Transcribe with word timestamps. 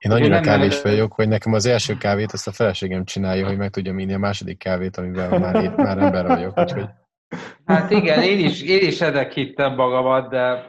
Én 0.00 0.10
annyira 0.10 0.40
kávés 0.40 0.82
vagyok, 0.82 1.12
hogy 1.12 1.28
nekem 1.28 1.52
az 1.52 1.66
első 1.66 1.96
kávét 1.96 2.32
azt 2.32 2.46
a 2.46 2.52
feleségem 2.52 3.04
csinálja, 3.04 3.46
hogy 3.46 3.56
meg 3.56 3.70
tudja 3.70 3.94
inni 3.96 4.14
a 4.14 4.18
második 4.18 4.58
kávét, 4.58 4.96
amivel 4.96 5.38
már, 5.38 5.62
itt, 5.64 5.76
már 5.76 5.98
ember 5.98 6.26
vagyok. 6.26 6.58
Úgyhogy... 6.58 6.88
Hát 7.64 7.90
igen, 7.90 8.22
én 8.22 8.38
is, 8.38 8.62
én 8.62 8.86
is 8.86 9.00
edek 9.00 9.32
hittem 9.32 9.74
magamat, 9.74 10.30
de 10.30 10.66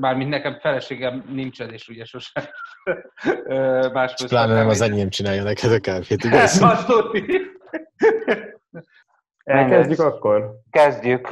mármint 0.00 0.30
nekem 0.30 0.58
feleségem 0.60 1.24
nincsen, 1.28 1.72
és 1.72 1.88
ugye 1.88 2.04
sosem 2.04 2.44
más 3.92 4.14
Pláne 4.28 4.54
nem 4.54 4.68
az 4.68 4.80
enyém 4.80 5.08
csinálja 5.08 5.42
neked 5.42 5.72
a 5.72 5.80
kávét, 5.80 6.24
igaz? 6.24 6.64
Elkezdjük 9.44 10.00
akkor? 10.00 10.60
Kezdjük. 10.70 11.28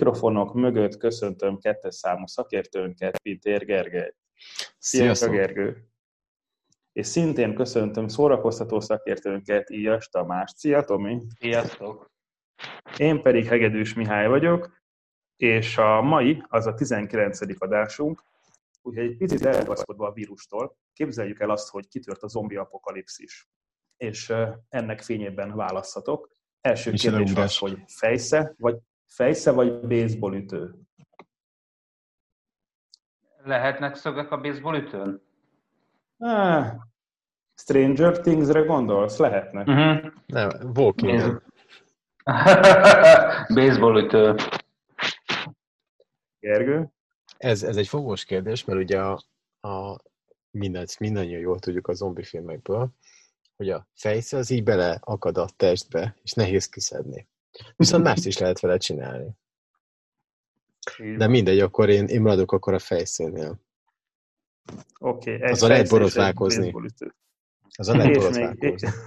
Mikrofonok 0.00 0.54
mögött 0.54 0.96
köszöntöm 0.96 1.58
kettes 1.58 1.94
számú 1.94 2.26
szakértőnket, 2.26 3.18
Pintér 3.18 3.64
Gergely. 3.64 4.14
Sziasztok! 4.78 5.30
Gergő! 5.30 5.88
És 6.92 7.06
szintén 7.06 7.54
köszöntöm 7.54 8.08
szórakoztató 8.08 8.80
szakértőnket, 8.80 9.70
Íjas 9.70 10.08
Tamás. 10.08 10.52
Szia, 10.56 10.84
Tomi! 10.84 11.22
Sziasztok! 11.38 12.10
Én 12.96 13.22
pedig 13.22 13.46
Hegedűs 13.46 13.94
Mihály 13.94 14.28
vagyok, 14.28 14.82
és 15.36 15.78
a 15.78 16.02
mai 16.02 16.42
az 16.48 16.66
a 16.66 16.74
19. 16.74 17.62
adásunk, 17.62 18.22
úgyhogy 18.82 19.04
egy 19.04 19.16
picit 19.16 19.44
elragaszkodva 19.44 20.06
a 20.06 20.12
vírustól, 20.12 20.78
képzeljük 20.92 21.40
el 21.40 21.50
azt, 21.50 21.68
hogy 21.68 21.88
kitört 21.88 22.22
a 22.22 22.28
zombi 22.28 22.56
apokalipszis. 22.56 23.48
És 23.96 24.32
ennek 24.68 25.02
fényében 25.02 25.56
választhatok. 25.56 26.30
Első 26.60 26.90
kérdés 26.90 27.34
az, 27.34 27.56
hogy 27.56 27.82
fejsze, 27.86 28.54
vagy 28.58 28.78
Fejsze 29.10 29.50
vagy 29.50 29.80
baseball 29.80 30.34
ütő? 30.34 30.74
Lehetnek 33.42 33.94
szögek 33.94 34.30
a 34.30 34.40
baseball 34.40 34.76
ütőn? 34.76 35.22
Ah, 36.18 36.66
Stranger 37.54 38.18
Things-re 38.20 38.60
gondolsz? 38.60 39.16
Lehetnek. 39.16 39.66
Uh-huh. 39.66 40.12
Nem, 40.26 40.48
Walking 40.76 41.42
Baseball 43.54 44.04
ütő. 44.04 44.34
Gergő? 46.40 46.88
Ez, 47.36 47.62
ez 47.62 47.76
egy 47.76 47.88
fogós 47.88 48.24
kérdés, 48.24 48.64
mert 48.64 48.80
ugye 48.80 49.00
a, 49.00 49.22
a 49.68 49.96
mindent, 50.50 50.98
mindannyian 50.98 51.40
jól 51.40 51.58
tudjuk 51.58 51.88
a 51.88 51.92
zombi 51.92 52.22
filmekből, 52.22 52.90
hogy 53.56 53.70
a 53.70 53.88
fejsze 53.94 54.36
az 54.36 54.50
így 54.50 54.64
bele 54.64 54.98
akad 55.00 55.38
a 55.38 55.48
testbe, 55.56 56.16
és 56.22 56.32
nehéz 56.32 56.68
kiszedni. 56.68 57.28
Viszont 57.76 58.04
mást 58.04 58.26
is 58.26 58.38
lehet 58.38 58.60
vele 58.60 58.76
csinálni. 58.76 59.38
De 61.16 61.26
mindegy, 61.26 61.60
akkor 61.60 61.88
én, 61.88 62.06
én 62.06 62.20
maradok 62.20 62.52
akkor 62.52 62.74
a 62.74 62.78
fejszénnél. 62.78 63.60
Oké. 64.98 65.34
Okay, 65.34 65.50
az 65.50 65.62
a 65.62 65.68
lehet 65.68 65.88
borotválkozni. 65.88 66.74
Az 67.76 67.88
a 67.88 67.96
lehet 67.96 68.12
borotválkozni. 68.14 68.88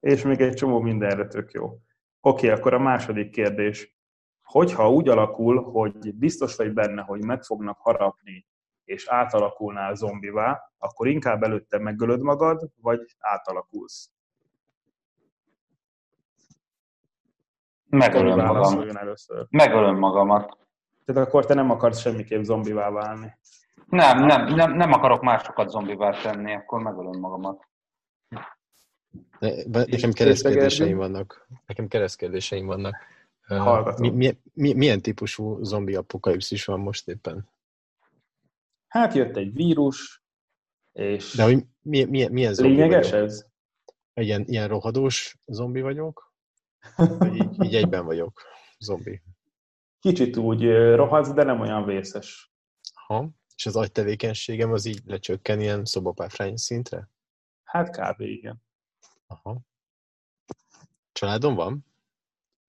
És 0.00 0.22
még 0.22 0.40
egy 0.40 0.54
csomó 0.54 0.80
mindenre 0.80 1.26
tök 1.26 1.52
jó. 1.52 1.64
Oké, 1.64 1.80
okay, 2.20 2.48
akkor 2.48 2.74
a 2.74 2.78
második 2.78 3.30
kérdés. 3.30 3.94
Hogyha 4.42 4.90
úgy 4.90 5.08
alakul, 5.08 5.62
hogy 5.62 6.14
biztos 6.14 6.56
vagy 6.56 6.72
benne, 6.72 7.02
hogy 7.02 7.24
meg 7.24 7.42
fognak 7.42 7.78
harapni, 7.78 8.46
és 8.84 9.06
átalakulnál 9.08 9.94
zombivá, 9.94 10.72
akkor 10.78 11.08
inkább 11.08 11.42
előtte 11.42 11.78
megölöd 11.78 12.20
magad, 12.20 12.70
vagy 12.76 13.16
átalakulsz? 13.18 14.10
Megölöm 17.90 18.38
magam. 18.38 18.96
először. 18.96 19.46
Megölöm 19.50 19.98
magamat. 19.98 20.58
Tehát 21.04 21.26
akkor 21.26 21.46
te 21.46 21.54
nem 21.54 21.70
akarsz 21.70 22.00
semmiképp 22.00 22.42
zombivá 22.42 22.90
válni. 22.90 23.38
Nem, 23.86 24.24
nem, 24.24 24.54
nem, 24.54 24.72
nem 24.72 24.92
akarok 24.92 25.22
másokat 25.22 25.68
zombivá 25.68 26.10
tenni, 26.10 26.54
akkor 26.54 26.82
megölöm 26.82 27.20
magamat. 27.20 27.68
nekem 29.70 30.12
keresztkérdéseim 30.12 30.96
vannak. 30.96 31.46
Nekem 31.66 31.88
keresztkérdéseim 31.88 32.66
vannak. 32.66 32.96
Mi, 33.96 34.10
mi, 34.10 34.38
mi, 34.54 34.72
milyen 34.72 35.02
típusú 35.02 35.64
zombi 35.64 35.94
apokalipszis 35.94 36.64
van 36.64 36.80
most 36.80 37.08
éppen? 37.08 37.48
Hát 38.88 39.14
jött 39.14 39.36
egy 39.36 39.52
vírus, 39.52 40.22
és... 40.92 41.34
De 41.34 41.42
hogy 41.42 41.64
milyen, 41.82 42.08
milyen, 42.08 42.32
milyen 42.32 42.54
zombi 42.54 42.72
Lényeges 42.72 43.10
vagyok? 43.10 43.26
ez? 43.26 43.46
Ilyen, 44.14 44.44
ilyen 44.46 44.68
rohadós 44.68 45.36
zombi 45.46 45.80
vagyok? 45.80 46.29
Így, 47.32 47.64
így 47.64 47.74
egyben 47.74 48.04
vagyok, 48.04 48.42
zombi. 48.78 49.22
Kicsit 50.00 50.36
úgy 50.36 50.62
rohadsz, 50.94 51.32
de 51.32 51.42
nem 51.42 51.60
olyan 51.60 51.84
vészes. 51.84 52.52
Ha, 53.06 53.28
és 53.56 53.66
az 53.66 53.76
agytevékenységem 53.76 54.72
az 54.72 54.84
így 54.84 55.00
lecsökken 55.04 55.60
ilyen 55.60 55.84
szobapáfrány 55.84 56.56
szintre? 56.56 57.08
Hát 57.64 57.90
kb. 57.90 58.20
igen. 58.20 58.62
Aha. 59.26 59.60
Családom 61.12 61.54
van? 61.54 61.86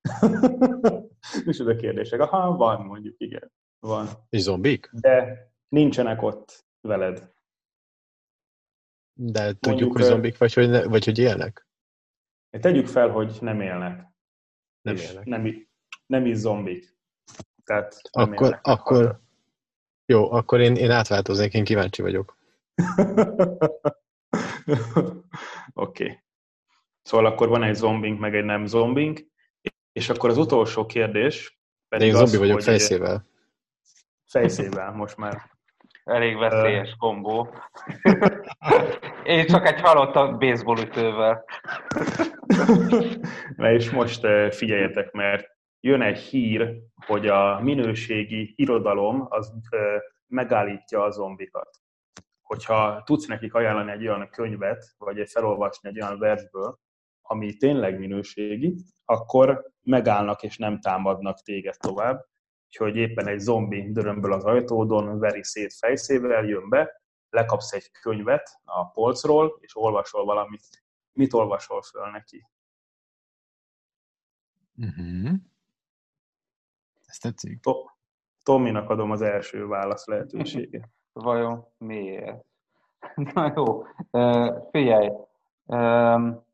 És 1.46 1.60
a 1.60 1.76
kérdések. 1.76 2.20
Aha, 2.20 2.56
van 2.56 2.86
mondjuk, 2.86 3.16
igen. 3.18 3.52
Van. 3.80 4.08
És 4.30 4.42
zombik? 4.42 4.90
De 4.92 5.46
nincsenek 5.68 6.22
ott 6.22 6.66
veled. 6.82 7.34
De 9.14 9.46
tudjuk, 9.46 9.66
mondjuk, 9.66 9.92
hogy 9.92 10.04
zombik, 10.04 10.38
vagy 10.38 10.54
hogy, 10.54 10.70
ne, 10.70 10.84
vagy 10.84 11.06
hogy 11.06 11.18
élnek? 11.18 11.68
Tegyük 12.60 12.88
fel, 12.88 13.10
hogy 13.10 13.38
nem 13.42 13.62
élnek. 13.62 14.08
Nem 14.82 14.96
és 14.96 15.10
élnek. 15.10 15.26
Nem, 15.26 15.68
nem 16.06 16.26
is 16.26 16.38
zombik. 16.38 16.98
Tehát 17.64 18.02
nem 18.12 18.32
akkor, 18.32 18.46
élnek. 18.46 18.66
akkor, 18.66 19.22
jó, 20.06 20.32
akkor 20.32 20.60
én, 20.60 20.76
én 20.76 20.92
átváltoznék, 20.92 21.54
én 21.54 21.64
kíváncsi 21.64 22.02
vagyok. 22.02 22.38
Oké. 25.74 26.04
okay. 26.04 26.20
Szóval 27.02 27.26
akkor 27.26 27.48
van 27.48 27.64
egy 27.64 27.76
zombink, 27.76 28.20
meg 28.20 28.36
egy 28.36 28.44
nem 28.44 28.66
zombink, 28.66 29.20
és 29.92 30.10
akkor 30.10 30.30
az 30.30 30.38
utolsó 30.38 30.86
kérdés 30.86 31.60
pedig 31.88 32.12
De 32.12 32.14
én 32.14 32.26
zombi 32.26 32.36
az, 32.36 32.38
vagyok 32.38 32.62
fejszével. 32.62 33.26
Fejszével 34.26 34.92
most 34.92 35.18
már. 35.18 35.52
Elég 36.04 36.38
veszélyes 36.38 36.96
kombó. 37.00 37.48
Én 39.24 39.46
csak 39.46 39.68
egy 39.68 39.82
halott 39.82 40.16
a 40.16 40.38
baseball 40.38 40.78
ütővel. 40.78 41.46
Na 43.56 43.72
és 43.72 43.90
most 43.90 44.28
figyeljetek, 44.50 45.12
mert 45.12 45.48
jön 45.80 46.02
egy 46.02 46.18
hír, 46.18 46.78
hogy 47.06 47.28
a 47.28 47.60
minőségi 47.60 48.54
irodalom 48.56 49.26
az 49.30 49.54
megállítja 50.28 51.04
a 51.04 51.12
zombikat. 51.12 51.70
Hogyha 52.42 53.02
tudsz 53.06 53.26
nekik 53.28 53.54
ajánlani 53.54 53.92
egy 53.92 54.08
olyan 54.08 54.30
könyvet, 54.30 54.86
vagy 54.98 55.20
egy 55.20 55.30
felolvasni 55.30 55.90
egy 55.90 56.02
olyan 56.02 56.20
versből, 56.20 56.80
ami 57.22 57.58
tényleg 57.58 58.00
minőségi, 58.00 58.76
akkor 59.06 59.72
megállnak 59.82 60.44
és 60.44 60.58
nem 60.58 60.80
támadnak 60.80 61.42
téged 61.42 61.78
tovább. 61.78 62.26
Úgyhogy 62.72 62.96
éppen 62.96 63.28
egy 63.28 63.40
zombi 63.40 63.92
dörömből 63.92 64.34
az 64.34 64.44
ajtódon, 64.44 65.20
veri 65.20 65.44
szét 65.44 65.74
fejszével, 65.74 66.44
jön 66.44 66.70
be, 66.70 67.02
lekapsz 67.30 67.72
egy 67.72 67.92
könyvet 67.92 68.60
a 68.64 68.86
polcról, 68.86 69.58
és 69.60 69.76
olvasol 69.76 70.26
valamit. 70.26 70.84
Mit 71.12 71.34
olvasol 71.34 71.82
föl 71.82 72.10
neki? 72.12 72.48
Uh-huh. 74.78 75.32
Ez 77.06 77.18
tetszik? 77.18 77.60
To- 77.60 77.92
Tominak 78.44 78.90
adom 78.90 79.12
az 79.12 79.22
első 79.22 79.68
válasz 79.68 80.06
lehetőséget. 80.06 80.90
Vajon 81.14 81.66
miért? 81.78 82.46
Na 83.34 83.54
jó, 83.56 83.86
uh, 84.12 84.70
figyelj. 84.72 85.10
Um, 85.66 86.46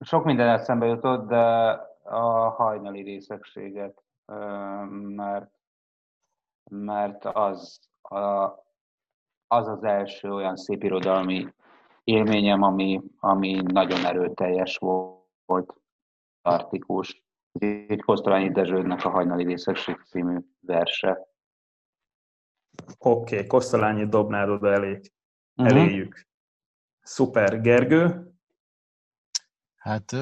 sok 0.00 0.24
minden 0.24 0.48
eszembe 0.48 0.86
jutott, 0.86 1.28
de 1.28 1.76
a 2.10 2.48
hajnali 2.48 3.02
részegséget, 3.02 4.02
mert, 4.90 5.50
mert 6.70 7.24
az, 7.24 7.80
a, 8.02 8.44
az 9.46 9.68
az 9.68 9.84
első 9.84 10.32
olyan 10.32 10.56
szép 10.56 10.82
irodalmi 10.82 11.54
élményem, 12.04 12.62
ami, 12.62 13.00
ami 13.18 13.60
nagyon 13.62 14.04
erőteljes 14.04 14.76
volt, 14.76 15.74
artikus. 16.42 17.22
Egy 17.52 18.00
Kosztolányi 18.00 18.50
Dezsődnek 18.50 19.04
a 19.04 19.10
Hajnali 19.10 19.44
Részegség 19.44 20.02
című 20.02 20.38
verse. 20.60 21.28
Oké, 22.98 23.34
okay, 23.34 23.46
Kosztolányi 23.46 24.06
dobnád 24.06 24.48
oda 24.48 24.72
elég. 24.72 25.12
Uh-huh. 25.56 25.76
Eléjük. 25.76 26.26
Szuper. 27.00 27.60
Gergő? 27.60 28.32
Hát 29.76 30.12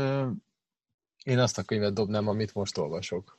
én 1.24 1.38
azt 1.38 1.58
a 1.58 1.62
könyvet 1.62 1.94
dobnám, 1.94 2.28
amit 2.28 2.54
most 2.54 2.78
olvasok. 2.78 3.38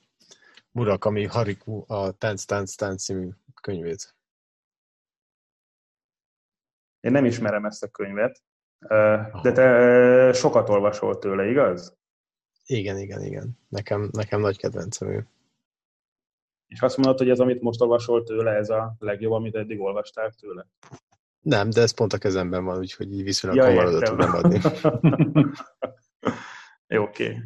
Murakami 0.72 1.26
Hariku, 1.26 1.84
a 1.88 2.12
Tánc, 2.12 2.44
Tánc, 2.44 2.76
Tánc 2.76 3.04
című 3.04 3.30
könyvét. 3.62 4.16
Én 7.00 7.12
nem 7.12 7.26
ismerem 7.26 7.66
ezt 7.66 7.84
a 7.84 7.88
könyvet, 7.88 8.44
de 9.42 9.52
te 9.54 10.34
sokat 10.34 10.70
olvasol 10.70 11.20
tőle, 11.20 11.50
igaz? 11.50 11.98
Igen, 12.66 12.98
igen, 12.98 13.24
igen. 13.24 13.58
Nekem, 13.68 14.10
nekem 14.12 14.40
nagy 14.40 14.58
kedvencem 14.58 15.10
ő. 15.10 15.28
És 16.68 16.82
azt 16.82 16.98
mondod, 16.98 17.18
hogy 17.18 17.30
ez, 17.30 17.40
amit 17.40 17.62
most 17.62 17.82
olvasol 17.82 18.24
tőle, 18.24 18.52
ez 18.52 18.70
a 18.70 18.96
legjobb, 19.00 19.32
amit 19.32 19.56
eddig 19.56 19.80
olvastál 19.80 20.32
tőle? 20.32 20.68
Nem, 21.40 21.70
de 21.70 21.82
ez 21.82 21.92
pont 21.92 22.14
a 22.14 22.18
kezemben 22.18 22.64
van, 22.64 22.78
úgyhogy 22.78 23.14
így 23.14 23.24
viszonylag 23.24 23.58
ja, 23.58 23.66
hamar 23.66 23.86
oda 23.86 24.00
tudom 24.00 24.34
adni. 24.34 24.60
Jó, 26.88 27.04
oké. 27.04 27.24
Okay. 27.24 27.44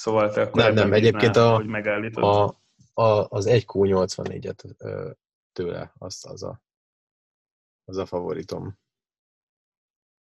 Szóval 0.00 0.30
te 0.30 0.42
akkor 0.42 0.62
nem, 0.62 0.74
nem, 0.74 0.92
egyébként 0.92 1.36
a, 1.36 1.54
hogy 1.54 1.66
megállítod? 1.66 2.24
A, 2.24 2.44
a, 3.02 3.26
az 3.28 3.46
1Q84-et 3.48 4.74
tőle, 5.52 5.92
az, 5.98 6.24
az, 6.28 6.42
a, 6.42 6.62
az 7.84 7.96
a 7.96 8.06
favoritom. 8.06 8.78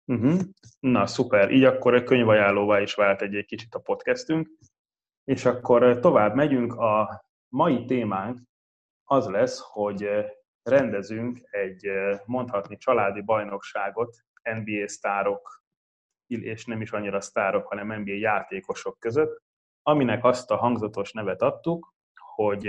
Uh-huh. 0.05 0.41
Na, 0.81 1.07
szuper. 1.07 1.51
Így 1.51 1.65
akkor 1.65 1.95
a 1.95 2.03
könyvajánlóvá 2.03 2.81
is 2.81 2.95
vált 2.95 3.23
egy, 3.23 3.35
egy 3.35 3.47
kicsit 3.47 3.75
a 3.75 3.79
podcastünk. 3.79 4.49
És 5.25 5.45
akkor 5.45 5.99
tovább 5.99 6.35
megyünk. 6.35 6.75
A 6.75 7.25
mai 7.49 7.85
témánk 7.85 8.41
az 9.05 9.27
lesz, 9.27 9.61
hogy 9.61 10.09
rendezünk 10.63 11.39
egy 11.51 11.89
mondhatni 12.25 12.77
családi 12.77 13.21
bajnokságot 13.21 14.17
NBA 14.43 14.89
sztárok, 14.89 15.63
és 16.27 16.65
nem 16.65 16.81
is 16.81 16.91
annyira 16.91 17.21
sztárok, 17.21 17.67
hanem 17.67 18.01
NBA 18.01 18.13
játékosok 18.13 18.99
között, 18.99 19.49
aminek 19.83 20.25
azt 20.25 20.51
a 20.51 20.57
hangzatos 20.57 21.13
nevet 21.13 21.43
adtuk, 21.43 21.95
hogy 22.35 22.69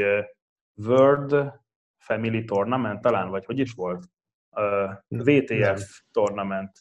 World 0.75 1.51
Family 1.97 2.43
Tournament 2.43 3.01
talán, 3.01 3.29
vagy 3.29 3.45
hogy 3.45 3.59
is 3.59 3.73
volt? 3.73 4.05
Uh, 4.49 4.91
VTF 5.07 5.57
nem. 5.57 5.77
Tournament. 6.11 6.71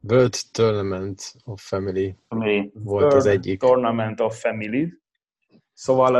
World 0.00 0.34
Tournament 0.52 1.34
of 1.44 1.62
Family, 1.62 2.16
Family. 2.28 2.70
volt 2.74 3.02
World 3.02 3.12
az 3.12 3.26
egyik. 3.26 3.60
Tournament 3.60 4.20
of 4.20 4.40
Family. 4.40 4.92
Szóval 5.72 6.14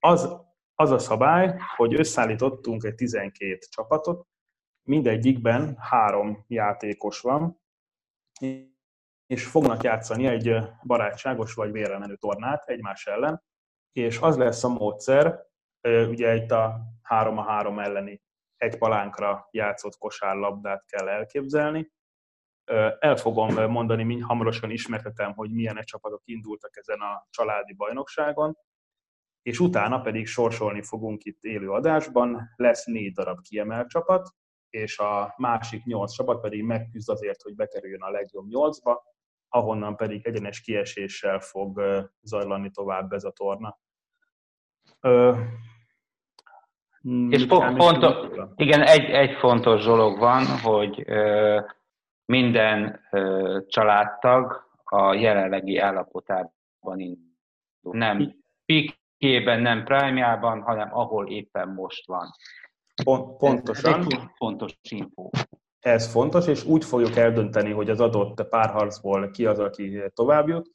az, 0.00 0.36
az 0.74 0.90
a 0.90 0.98
szabály, 0.98 1.56
hogy 1.76 1.94
összeállítottunk 1.94 2.84
egy 2.84 2.94
12 2.94 3.58
csapatot, 3.70 4.26
mindegyikben 4.82 5.76
három 5.78 6.44
játékos 6.48 7.20
van, 7.20 7.60
és 9.30 9.46
fognak 9.46 9.82
játszani 9.82 10.26
egy 10.26 10.56
barátságos 10.82 11.54
vagy 11.54 11.72
vérre 11.72 11.98
menő 11.98 12.16
tornát 12.16 12.68
egymás 12.68 13.06
ellen, 13.06 13.42
és 13.92 14.18
az 14.18 14.36
lesz 14.36 14.64
a 14.64 14.68
módszer, 14.68 15.46
ugye 16.08 16.34
itt 16.34 16.50
a 16.50 16.80
3 17.02 17.38
a 17.38 17.42
3 17.42 17.78
elleni 17.78 18.22
egy 18.56 18.78
palánkra 18.78 19.48
játszott 19.50 19.96
kosárlabdát 19.96 20.84
kell 20.86 21.08
elképzelni. 21.08 21.92
El 22.98 23.16
fogom 23.16 23.70
mondani, 23.70 24.18
hamarosan 24.18 24.70
ismertetem, 24.70 25.32
hogy 25.32 25.50
milyen 25.50 25.78
egy 25.78 25.84
csapatok 25.84 26.22
indultak 26.24 26.76
ezen 26.76 27.00
a 27.00 27.26
családi 27.30 27.72
bajnokságon, 27.72 28.56
és 29.42 29.60
utána 29.60 30.00
pedig 30.00 30.26
sorsolni 30.26 30.82
fogunk 30.82 31.24
itt 31.24 31.42
élő 31.42 31.70
adásban, 31.70 32.52
lesz 32.56 32.84
négy 32.84 33.12
darab 33.12 33.40
kiemelt 33.40 33.88
csapat, 33.88 34.28
és 34.70 34.98
a 34.98 35.34
másik 35.36 35.84
nyolc 35.84 36.12
csapat 36.12 36.40
pedig 36.40 36.62
megküzd 36.62 37.08
azért, 37.08 37.42
hogy 37.42 37.54
bekerüljön 37.54 38.02
a 38.02 38.10
legjobb 38.10 38.46
nyolcba, 38.48 39.08
ahonnan 39.50 39.96
pedig 39.96 40.26
egyenes 40.26 40.60
kieséssel 40.60 41.40
fog 41.40 41.82
zajlani 42.22 42.70
tovább 42.70 43.12
ez 43.12 43.24
a 43.24 43.30
torna. 43.30 43.78
Ö, 45.00 45.40
és 47.28 47.46
fontos, 47.76 48.28
igen, 48.56 48.82
egy, 48.82 49.04
egy 49.04 49.36
fontos 49.38 49.84
dolog 49.84 50.18
van, 50.18 50.46
hogy 50.46 51.02
ö, 51.06 51.60
minden 52.24 53.00
ö, 53.10 53.58
családtag 53.68 54.68
a 54.84 55.14
jelenlegi 55.14 55.78
állapotában 55.78 56.98
indul. 56.98 57.28
Nem 57.80 58.34
pikében, 58.64 59.60
nem 59.60 59.84
prime 59.84 60.38
hanem 60.40 60.94
ahol 60.94 61.28
éppen 61.28 61.68
most 61.68 62.06
van. 62.06 62.30
Pont, 63.04 63.36
pontosan. 63.36 64.00
Ez 64.00 64.06
egy 64.08 64.30
fontos 64.34 64.76
info. 64.90 65.30
Ez 65.80 66.10
fontos, 66.10 66.46
és 66.46 66.64
úgy 66.64 66.84
fogjuk 66.84 67.16
eldönteni, 67.16 67.70
hogy 67.70 67.90
az 67.90 68.00
adott 68.00 68.48
párharcból 68.48 69.30
ki 69.30 69.46
az, 69.46 69.58
aki 69.58 70.02
tovább 70.14 70.48
jut, 70.48 70.70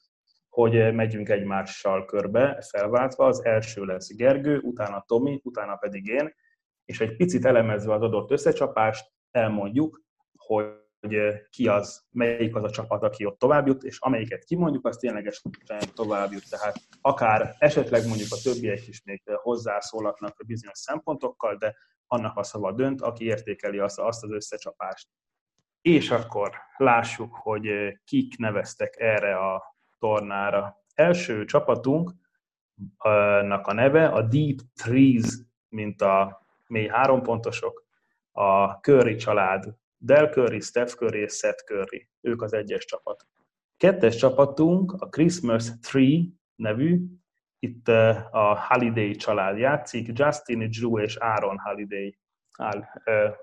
hogy 0.50 0.94
megyünk 0.94 1.30
egymással 1.30 2.06
körbe, 2.06 2.62
felváltva. 2.62 3.26
Az 3.26 3.46
első 3.46 3.84
lesz 3.84 4.16
Gergő, 4.16 4.60
utána 4.60 5.04
Tomi, 5.08 5.40
utána 5.44 5.76
pedig 5.76 6.08
én, 6.08 6.34
és 6.86 7.00
egy 7.02 7.16
picit 7.16 7.46
elemezve 7.46 7.94
az 7.94 8.02
adott 8.02 8.32
összecsapást 8.32 9.12
elmondjuk, 9.32 10.02
hogy 10.38 10.74
ki 11.50 11.68
az, 11.68 12.06
melyik 12.12 12.56
az 12.56 12.64
a 12.64 12.70
csapat, 12.70 13.04
aki 13.04 13.26
ott 13.26 13.40
tovább 13.40 13.68
jut, 13.68 13.84
és 13.84 14.00
amelyiket 14.00 14.44
kimondjuk, 14.44 14.88
az 14.88 14.98
ténylegesen 14.98 15.52
tovább 15.94 16.32
jut. 16.32 16.50
Tehát 16.50 16.76
akár 17.02 17.56
esetleg 17.58 18.08
mondjuk 18.08 18.32
a 18.32 18.42
többiek 18.44 18.88
is 18.88 19.02
még 19.04 19.22
hozzászólhatnak 19.26 20.40
a 20.40 20.44
bizonyos 20.44 20.78
szempontokkal, 20.78 21.56
de 21.56 21.76
annak 22.08 22.38
a 22.38 22.44
szava 22.44 22.72
dönt, 22.72 23.02
aki 23.02 23.26
értékeli 23.26 23.80
azt, 23.80 24.00
azt 24.00 24.24
az 24.24 24.32
összecsapást. 24.32 25.08
És 25.82 26.12
akkor 26.12 26.52
lássuk, 26.78 27.36
hogy 27.36 27.68
kik 28.04 28.38
neveztek 28.38 29.00
erre 29.00 29.38
a 29.38 29.76
tornára. 30.00 30.84
Első 30.94 31.46
csapatunknak 31.46 32.18
a 33.68 33.74
neve 33.74 34.08
a 34.08 34.22
Deep 34.22 34.58
Trees, 34.76 35.26
mint 35.70 36.02
a 36.02 36.46
mély 36.68 36.88
hárompontosok, 36.88 37.86
a 38.32 38.68
Curry 38.68 39.16
család, 39.16 39.76
Del 39.98 40.30
Curry, 40.30 40.60
Steph 40.60 40.94
Curry 40.94 41.20
és 41.20 41.34
Seth 41.34 41.64
Curry. 41.64 42.10
Ők 42.22 42.42
az 42.42 42.54
egyes 42.54 42.86
csapat. 42.86 43.28
Kettes 43.78 44.16
csapatunk 44.16 44.92
a 44.92 45.08
Christmas 45.08 45.80
Tree 45.80 46.22
nevű, 46.56 47.06
itt 47.66 47.88
a 48.32 48.66
Holiday 48.68 49.16
család 49.16 49.58
játszik, 49.58 50.10
Justin, 50.14 50.70
Drew 50.70 51.00
és 51.00 51.16
Aaron 51.16 51.60
Holiday 51.60 52.18
áll, 52.58 52.84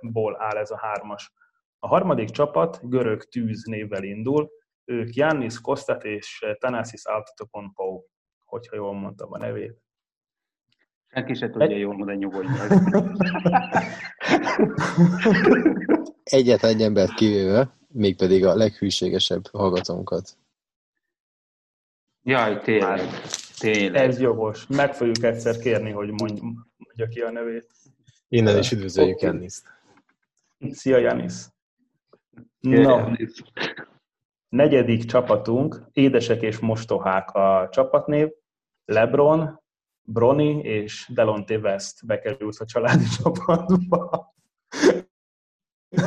ból 0.01 0.43
áll 0.43 0.57
ez 0.57 0.71
a 0.71 0.79
hármas. 0.79 1.33
A 1.79 1.87
harmadik 1.87 2.31
csapat 2.31 2.89
görög 2.89 3.23
tűz 3.23 3.65
névvel 3.65 4.03
indul, 4.03 4.51
ők 4.85 5.15
Yannis 5.15 5.61
Kostat 5.61 6.05
és 6.05 6.45
Thanasis 6.59 7.05
Altatokounmpo, 7.05 8.03
hogyha 8.45 8.77
jól 8.77 8.95
mondtam 8.95 9.33
a 9.33 9.39
nevét. 9.39 9.83
Senki 11.15 11.35
se 11.35 11.51
tudja 11.51 11.67
Egy... 11.67 11.79
jól 11.79 11.95
mondani, 11.95 12.19
nyugodj 12.19 12.49
Egyet 16.23 16.65
egy 16.65 16.83
embert 16.83 17.15
kivéve, 17.15 17.71
mégpedig 17.89 18.45
a 18.45 18.55
leghűségesebb 18.55 19.47
hallgatónkat. 19.53 20.37
Jaj, 22.23 22.61
tényleg. 22.61 23.01
Tényleg. 23.59 24.09
Ez 24.09 24.21
jogos. 24.21 24.67
Meg 24.67 24.95
fogjuk 24.95 25.23
egyszer 25.23 25.59
kérni, 25.59 25.91
hogy 25.91 26.09
mondj, 26.09 26.41
mondja 26.77 27.09
ki 27.09 27.21
a 27.21 27.31
nevét. 27.31 27.71
Innen 28.29 28.59
is 28.59 28.73
üdvözöljük 28.73 29.17
okay. 29.17 29.29
Janiszt. 29.29 29.67
Szia, 30.71 30.99
Janis! 30.99 31.35
No. 32.61 33.13
Negyedik 34.49 35.05
csapatunk, 35.05 35.83
édesek 35.93 36.43
és 36.43 36.59
mostohák 36.59 37.31
a 37.31 37.69
csapatnév, 37.71 38.29
Lebron, 38.85 39.63
Brony 40.03 40.61
és 40.61 41.11
Delonte 41.15 41.57
West 41.59 42.07
bekerült 42.07 42.57
a 42.59 42.65
családi 42.65 43.05
csapatba, 43.23 44.35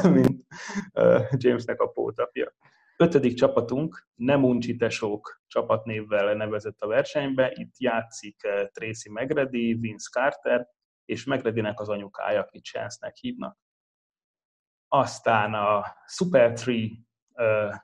mint 0.04 0.46
uh, 0.94 1.22
Jamesnek 1.38 1.82
a 1.82 1.88
pótapja. 1.88 2.54
Ötödik 2.98 3.34
csapatunk 3.34 4.08
nem 4.16 4.44
uncsitesók 4.44 5.42
csapatnévvel 5.48 6.34
nevezett 6.34 6.82
a 6.82 6.88
versenybe. 6.88 7.52
Itt 7.54 7.78
játszik 7.78 8.44
eh, 8.44 8.68
Tracy 8.68 9.10
McGrady, 9.10 9.74
Vince 9.74 10.10
Carter, 10.12 10.68
és 11.06 11.26
McGradynek 11.26 11.80
az 11.80 11.90
anyukája, 11.90 12.40
akit 12.40 12.64
Chance-nek 12.64 13.16
hívnak. 13.16 13.58
Aztán 14.88 15.54
a 15.54 15.86
Super 16.06 16.60
3 16.60 17.08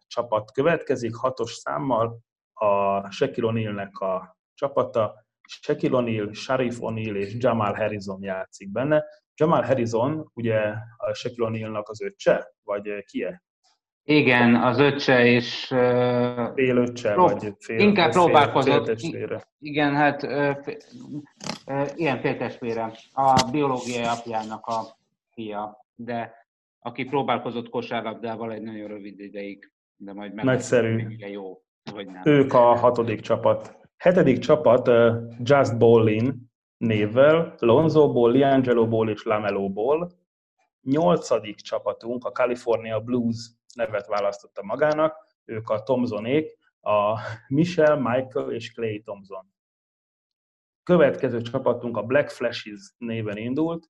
csapat 0.07 0.51
következik, 0.51 1.15
hatos 1.15 1.53
számmal, 1.53 2.19
a 2.53 3.11
Shaquille 3.11 3.49
O'Neal-nek 3.51 3.97
a 3.97 4.37
csapata, 4.53 5.25
Shaquille 5.47 5.97
O'Neal, 5.97 6.33
Sharif 6.33 6.77
O'Neal 6.79 7.15
és 7.15 7.35
Jamal 7.37 7.73
Harrison 7.73 8.23
játszik 8.23 8.71
benne. 8.71 9.05
Jamal 9.35 9.61
Harrison 9.61 10.31
ugye 10.33 10.73
a 10.97 11.13
Shaquille 11.13 11.49
O'Neal-nak 11.49 11.89
az 11.89 12.01
öccse, 12.01 12.53
vagy 12.63 13.03
kie? 13.03 13.41
Igen, 14.03 14.55
az 14.55 14.79
öccse 14.79 15.25
és... 15.25 15.65
Fél 16.55 16.77
öccse, 16.77 17.13
prób- 17.13 17.41
vagy 17.41 17.53
fél 17.59 17.79
Inkább 17.79 18.11
fél, 18.11 18.21
próbálkozott. 18.21 18.99
Fél 18.99 19.43
igen, 19.59 19.95
hát 19.95 20.23
ilyen 21.95 22.19
féltestvére. 22.19 22.91
A 23.13 23.49
biológiai 23.51 24.03
apjának 24.03 24.65
a 24.65 24.97
fia, 25.33 25.85
de 25.95 26.33
aki 26.79 27.03
próbálkozott 27.03 27.69
kosárlabdával 27.69 28.51
egy 28.51 28.61
nagyon 28.61 28.87
rövid 28.87 29.19
ideig, 29.19 29.71
de 29.95 30.13
majd 30.13 30.33
meg 30.33 30.45
Nagyszerű. 30.45 31.15
jó, 31.17 31.61
vagy 31.93 32.05
nem. 32.05 32.21
Ők 32.25 32.53
a 32.53 32.75
hatodik 32.75 33.19
csapat. 33.19 33.79
Hetedik 33.97 34.37
csapat 34.37 34.89
Just 35.39 35.77
Ballin 35.77 36.51
névvel, 36.77 37.55
Lonzo 37.59 38.11
Ball, 38.11 38.31
Liangelo 38.31 38.87
Ball 38.87 39.09
és 39.09 39.23
Lamelo 39.23 39.69
Ball. 39.69 40.09
Nyolcadik 40.81 41.55
csapatunk, 41.55 42.25
a 42.25 42.31
California 42.31 42.99
Blues 42.99 43.51
nevet 43.73 44.07
választotta 44.07 44.63
magának, 44.63 45.15
ők 45.45 45.69
a 45.69 45.83
Thompsonék, 45.83 46.57
a 46.81 47.19
Michelle, 47.47 47.95
Michael 47.95 48.51
és 48.51 48.73
Clay 48.73 49.01
Thompson. 49.01 49.53
Következő 50.83 51.41
csapatunk 51.41 51.97
a 51.97 52.03
Black 52.03 52.29
Flashes 52.29 52.93
néven 52.97 53.37
indult, 53.37 53.89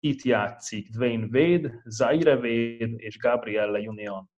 itt 0.00 0.22
játszik 0.22 0.90
Dwayne 0.90 1.26
Wade, 1.26 1.82
Zaire 1.84 2.34
Wade 2.34 2.94
és 2.96 3.18
Gabrielle 3.18 3.78
Union, 3.78 4.30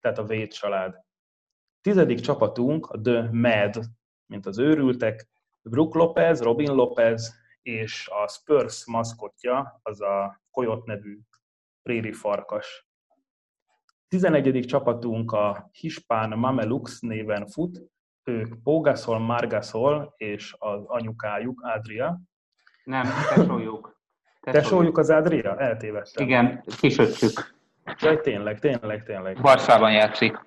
tehát 0.00 0.18
a 0.18 0.22
Wade 0.22 0.46
család. 0.46 0.94
Tizedik 1.80 2.20
csapatunk 2.20 2.86
a 2.86 3.00
The 3.00 3.28
Mad, 3.32 3.84
mint 4.26 4.46
az 4.46 4.58
őrültek, 4.58 5.28
Brook 5.62 5.94
Lopez, 5.94 6.40
Robin 6.40 6.72
Lopez 6.72 7.34
és 7.62 8.08
a 8.08 8.28
Spurs 8.28 8.86
maszkotja, 8.86 9.80
az 9.82 10.00
a 10.00 10.42
Coyote 10.50 10.94
nevű 10.94 11.18
préri 11.82 12.12
farkas. 12.12 12.87
11. 14.08 14.66
csapatunk 14.66 15.32
a 15.32 15.68
Hispán 15.72 16.38
Mamelux 16.38 17.00
néven 17.00 17.46
fut, 17.46 17.82
ők 18.24 18.62
Pógaszol, 18.62 19.18
Margasol 19.18 20.14
és 20.16 20.54
az 20.58 20.84
anyukájuk, 20.86 21.60
Adria. 21.62 22.20
Nem, 22.84 23.04
tesójuk. 23.34 23.96
Tesójuk 24.40 24.98
az 24.98 25.10
Adria? 25.10 25.56
Eltévedtem. 25.56 26.26
Igen, 26.26 26.62
kisöccük. 26.80 27.56
Jaj, 28.00 28.20
tényleg, 28.20 28.58
tényleg, 28.58 29.04
tényleg. 29.04 29.40
Barszában 29.40 29.92
játszik. 29.92 30.38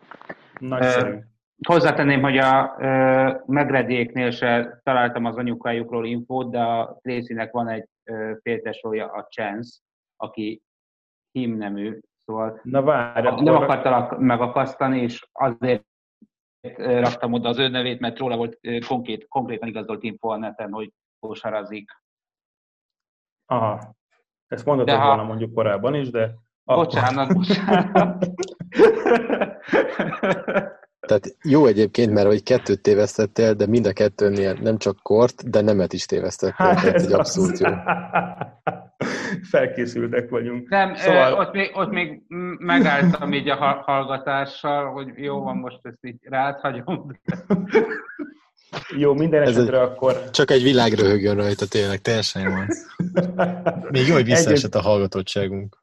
Nagyszerű. 0.60 1.12
Uh, 1.12 1.24
hozzátenném, 1.68 2.22
hogy 2.22 2.38
a 2.38 2.76
uh, 2.78 3.46
megredéknél 3.46 4.32
se 4.32 4.82
találtam 4.84 5.26
az 5.26 5.36
anyukájukról 5.36 6.06
infót, 6.06 6.52
de 6.52 6.60
a 6.60 7.00
Tracynek 7.02 7.52
van 7.52 7.68
egy 7.68 7.88
uh, 8.06 8.32
féltesója, 8.42 9.06
a 9.12 9.28
Chance, 9.30 9.80
aki 10.16 10.62
hímnemű, 11.32 12.00
szóval 12.26 12.60
Na 12.64 12.82
várj, 12.82 13.28
nem 13.28 13.34
akkor... 13.34 13.64
akartalak 13.64 14.20
megakasztani, 14.20 15.02
és 15.02 15.28
azért 15.32 15.86
raktam 16.78 17.34
oda 17.34 17.50
az 17.50 17.58
ő 17.58 17.68
nevét, 17.68 18.00
mert 18.00 18.20
róla 18.20 18.38
volt 18.38 18.60
konkrét, 18.88 19.28
konkrétan 19.28 19.68
igazolt 19.68 20.04
info 20.04 20.30
a 20.30 20.38
neten, 20.38 20.72
hogy 20.72 20.92
kosarazik. 21.20 21.92
Aha. 23.46 23.96
Ezt 24.48 24.66
mondhatod 24.66 24.96
ha... 24.96 25.08
volna 25.08 25.24
mondjuk 25.24 25.54
korábban 25.54 25.96
is, 25.96 26.10
de... 26.10 26.36
Bocsánat, 26.64 27.34
bocsánat. 27.34 28.26
Tehát 31.12 31.36
jó 31.44 31.66
egyébként, 31.66 32.14
mert 32.14 32.28
hogy 32.28 32.44
kettőt 32.44 32.82
tévesztettél, 32.82 33.54
de 33.54 33.68
mind 33.68 33.86
a 33.86 33.94
kettőnél 33.94 34.58
nem 34.62 34.78
csak 34.78 35.00
kort, 35.04 35.50
de 35.50 35.62
nemet 35.62 35.94
is 35.94 36.06
tévesztettél. 36.06 36.66
Hát 36.68 36.84
ez 36.84 37.06
egy 37.06 37.14
abszolút 37.14 37.60
jó. 37.60 37.70
Felkészültek 39.52 40.30
vagyunk. 40.30 40.70
Nem, 40.70 40.96
szóval... 40.96 41.34
ott, 41.34 41.54
még, 41.54 41.72
ott 41.74 41.92
még 41.92 42.22
megálltam 42.58 43.34
így 43.34 43.50
a 43.50 43.56
hallgatással, 43.86 44.92
hogy 44.92 45.08
jó 45.16 45.40
van, 45.40 45.58
most 45.58 45.80
ezt 45.84 45.98
így 46.02 46.18
rád 46.22 46.60
hagyom. 46.60 47.12
Jó, 48.98 49.14
minden 49.14 49.42
esetre 49.42 49.78
egy, 49.78 49.84
akkor... 49.84 50.30
Csak 50.30 50.52
egy 50.52 50.64
világ 50.64 50.94
röhögjön 50.94 51.36
rajta, 51.36 51.66
tényleg, 51.68 52.02
teljesen 52.02 52.42
jó. 52.42 52.52
Még 53.90 54.08
jó, 54.08 54.14
hogy 54.14 54.26
visszaesett 54.26 54.76
a 54.76 54.82
hallgatottságunk. 54.82 55.78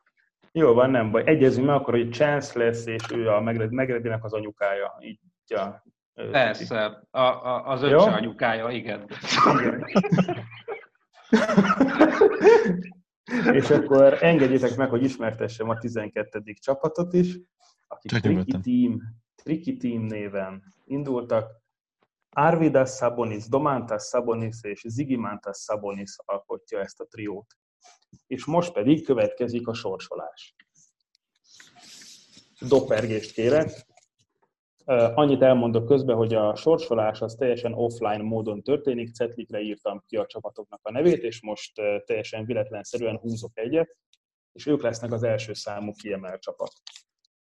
Jó 0.53 0.75
van, 0.75 0.91
nem 0.91 1.11
baj. 1.11 1.23
Egyezünk 1.27 1.67
meg 1.67 1.75
akkor, 1.75 1.95
hogy 1.95 2.13
Chance 2.13 2.59
lesz, 2.59 2.87
és 2.87 3.03
ő 3.15 3.29
a 3.29 3.41
Megredinek 3.41 4.25
az 4.25 4.33
anyukája. 4.33 4.97
Így, 5.01 5.21
ja, 5.47 5.83
Persze, 6.31 7.07
a, 7.11 7.21
a, 7.21 7.67
az 7.67 7.83
öccse 7.83 8.13
anyukája, 8.13 8.71
igen. 8.71 9.07
igen. 9.59 9.87
és 13.53 13.71
akkor 13.71 14.23
engedjétek 14.23 14.77
meg, 14.77 14.89
hogy 14.89 15.03
ismertessem 15.03 15.69
a 15.69 15.79
12. 15.79 16.43
csapatot 16.61 17.13
is, 17.13 17.39
akik 17.87 18.11
Tricky 18.11 18.59
Team, 18.63 19.03
Tricky 19.35 19.77
Team 19.77 20.03
néven 20.03 20.63
indultak. 20.85 21.67
Arvidas 22.31 22.91
Sabonis, 22.91 23.49
Domantas 23.49 24.05
Sabonis 24.05 24.63
és 24.63 24.85
Zigimantas 24.87 25.59
Sabonis 25.59 26.17
alkotja 26.25 26.81
ezt 26.81 27.01
a 27.01 27.07
triót. 27.07 27.47
És 28.27 28.45
most 28.45 28.73
pedig 28.73 29.05
következik 29.05 29.69
a 29.69 29.75
sorsolás. 29.75 30.55
Dopergést 32.69 33.33
kérek. 33.33 33.87
Annyit 35.15 35.43
elmondok 35.43 35.87
közben, 35.87 36.17
hogy 36.17 36.35
a 36.35 36.55
sorsolás 36.55 37.21
az 37.21 37.35
teljesen 37.35 37.73
offline 37.73 38.23
módon 38.23 38.63
történik, 38.63 39.15
cetlikre 39.15 39.61
írtam 39.61 40.03
ki 40.07 40.17
a 40.17 40.27
csapatoknak 40.27 40.81
a 40.83 40.91
nevét, 40.91 41.23
és 41.23 41.43
most 41.43 41.73
teljesen 42.05 42.45
véletlenszerűen 42.45 43.19
húzok 43.19 43.59
egyet, 43.59 43.97
és 44.53 44.67
ők 44.67 44.83
lesznek 44.83 45.13
az 45.13 45.23
első 45.23 45.53
számú 45.53 45.93
kiemelt 45.93 46.41
csapat. 46.41 46.73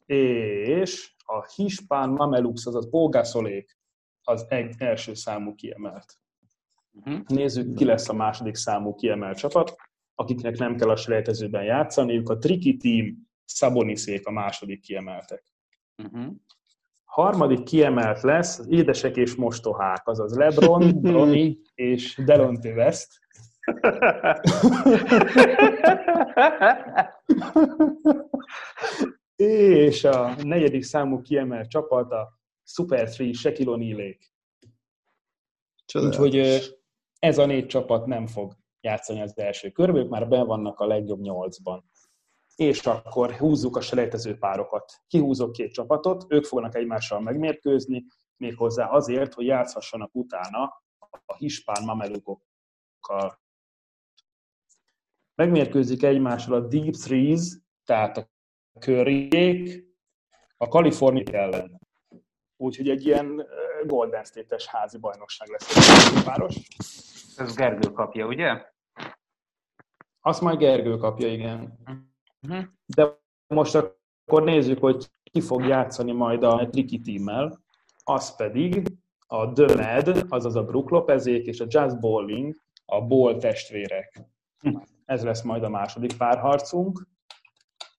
És 0.05 1.13
a 1.25 1.45
Hispán 1.55 2.09
Mamelux, 2.09 2.65
azaz 2.65 2.89
Pógászolék, 2.89 3.77
az 4.23 4.45
egy 4.49 4.75
első 4.77 5.13
számú 5.13 5.55
kiemelt. 5.55 6.19
Uh-huh. 6.91 7.25
Nézzük, 7.27 7.75
ki 7.75 7.85
lesz 7.85 8.09
a 8.09 8.13
második 8.13 8.55
számú 8.55 8.95
kiemelt 8.95 9.37
csapat, 9.37 9.75
akiknek 10.15 10.57
nem 10.57 10.75
kell 10.75 10.89
a 10.89 10.95
selejtezőben 10.95 11.63
játszani, 11.63 12.17
ők 12.17 12.29
a 12.29 12.37
Tricky 12.37 12.77
Team, 12.77 13.27
Szaboniszék 13.45 14.27
a 14.27 14.31
második 14.31 14.81
kiemeltek. 14.81 15.43
Uh-huh. 16.03 16.33
Harmadik 17.03 17.63
kiemelt 17.63 18.21
lesz 18.21 18.59
az 18.59 18.67
édesek 18.69 19.15
és 19.15 19.35
mostohák, 19.35 20.07
azaz 20.07 20.35
LeBron, 20.35 20.91
Bronny 21.01 21.57
és 21.75 22.21
Delonte 22.25 22.73
West. 22.73 23.19
és 29.35 30.03
a 30.03 30.35
negyedik 30.43 30.83
számú 30.83 31.21
kiemelt 31.21 31.69
csapat 31.69 32.11
a 32.11 32.39
Super 32.63 33.09
3 33.17 33.33
Shaquille 33.33 33.71
O'Neal-ék. 33.71 34.33
Úgyhogy 35.93 36.35
ez 37.19 37.37
a 37.37 37.45
négy 37.45 37.65
csapat 37.65 38.05
nem 38.05 38.27
fog 38.27 38.55
játszani 38.85 39.21
az 39.21 39.37
első 39.37 39.69
körbe, 39.69 39.99
ők 39.99 40.09
már 40.09 40.27
be 40.27 40.43
vannak 40.43 40.79
a 40.79 40.87
legjobb 40.87 41.19
nyolcban. 41.19 41.89
És 42.55 42.85
akkor 42.85 43.31
húzzuk 43.31 43.75
a 43.75 43.81
selejtező 43.81 44.37
párokat. 44.37 45.01
Kihúzok 45.07 45.51
két 45.51 45.73
csapatot, 45.73 46.25
ők 46.27 46.43
fognak 46.43 46.75
egymással 46.75 47.19
megmérkőzni, 47.19 48.05
méghozzá 48.37 48.85
azért, 48.85 49.33
hogy 49.33 49.45
játszhassanak 49.45 50.09
utána 50.13 50.83
a 51.25 51.35
hispán 51.35 51.83
mamelukokkal. 51.83 53.39
Megmérkőzik 55.35 56.03
egymással 56.03 56.53
a 56.53 56.67
Deep 56.67 56.93
Threes, 56.93 57.57
tehát 57.83 58.17
a 58.17 58.79
körjék, 58.79 59.85
a 60.57 60.67
Kalifornia 60.67 61.23
ellen. 61.31 61.79
Úgyhogy 62.57 62.89
egy 62.89 63.05
ilyen 63.05 63.47
Golden 63.85 64.23
State-es 64.23 64.65
házi 64.65 64.97
bajnokság 64.97 65.47
lesz 65.49 66.15
a 66.15 66.21
páros. 66.23 66.55
Ez 67.37 67.55
Gergő 67.55 67.91
kapja, 67.91 68.25
ugye? 68.25 68.73
Azt 70.27 70.41
majd 70.41 70.57
Gergő 70.57 70.97
kapja, 70.97 71.27
igen. 71.27 71.79
Uh-huh. 72.41 72.63
De 72.95 73.19
most 73.47 73.75
akkor 73.75 74.43
nézzük, 74.43 74.79
hogy 74.79 75.05
ki 75.23 75.41
fog 75.41 75.65
játszani 75.65 76.11
majd 76.11 76.43
a 76.43 76.67
Tricky 76.71 76.99
teammel. 76.99 77.63
Az 78.03 78.35
pedig 78.35 78.87
a 79.27 79.51
The 79.51 79.75
Mad, 79.75 80.25
azaz 80.29 80.55
a 80.55 80.63
Brook 80.63 80.89
Lopezék 80.89 81.45
és 81.45 81.59
a 81.59 81.65
Jazz 81.67 81.93
Bowling, 81.93 82.55
a 82.85 83.01
Ball 83.01 83.37
testvérek. 83.37 84.21
Ez 85.05 85.23
lesz 85.23 85.41
majd 85.41 85.63
a 85.63 85.69
második 85.69 86.17
párharcunk. 86.17 87.07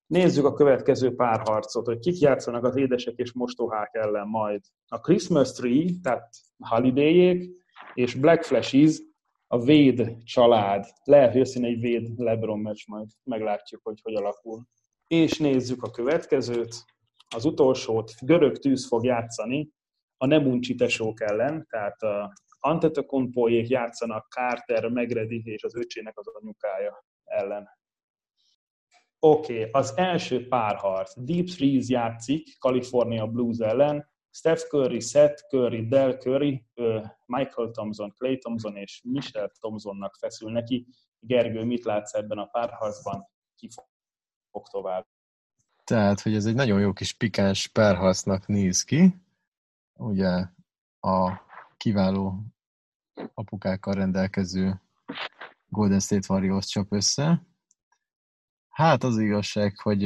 Nézzük 0.06 0.45
a 0.45 0.54
következő 0.54 1.14
párharcot, 1.14 1.87
hogy 1.87 1.99
kik 1.99 2.18
játszanak 2.18 2.64
az 2.64 2.76
édesek 2.76 3.14
és 3.16 3.33
mostohák 3.33 3.90
ellen 3.92 4.28
majd. 4.28 4.61
A 4.88 5.00
Christmas 5.00 5.52
Tree, 5.52 5.85
tehát 6.02 6.28
holiday 6.59 7.56
és 7.95 8.14
Black 8.14 8.42
Flashes, 8.42 9.02
a 9.47 9.59
Véd 9.59 10.17
család. 10.25 10.87
Lehet, 11.05 11.33
hogy 11.33 11.41
összén 11.41 11.65
egy 11.65 11.81
Véd 11.81 12.19
Lebron 12.19 12.59
meccs, 12.59 12.87
majd 12.87 13.07
meglátjuk, 13.23 13.81
hogy 13.85 14.00
hogy 14.03 14.15
alakul. 14.15 14.67
És 15.07 15.38
nézzük 15.38 15.83
a 15.83 15.91
következőt. 15.91 16.85
Az 17.35 17.45
utolsót 17.45 18.12
görög 18.21 18.59
tűz 18.59 18.87
fog 18.87 19.05
játszani 19.05 19.71
a 20.17 20.26
Nebuncsi 20.26 20.75
tesók 20.75 21.21
ellen, 21.21 21.67
tehát 21.71 22.03
a 22.03 22.33
Antetokounmpóék 22.59 23.69
játszanak 23.69 24.29
Carter, 24.29 24.88
Megredi 24.88 25.43
és 25.45 25.62
az 25.62 25.76
öcsének 25.76 26.19
az 26.19 26.26
anyukája 26.26 27.05
ellen. 27.25 27.69
Oké, 29.19 29.59
okay, 29.59 29.71
az 29.73 29.93
első 29.97 30.49
párharc. 30.49 31.12
Deep 31.17 31.47
Threes 31.47 31.88
játszik 31.88 32.59
California 32.59 33.26
Blues 33.26 33.59
ellen, 33.59 34.09
Steph 34.37 34.69
Curry, 34.69 35.00
Seth 35.00 35.43
Curry, 35.49 35.88
Del 35.88 36.16
Curry, 36.16 36.66
Michael 37.26 37.71
Thompson, 37.71 38.12
Clay 38.12 38.38
Thompson 38.38 38.76
és 38.76 39.02
Michelle 39.05 39.49
Thompsonnak 39.49 40.14
feszül 40.14 40.52
neki. 40.52 40.87
Gergő, 41.21 41.64
mit 41.64 41.85
látsz 41.85 42.14
ebben 42.14 42.38
a 42.38 42.47
párharcban? 42.47 43.28
Ki 43.55 43.69
fog 44.50 44.69
tovább? 44.69 45.07
Tehát, 45.85 46.21
hogy 46.21 46.35
ez 46.35 46.47
egy 46.47 46.55
nagyon 46.55 46.81
jó 46.81 46.93
kis 46.93 47.12
pikáns 47.12 47.69
párharcnak 47.69 48.47
néz 48.47 48.83
ki. 48.83 49.14
Ugye 49.93 50.49
a 51.00 51.40
kiváló 51.76 52.40
apukákkal 53.35 53.95
rendelkező 53.95 54.83
Golden 55.69 56.00
State 56.00 56.33
Warriors 56.33 56.66
csap 56.66 56.93
össze. 56.93 57.47
Hát 58.69 59.02
az 59.05 59.19
igazság, 59.19 59.78
hogy, 59.78 60.05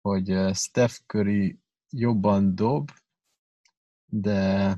hogy 0.00 0.54
Steph 0.54 0.94
Curry 1.06 1.61
jobban 1.92 2.54
dob, 2.54 2.90
de 4.04 4.76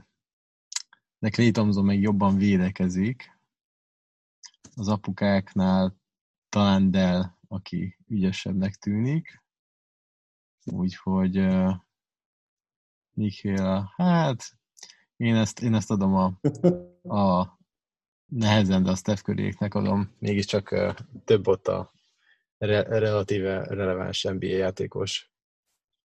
de 1.25 1.31
Clay 1.31 1.51
Thompson 1.51 1.85
meg 1.85 2.01
jobban 2.01 2.37
védekezik. 2.37 3.39
Az 4.75 4.89
apukáknál 4.89 5.97
talán 6.49 6.91
Dell, 6.91 7.25
aki 7.49 7.99
ügyesebbnek 8.09 8.75
tűnik. 8.75 9.43
Úgyhogy 10.65 11.39
uh, 11.39 11.75
Michael, 13.11 13.93
hát 13.97 14.43
én 15.17 15.35
ezt, 15.35 15.63
én 15.63 15.75
ezt 15.75 15.91
adom 15.91 16.15
a, 16.15 16.41
a 17.19 17.59
nehezen, 18.27 18.83
de 18.83 18.91
a 18.91 18.97
Steph 18.97 19.23
Curryéknek 19.23 19.75
adom. 19.75 20.15
Mégiscsak 20.19 20.71
uh, 20.71 20.95
több 21.25 21.47
ott 21.47 21.67
a 21.67 21.93
re, 22.59 22.83
relatíve 22.83 23.65
releváns 23.65 24.23
NBA 24.23 24.47
játékos, 24.47 25.34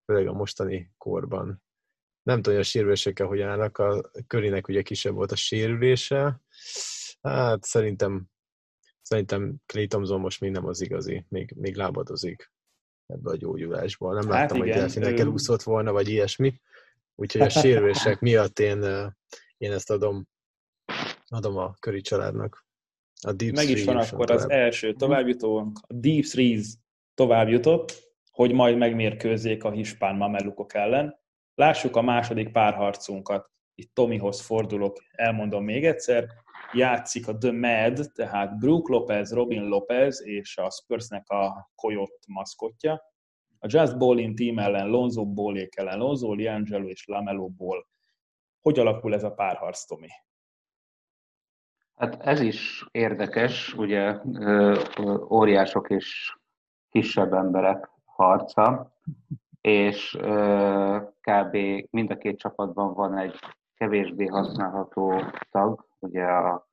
főleg 0.10 0.28
a 0.28 0.34
mostani 0.34 0.92
korban. 0.98 1.64
Nem 2.24 2.36
tudom, 2.36 2.54
hogy 2.54 2.64
a 2.64 2.68
sérülésekkel 2.68 3.28
hogyan 3.28 3.50
állnak, 3.50 3.78
a 3.78 4.12
körének 4.28 4.68
ugye 4.68 4.82
kisebb 4.82 5.14
volt 5.14 5.32
a 5.32 5.36
sérülése. 5.36 6.42
Hát 7.22 7.64
szerintem 7.64 8.30
szerintem 9.02 9.56
Clay 9.66 9.88
Thompson 9.88 10.20
most 10.20 10.40
még 10.40 10.52
nem 10.52 10.66
az 10.66 10.82
igazi, 10.82 11.26
még, 11.30 11.54
még 11.56 11.76
lábadozik 11.76 12.52
ebbe 13.06 13.30
a 13.30 13.36
gyógyulásból. 13.36 14.14
Nem 14.14 14.30
hát 14.30 14.40
láttam, 14.40 14.58
igen, 14.58 14.68
hogy 14.68 14.80
Delfinek 14.80 15.18
ő... 15.18 15.22
elúszott 15.22 15.62
volna, 15.62 15.92
vagy 15.92 16.10
ilyesmi. 16.10 16.62
Úgyhogy 17.16 17.42
a 17.42 17.50
sérülések 17.50 18.20
miatt 18.30 18.60
én, 18.60 18.84
én 19.58 19.72
ezt 19.72 19.90
adom, 19.90 20.28
adom 21.28 21.58
a 21.58 21.74
köri 21.80 22.02
családnak. 22.02 22.66
A 23.22 23.32
Deep 23.32 23.56
Meg 23.56 23.70
is 23.70 23.84
van 23.84 23.98
akkor 23.98 24.26
tovább. 24.26 24.46
az 24.46 24.50
első 24.50 24.94
továbbjutónk, 24.94 25.80
a 25.88 25.94
Deep 25.94 26.24
Threes 26.24 26.68
továbbjutott, 27.14 28.09
hogy 28.40 28.54
majd 28.54 28.78
megmérkőzzék 28.78 29.64
a 29.64 29.72
hispán 29.72 30.16
mamelukok 30.16 30.74
ellen. 30.74 31.20
Lássuk 31.56 31.96
a 31.96 32.02
második 32.02 32.52
párharcunkat. 32.52 33.50
Itt 33.76 33.94
Tomihoz 33.94 34.42
fordulok, 34.42 34.98
elmondom 35.12 35.64
még 35.64 35.86
egyszer. 35.86 36.28
Játszik 36.74 37.28
a 37.28 37.38
The 37.38 37.52
Mad, 37.52 38.12
tehát 38.14 38.58
Brook 38.58 38.90
Lopez, 38.90 39.34
Robin 39.34 39.64
Lopez 39.64 40.22
és 40.26 40.58
a 40.58 40.70
Spursnek 40.70 41.30
a 41.30 41.70
Coyote 41.76 42.26
maszkotja. 42.28 43.02
A 43.60 43.68
Just 43.70 43.98
Ballin 43.98 44.36
team 44.36 44.60
ellen 44.60 44.88
Lonzo 44.88 45.26
Ballék 45.26 45.76
ellen 45.78 45.98
Lonzo, 45.98 46.34
Liangelo 46.34 46.88
és 46.88 47.06
Lamelo 47.06 47.48
Ball. 47.48 47.86
Hogy 48.62 48.80
alakul 48.80 49.14
ez 49.14 49.24
a 49.24 49.34
párharc, 49.34 49.86
Tomi? 49.86 50.10
Hát 51.96 52.22
ez 52.22 52.42
is 52.42 52.86
érdekes, 52.92 53.74
ugye 53.74 54.16
óriások 55.30 55.90
és 55.90 56.36
kisebb 56.90 57.34
emberek 57.34 57.98
harca, 58.20 58.94
és 59.62 60.18
kb. 61.22 61.58
mind 61.90 62.12
a 62.12 62.18
két 62.18 62.40
csapatban 62.40 62.94
van 62.94 63.18
egy 63.18 63.40
kevésbé 63.76 64.26
használható 64.26 65.24
tag, 65.52 65.86
ugye 66.00 66.24
a 66.24 66.68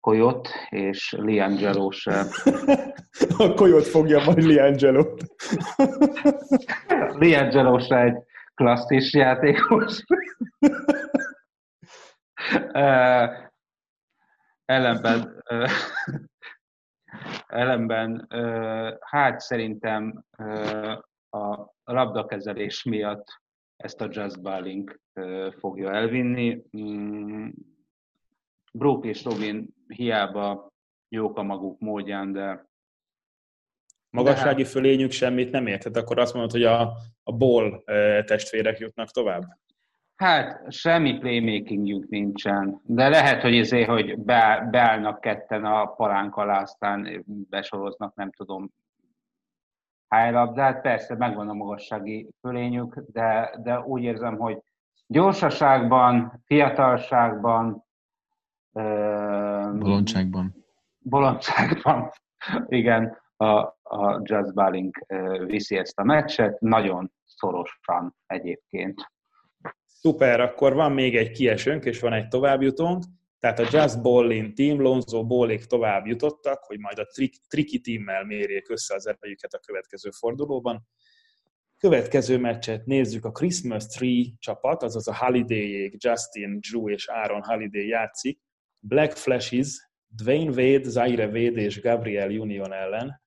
Koyot 0.00 0.48
és 0.68 1.12
Liangelo 1.18 1.90
sem. 1.90 2.26
a 3.38 3.54
Koyot 3.54 3.86
fogja 3.86 4.24
majd 4.24 4.42
Liangelo-t. 4.42 5.24
Liangelo 7.12 7.78
se 7.86 8.02
egy 8.02 8.16
klasszis 8.54 9.14
játékos. 9.14 10.04
ellenben, 14.64 15.42
ellenben 17.46 18.26
hát 19.00 19.40
szerintem 19.40 20.24
a 21.30 21.70
labdakezelés 21.84 22.82
miatt 22.82 23.26
ezt 23.76 24.00
a 24.00 24.08
Just 24.10 24.42
Balling 24.42 25.00
fogja 25.58 25.92
elvinni. 25.92 26.62
Mm, 26.78 27.48
Brook 28.72 29.04
és 29.04 29.24
Robin 29.24 29.68
hiába 29.86 30.72
jók 31.08 31.38
a 31.38 31.42
maguk 31.42 31.80
módján, 31.80 32.32
de 32.32 32.66
Magassági 34.10 34.62
de... 34.62 34.68
fölényük 34.68 35.10
semmit 35.10 35.50
nem 35.50 35.66
érted, 35.66 35.96
akkor 35.96 36.18
azt 36.18 36.34
mondod, 36.34 36.50
hogy 36.50 36.64
a, 36.64 36.96
a 37.22 37.32
ból 37.32 37.82
testvérek 38.24 38.78
jutnak 38.78 39.10
tovább? 39.10 39.42
Hát 40.18 40.72
semmi 40.72 41.18
playmakingjük 41.18 42.08
nincsen, 42.08 42.80
de 42.82 43.08
lehet, 43.08 43.42
hogy 43.42 43.56
ezért, 43.56 43.88
hogy 43.88 44.18
be, 44.18 44.68
beállnak 44.70 45.20
ketten 45.20 45.64
a 45.64 45.86
palánk 45.86 46.36
alá, 46.36 46.60
aztán 46.60 47.24
besoroznak, 47.26 48.14
nem 48.14 48.30
tudom, 48.30 48.70
hálylabdát. 50.08 50.80
Persze 50.80 51.16
megvan 51.16 51.48
a 51.48 51.52
magassági 51.52 52.28
fölényük, 52.40 53.04
de, 53.12 53.54
de 53.62 53.80
úgy 53.80 54.02
érzem, 54.02 54.36
hogy 54.38 54.62
gyorsaságban, 55.06 56.42
fiatalságban, 56.44 57.84
bolondságban. 59.78 60.54
Bolondságban, 60.98 62.10
igen, 62.66 63.18
a, 63.36 63.46
a 63.82 64.20
Jazz 64.22 64.52
Balling 64.52 65.06
viszi 65.46 65.76
ezt 65.76 65.98
a 65.98 66.04
meccset, 66.04 66.60
nagyon 66.60 67.12
szorosan 67.24 68.16
egyébként. 68.26 69.16
Szuper, 70.00 70.40
akkor 70.40 70.74
van 70.74 70.92
még 70.92 71.16
egy 71.16 71.30
kiesőnk, 71.30 71.84
és 71.84 72.00
van 72.00 72.12
egy 72.12 72.28
továbbjutónk. 72.28 73.04
Tehát 73.38 73.58
a 73.58 73.68
Just 73.70 74.02
Ballin 74.02 74.54
team, 74.54 74.80
Lonzo 74.80 75.26
Ballék 75.26 75.64
tovább 75.64 76.06
jutottak, 76.06 76.64
hogy 76.64 76.78
majd 76.78 76.98
a 76.98 77.06
Tricky 77.48 77.80
teammel 77.80 78.24
mérjék 78.24 78.70
össze 78.70 78.94
az 78.94 79.06
erejüket 79.06 79.52
a 79.52 79.58
következő 79.58 80.10
fordulóban. 80.10 80.88
Következő 81.78 82.38
meccset 82.38 82.86
nézzük, 82.86 83.24
a 83.24 83.30
Christmas 83.30 83.86
Tree 83.86 84.24
csapat, 84.38 84.82
azaz 84.82 85.08
a 85.08 85.16
holiday 85.16 85.96
Justin, 85.96 86.60
Drew 86.60 86.88
és 86.88 87.06
Aaron 87.06 87.42
Holiday 87.42 87.86
játszik, 87.86 88.40
Black 88.78 89.16
Flashes, 89.16 89.90
Dwayne 90.06 90.50
Wade, 90.50 90.88
Zaire 90.88 91.26
Wade 91.26 91.60
és 91.60 91.80
Gabriel 91.80 92.30
Union 92.30 92.72
ellen. 92.72 93.22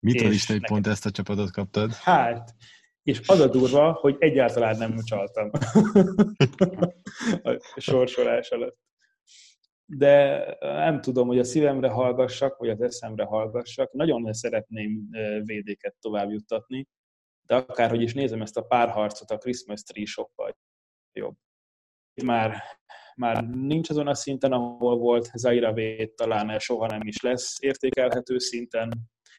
Mit 0.00 0.20
is 0.20 0.44
te 0.44 0.58
pont 0.66 0.86
ezt 0.86 1.06
a 1.06 1.10
csapatot 1.10 1.50
kaptad? 1.50 1.92
Hát, 1.94 2.54
és 3.08 3.20
az 3.26 3.40
a 3.40 3.48
durva, 3.48 3.92
hogy 3.92 4.16
egyáltalán 4.18 4.76
nem 4.76 4.96
csaltam 5.04 5.50
a 7.42 7.60
sorsolás 7.76 8.50
alatt. 8.50 8.78
De 9.84 10.44
nem 10.60 11.00
tudom, 11.00 11.26
hogy 11.26 11.38
a 11.38 11.44
szívemre 11.44 11.88
hallgassak, 11.88 12.56
vagy 12.56 12.68
az 12.68 12.80
eszemre 12.80 13.24
hallgassak. 13.24 13.92
Nagyon 13.92 14.32
szeretném 14.32 15.08
védéket 15.44 15.96
tovább 16.00 16.30
juttatni, 16.30 16.88
de 17.46 17.54
akárhogy 17.54 18.02
is 18.02 18.14
nézem 18.14 18.42
ezt 18.42 18.56
a 18.56 18.62
párharcot, 18.62 19.30
a 19.30 19.38
Christmas 19.38 19.82
Tree 19.82 20.06
sokkal 20.06 20.56
jobb. 21.12 21.36
Már, 22.24 22.62
már 23.16 23.48
nincs 23.48 23.90
azon 23.90 24.06
a 24.06 24.14
szinten, 24.14 24.52
ahol 24.52 24.98
volt 24.98 25.30
Zaira 25.34 25.72
Vét, 25.72 26.14
talán 26.14 26.58
soha 26.58 26.86
nem 26.86 27.06
is 27.06 27.22
lesz 27.22 27.62
értékelhető 27.62 28.38
szinten. 28.38 28.92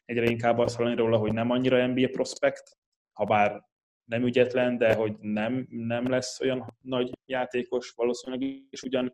Egyre 0.04 0.30
inkább 0.30 0.58
azt 0.58 0.76
hallani 0.76 0.96
róla, 0.96 1.16
hogy 1.18 1.32
nem 1.32 1.50
annyira 1.50 1.86
NBA 1.86 2.08
prospekt, 2.08 2.78
ha 3.20 3.26
bár 3.26 3.62
nem 4.04 4.22
ügyetlen, 4.22 4.78
de 4.78 4.94
hogy 4.94 5.16
nem, 5.18 5.66
nem 5.70 6.08
lesz 6.08 6.40
olyan 6.40 6.76
nagy 6.80 7.10
játékos 7.26 7.90
valószínűleg, 7.90 8.62
és 8.70 8.82
ugyan 8.82 9.12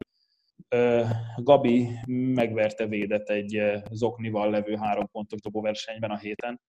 Gabi 1.36 1.88
megverte 2.06 2.86
védet 2.86 3.30
egy 3.30 3.62
Zoknival 3.90 4.50
levő 4.50 4.74
három 4.74 5.06
pontos 5.10 5.40
dobóversenyben 5.40 6.10
a 6.10 6.18
héten, 6.18 6.60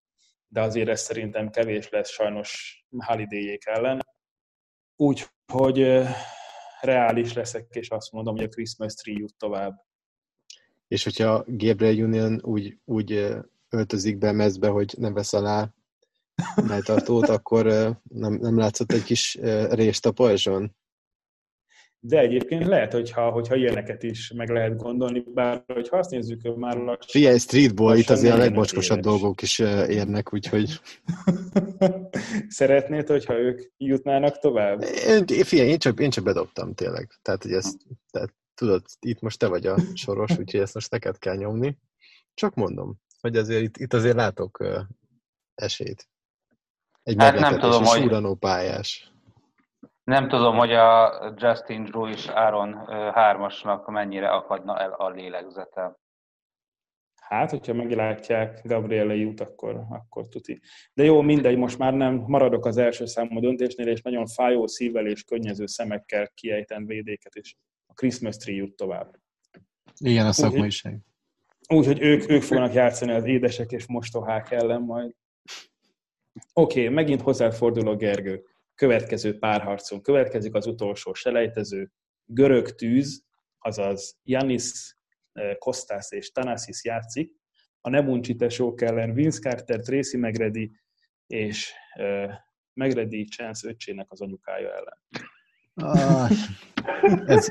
de 0.48 0.62
azért 0.62 0.90
ez 0.90 1.02
szerintem 1.02 1.50
kevés 1.50 1.90
lesz 1.90 2.10
sajnos 2.10 2.84
holiday 2.98 3.60
ellen. 3.66 4.00
Úgyhogy 4.96 6.04
reális 6.82 7.34
leszek, 7.34 7.76
és 7.76 7.90
azt 7.90 8.12
mondom, 8.12 8.36
hogy 8.36 8.46
a 8.46 8.50
Christmas 8.50 8.94
tree 8.94 9.18
jut 9.20 9.36
tovább. 9.38 9.86
És 10.88 11.04
hogyha 11.04 11.44
Gabriel 11.48 12.06
Union 12.06 12.40
úgy, 12.44 12.78
úgy 12.86 13.36
öltözik 13.70 14.18
be 14.18 14.32
mezbe, 14.32 14.68
hogy 14.68 14.94
nem 14.98 15.14
vesz 15.14 15.34
alá 15.34 15.72
melltartót, 16.68 17.30
akkor 17.30 17.66
nem, 18.04 18.34
nem 18.34 18.58
látszott 18.58 18.92
egy 18.92 19.04
kis 19.04 19.38
rést 19.70 20.06
a 20.06 20.12
pajzson? 20.12 20.76
De 22.00 22.20
egyébként 22.20 22.66
lehet, 22.66 22.94
hogyha, 22.94 23.30
hogyha 23.32 23.56
ilyeneket 23.56 24.04
is 24.04 24.32
meg 24.32 24.50
lehet 24.50 24.78
gondolni, 24.78 25.24
bár 25.34 25.64
hogyha 25.74 25.98
azt 25.98 26.10
nézzük, 26.10 26.56
már 26.56 26.78
lassan... 26.78 27.08
Figyelj, 27.08 27.38
streetball, 27.38 27.98
itt 27.98 28.10
azért 28.10 28.34
a 28.34 28.38
legmocskosabb 28.38 29.00
dolgok 29.00 29.42
is 29.42 29.60
érnek, 29.60 30.34
úgyhogy... 30.34 30.80
Szeretnéd, 32.48 33.08
hogyha 33.08 33.40
ők 33.40 33.62
jutnának 33.78 34.40
tovább? 34.40 34.82
Én, 35.08 35.26
figyelj, 35.26 35.70
én 35.70 35.78
csak, 35.78 36.00
én 36.00 36.10
csak 36.10 36.24
bedobtam 36.24 36.74
tényleg. 36.74 37.12
Tehát, 37.22 37.44
hogy 37.44 37.52
ezt, 37.52 37.78
tehát, 38.12 38.34
tudod, 38.54 38.82
itt 39.00 39.20
most 39.20 39.40
te 39.40 39.48
vagy 39.48 39.66
a 39.66 39.78
soros, 39.94 40.32
úgyhogy 40.40 40.60
ezt 40.60 40.74
most 40.74 40.92
neked 40.92 41.18
kell 41.18 41.36
nyomni. 41.36 41.78
Csak 42.34 42.54
mondom, 42.54 43.00
hogy 43.22 43.38
azért 43.38 43.62
itt, 43.62 43.78
itt 43.78 43.94
azért 43.94 44.16
látok 44.16 44.64
esélyt. 45.56 46.10
Egy 47.08 47.16
hát 47.20 47.40
nem 47.40 47.60
tudom, 47.60 47.84
hogy... 47.84 48.38
pályás. 48.40 49.12
Nem 50.04 50.28
tudom, 50.28 50.56
hogy 50.58 50.72
a 50.72 51.12
Justin 51.36 51.84
Drew 51.84 52.08
és 52.08 52.28
Aaron 52.28 52.74
hármasnak 53.14 53.88
mennyire 53.88 54.30
akadna 54.30 54.80
el 54.80 54.92
a 54.92 55.10
lélegzete. 55.10 55.98
Hát, 57.22 57.50
hogyha 57.50 57.74
meglátják 57.74 58.62
Gabriele 58.64 59.16
jut, 59.16 59.40
akkor, 59.40 59.84
akkor 59.90 60.28
tuti. 60.28 60.62
De 60.94 61.04
jó, 61.04 61.22
mindegy, 61.22 61.58
most 61.58 61.78
már 61.78 61.94
nem 61.94 62.24
maradok 62.28 62.66
az 62.66 62.78
első 62.78 63.06
számú 63.06 63.40
döntésnél, 63.40 63.88
és 63.88 64.02
nagyon 64.02 64.26
fájó 64.26 64.68
szívvel 64.68 65.08
és 65.08 65.24
könnyező 65.24 65.66
szemekkel 65.66 66.28
kiejten 66.34 66.86
védéket, 66.86 67.36
és 67.36 67.56
a 67.86 67.94
Christmas 67.94 68.38
tree 68.38 68.56
jut 68.56 68.76
tovább. 68.76 69.16
Igen, 69.98 70.26
a 70.26 70.32
szakmaiság. 70.32 71.00
Úgyhogy 71.68 72.02
ők, 72.02 72.30
ők 72.30 72.42
fognak 72.42 72.74
játszani 72.74 73.12
az 73.12 73.26
édesek 73.26 73.72
és 73.72 73.88
mostohák 73.88 74.52
ellen 74.52 74.82
majd. 74.82 75.16
Oké, 76.54 76.82
okay, 76.82 76.94
megint 76.94 77.22
hozzáfordulok, 77.22 78.00
Gergő. 78.00 78.44
Következő 78.76 79.38
párharcon 79.38 80.02
következik 80.02 80.54
az 80.54 80.68
utolsó 80.68 81.14
selejtező, 81.14 81.92
görög 82.26 82.76
tűz, 82.76 83.24
azaz 83.60 84.20
Janis 84.24 84.96
eh, 85.32 85.56
Kostas 85.56 86.12
és 86.12 86.32
Tanasis 86.32 86.84
játszik, 86.84 87.36
a 87.82 87.90
Nebunci 87.90 88.36
tesók 88.36 88.82
ellen 88.82 89.14
Vince 89.14 89.40
Carter, 89.40 89.80
Tracy 89.80 90.18
Megredi 90.18 90.72
és 91.28 91.74
uh, 92.00 92.32
Megredi 92.74 93.24
Chance 93.24 93.68
öccsének 93.68 94.12
az 94.12 94.22
anyukája 94.22 94.70
ellen. 94.74 94.98
Ah, 95.74 96.32
ez, 97.36 97.50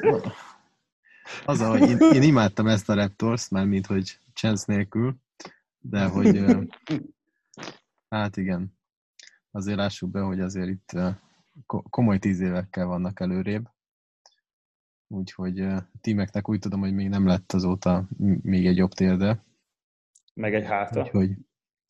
az, 1.44 1.60
hogy 1.60 1.90
én, 1.90 1.98
én 2.12 2.22
imádtam 2.22 2.66
ezt 2.66 2.88
a 2.88 2.94
Raptors, 2.94 3.48
már 3.48 3.66
mint 3.66 3.86
hogy 3.86 4.18
Chance 4.34 4.64
nélkül, 4.66 5.16
de 5.78 6.04
hogy 6.04 6.44
hát 8.08 8.36
igen, 8.36 8.75
azért 9.56 9.76
lássuk 9.76 10.10
be, 10.10 10.20
hogy 10.20 10.40
azért 10.40 10.68
itt 10.68 10.92
komoly 11.66 12.18
tíz 12.18 12.40
évekkel 12.40 12.86
vannak 12.86 13.20
előrébb. 13.20 13.68
Úgyhogy 15.08 15.66
tímeknek 16.00 16.48
úgy 16.48 16.58
tudom, 16.58 16.80
hogy 16.80 16.94
még 16.94 17.08
nem 17.08 17.26
lett 17.26 17.52
azóta 17.52 18.08
még 18.42 18.66
egy 18.66 18.76
jobb 18.76 18.92
térde. 18.92 19.44
Meg 20.34 20.54
egy 20.54 20.64
háta. 20.64 21.00
Úgyhogy, 21.00 21.30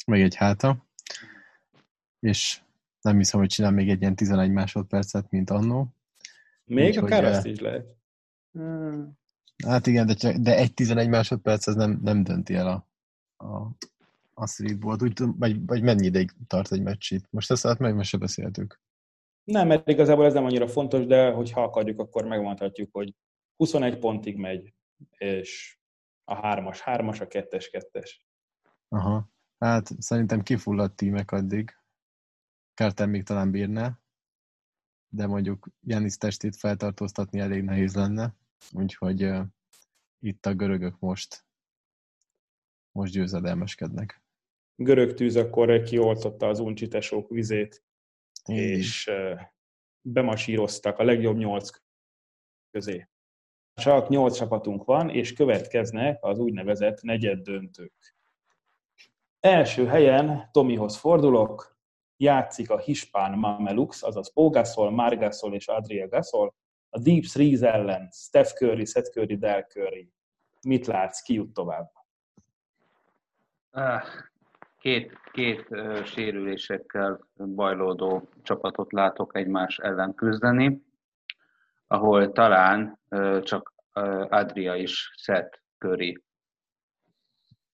meg 0.06 0.20
egy 0.20 0.34
háta. 0.34 0.86
És 2.20 2.60
nem 3.00 3.16
hiszem, 3.16 3.40
hogy 3.40 3.48
csinál 3.48 3.70
még 3.70 3.88
egy 3.88 4.00
ilyen 4.00 4.16
11 4.16 4.50
másodpercet, 4.50 5.30
mint 5.30 5.50
annó. 5.50 5.94
Még 6.64 6.88
Úgyhogy, 6.88 7.04
akár 7.04 7.24
azt 7.24 7.46
is 7.46 7.60
lehet. 7.60 7.86
Hát 9.66 9.86
igen, 9.86 10.06
de, 10.06 10.38
de 10.38 10.56
egy 10.56 10.74
11 10.74 11.08
másodperc 11.08 11.66
az 11.66 11.74
nem, 11.74 11.98
nem 12.02 12.22
dönti 12.22 12.54
el 12.54 12.66
a, 12.66 12.86
a, 13.44 13.70
a 14.38 14.46
streetball 14.46 14.96
úgy, 15.00 15.22
vagy, 15.36 15.66
vagy 15.66 15.82
mennyi 15.82 16.06
ideig 16.06 16.30
tart 16.46 16.72
egy 16.72 16.82
meccs 16.82 17.12
itt. 17.12 17.30
Most 17.30 17.50
ezt 17.50 17.62
hát 17.66 17.78
meg 17.78 17.94
most 17.94 18.08
se 18.08 18.18
beszéltük. 18.18 18.80
Nem, 19.44 19.66
mert 19.66 19.88
igazából 19.88 20.24
ez 20.24 20.32
nem 20.32 20.44
annyira 20.44 20.68
fontos, 20.68 21.06
de 21.06 21.30
hogyha 21.30 21.62
akarjuk, 21.62 21.98
akkor 21.98 22.24
megmondhatjuk, 22.24 22.92
hogy 22.92 23.14
21 23.56 23.98
pontig 23.98 24.36
megy, 24.36 24.74
és 25.18 25.78
a 26.24 26.34
hármas, 26.34 26.80
hármas, 26.80 27.20
a 27.20 27.26
kettes, 27.26 27.70
kettes. 27.70 28.24
Aha. 28.88 29.30
Hát 29.58 30.02
szerintem 30.02 30.42
kifulladt 30.42 30.96
tímek 30.96 31.30
addig. 31.30 31.76
Kártán 32.74 33.08
még 33.08 33.22
talán 33.22 33.50
bírná, 33.50 34.00
de 35.08 35.26
mondjuk 35.26 35.68
Janis 35.80 36.16
testét 36.16 36.56
feltartóztatni 36.56 37.40
elég 37.40 37.62
nehéz 37.62 37.94
lenne, 37.94 38.34
úgyhogy 38.72 39.24
uh, 39.24 39.46
itt 40.18 40.46
a 40.46 40.54
görögök 40.54 40.98
most 40.98 41.44
most 42.92 43.12
győzedelmeskednek 43.12 44.25
görög 44.76 45.14
tűz 45.14 45.36
akkor 45.36 45.82
kioltotta 45.82 46.48
az 46.48 46.58
uncsitesók 46.58 47.28
vizét, 47.30 47.84
mm. 48.52 48.54
és 48.54 49.10
bemasíroztak 50.00 50.98
a 50.98 51.04
legjobb 51.04 51.36
nyolc 51.36 51.70
közé. 52.70 53.08
Csak 53.74 54.08
nyolc 54.08 54.36
csapatunk 54.36 54.84
van, 54.84 55.10
és 55.10 55.32
következnek 55.32 56.24
az 56.24 56.38
úgynevezett 56.38 57.02
negyed 57.02 57.38
döntők. 57.38 58.16
Első 59.40 59.86
helyen 59.86 60.48
Tomihoz 60.52 60.96
fordulok, 60.96 61.78
játszik 62.16 62.70
a 62.70 62.78
hispán 62.78 63.38
Mamelux, 63.38 64.02
azaz 64.02 64.32
Pógaszol, 64.32 64.90
Margasol 64.90 65.54
és 65.54 65.68
Adria 65.68 66.08
Gasol, 66.08 66.54
a 66.88 66.98
Deep 66.98 67.22
Threes 67.24 67.60
ellen 67.60 68.10
Steph 68.10 68.52
Curry, 68.52 68.84
Seth 68.84 69.10
Curry, 69.10 69.36
Del 69.36 69.62
Curry. 69.62 70.12
Mit 70.66 70.86
látsz, 70.86 71.20
ki 71.20 71.34
jut 71.34 71.52
tovább? 71.52 71.90
Ah, 73.70 74.02
két, 74.86 75.20
két 75.32 75.68
sérülésekkel 76.04 77.20
bajlódó 77.36 78.28
csapatot 78.42 78.92
látok 78.92 79.36
egymás 79.36 79.78
ellen 79.78 80.14
küzdeni, 80.14 80.82
ahol 81.86 82.32
talán 82.32 82.98
csak 83.42 83.74
Adria 84.28 84.74
is 84.74 85.12
szett 85.16 85.62
köri. 85.78 86.22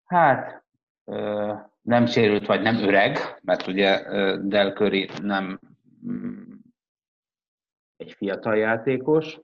Hát, 0.05 0.65
nem 1.83 2.07
sérült, 2.07 2.47
vagy 2.47 2.63
nem 2.63 2.77
öreg, 2.77 3.19
mert 3.43 3.67
ugye 3.67 4.03
Del 4.37 4.73
Curry 4.73 5.11
nem 5.23 5.61
mm, 6.07 6.53
egy 7.97 8.13
fiatal 8.13 8.57
játékos. 8.57 9.41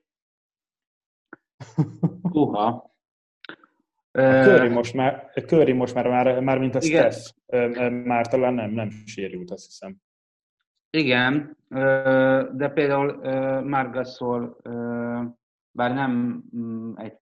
Uha, 2.23 2.96
a 4.17 4.43
Curry 4.45 4.69
most 4.69 4.95
már, 4.95 5.31
Curry 5.47 5.73
most 5.73 5.95
már, 5.95 6.09
már, 6.09 6.41
már 6.41 6.59
mint 6.59 6.75
a 6.75 6.79
igen. 6.83 7.11
Steph, 7.11 7.91
már 7.91 8.27
talán 8.27 8.55
nem, 8.55 8.71
nem 8.71 8.91
sérült, 8.91 9.51
azt 9.51 9.67
hiszem. 9.67 9.97
Igen, 10.91 11.57
de 12.57 12.69
például 12.75 13.21
Margasol, 13.63 14.57
bár 15.71 15.95
nem 15.95 16.43
mm, 16.57 16.93
egy 16.97 17.19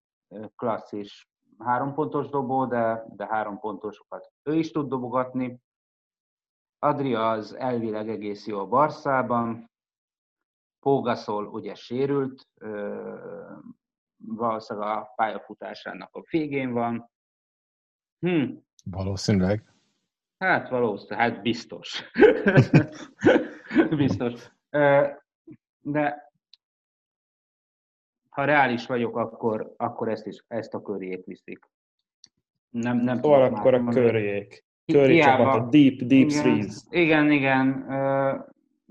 klasszis 0.57 1.29
három 1.59 1.95
pontos 1.95 2.29
dobó, 2.29 2.67
de, 2.67 3.05
de 3.17 3.27
három 3.27 3.59
pontosokat 3.59 4.33
ő 4.43 4.55
is 4.55 4.71
tud 4.71 4.89
dobogatni. 4.89 5.63
Adria 6.79 7.31
az 7.31 7.55
elvileg 7.55 8.09
egész 8.09 8.47
jó 8.47 8.59
a 8.59 8.67
Barszában, 8.67 9.71
Pógaszol 10.81 11.47
ugye 11.47 11.75
sérült, 11.75 12.49
valószínűleg 14.17 14.89
a 14.89 15.13
pályafutásának 15.17 16.15
a 16.17 16.23
végén 16.31 16.73
van. 16.73 17.11
Hm. 18.19 18.45
Valószínűleg. 18.85 19.73
Hát 20.39 20.69
valószínűleg, 20.69 21.19
hát 21.19 21.43
biztos. 21.43 22.11
biztos. 23.97 24.53
De 25.81 26.33
ha 28.35 28.45
reális 28.45 28.87
vagyok, 28.87 29.17
akkor, 29.17 29.75
akkor 29.77 30.09
ezt, 30.09 30.27
is, 30.27 30.45
ezt 30.49 30.75
a 30.75 30.83
körjét 30.83 31.25
viszik. 31.25 31.69
Nem, 32.71 32.97
nem 32.97 33.17
szóval 33.17 33.43
akkor 33.43 33.75
a 33.75 33.85
körjék. 33.85 34.65
Körjék 34.87 35.23
csapat, 35.23 35.55
a 35.55 35.69
deep, 35.69 35.97
deep 35.97 36.29
igen, 36.29 36.43
threes. 36.43 36.77
Igen, 36.91 37.31
igen. 37.31 37.87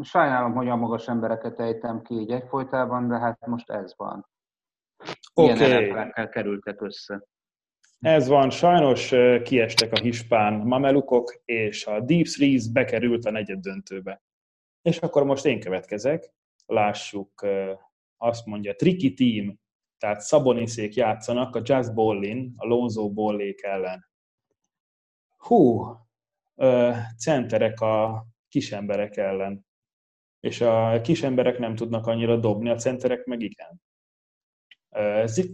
Sajnálom, 0.02 0.54
hogy 0.54 0.68
a 0.68 0.76
magas 0.76 1.08
embereket 1.08 1.60
ejtem 1.60 2.02
ki 2.02 2.14
így 2.14 2.32
egyfolytában, 2.32 3.08
de 3.08 3.18
hát 3.18 3.48
most 3.48 3.70
ez 3.70 3.94
van. 3.98 4.28
Oké. 5.34 5.52
Okay. 5.52 6.30
kerültek 6.30 6.82
össze. 6.82 7.24
Ez 8.00 8.28
van, 8.28 8.50
sajnos 8.50 9.13
kiestek 9.44 9.92
a 9.92 10.00
hispán 10.00 10.54
mamelukok, 10.54 11.42
és 11.46 11.86
a 11.86 12.00
Deep 12.00 12.26
Threes 12.26 12.72
bekerült 12.72 13.26
a 13.26 13.32
negyed 13.32 13.60
döntőbe. 13.60 14.22
És 14.82 14.98
akkor 14.98 15.24
most 15.24 15.46
én 15.46 15.60
következek, 15.60 16.34
lássuk, 16.66 17.46
azt 18.18 18.46
mondja, 18.46 18.76
Tricky 18.76 19.13
Team, 19.13 19.60
tehát 19.98 20.22
Szaboniszék 20.22 20.94
játszanak 20.94 21.56
a 21.56 21.62
Jazz 21.63 21.89
Ballin, 21.89 22.54
a 22.56 22.68
Lonzo 22.68 23.10
Ballék 23.10 23.63
ellen. 23.63 24.10
Hú, 25.38 25.86
centerek 27.18 27.82
a 27.82 28.26
kisemberek 28.50 29.18
ellen. 29.18 29.66
És 30.39 30.62
a 30.62 31.02
kisemberek 31.02 31.58
nem 31.58 31.76
tudnak 31.76 32.08
annyira 32.08 32.38
dobni, 32.38 32.70
a 32.70 32.76
centerek 32.76 33.26
meg 33.26 33.42
igen. 33.42 33.82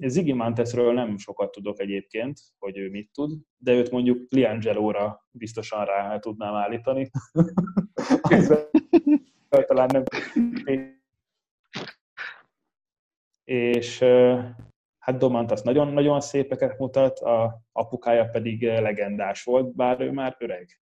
Ziggy 0.05 0.33
Mantesről 0.33 0.93
nem 0.93 1.17
sokat 1.17 1.51
tudok 1.51 1.79
egyébként, 1.79 2.39
hogy 2.57 2.77
ő 2.77 2.89
mit 2.89 3.11
tud, 3.11 3.31
de 3.57 3.73
őt 3.73 3.91
mondjuk 3.91 4.25
Liangelo-ra 4.29 5.27
biztosan 5.31 5.85
rá 5.85 6.19
tudnám 6.19 6.53
állítani. 6.53 7.09
talán 9.49 9.89
nem. 9.91 10.03
És 13.43 13.99
hát 14.99 15.17
Domantas 15.17 15.61
nagyon-nagyon 15.61 16.21
szépeket 16.21 16.77
mutat, 16.77 17.19
a 17.19 17.61
apukája 17.71 18.25
pedig 18.25 18.63
legendás 18.63 19.43
volt, 19.43 19.75
bár 19.75 20.01
ő 20.01 20.11
már 20.11 20.35
öreg. 20.39 20.81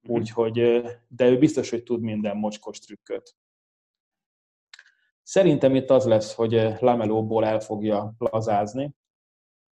Mhm. 0.00 0.12
Úgyhogy, 0.12 0.82
de 1.08 1.28
ő 1.28 1.38
biztos, 1.38 1.70
hogy 1.70 1.82
tud 1.82 2.00
minden 2.00 2.36
mocskos 2.36 2.78
trükköt. 2.78 3.36
Szerintem 5.26 5.74
itt 5.74 5.90
az 5.90 6.04
lesz, 6.04 6.34
hogy 6.34 6.52
Lamelóból 6.78 7.44
el 7.44 7.60
fogja 7.60 8.14
lazázni, 8.18 8.94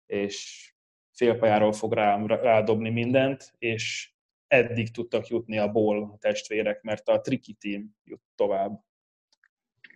és 0.06 0.64
félpályáról 1.12 1.72
fog 1.72 1.92
rá, 1.92 2.26
rádobni 2.26 2.90
mindent, 2.90 3.54
és 3.58 4.14
eddig 4.46 4.90
tudtak 4.90 5.26
jutni 5.26 5.58
a 5.58 5.70
Ból 5.70 6.16
testvérek, 6.18 6.82
mert 6.82 7.08
a 7.08 7.20
Triki 7.20 7.54
team 7.54 7.96
jut 8.04 8.22
tovább. 8.34 8.84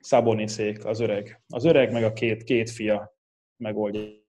Szaboniszék, 0.01 0.85
az 0.85 1.01
öreg. 1.01 1.43
Az 1.49 1.65
öreg 1.65 1.93
meg 1.93 2.05
a 2.05 2.13
két, 2.13 2.45
két 2.45 2.71
fia 2.71 3.19
megoldja. 3.57 4.23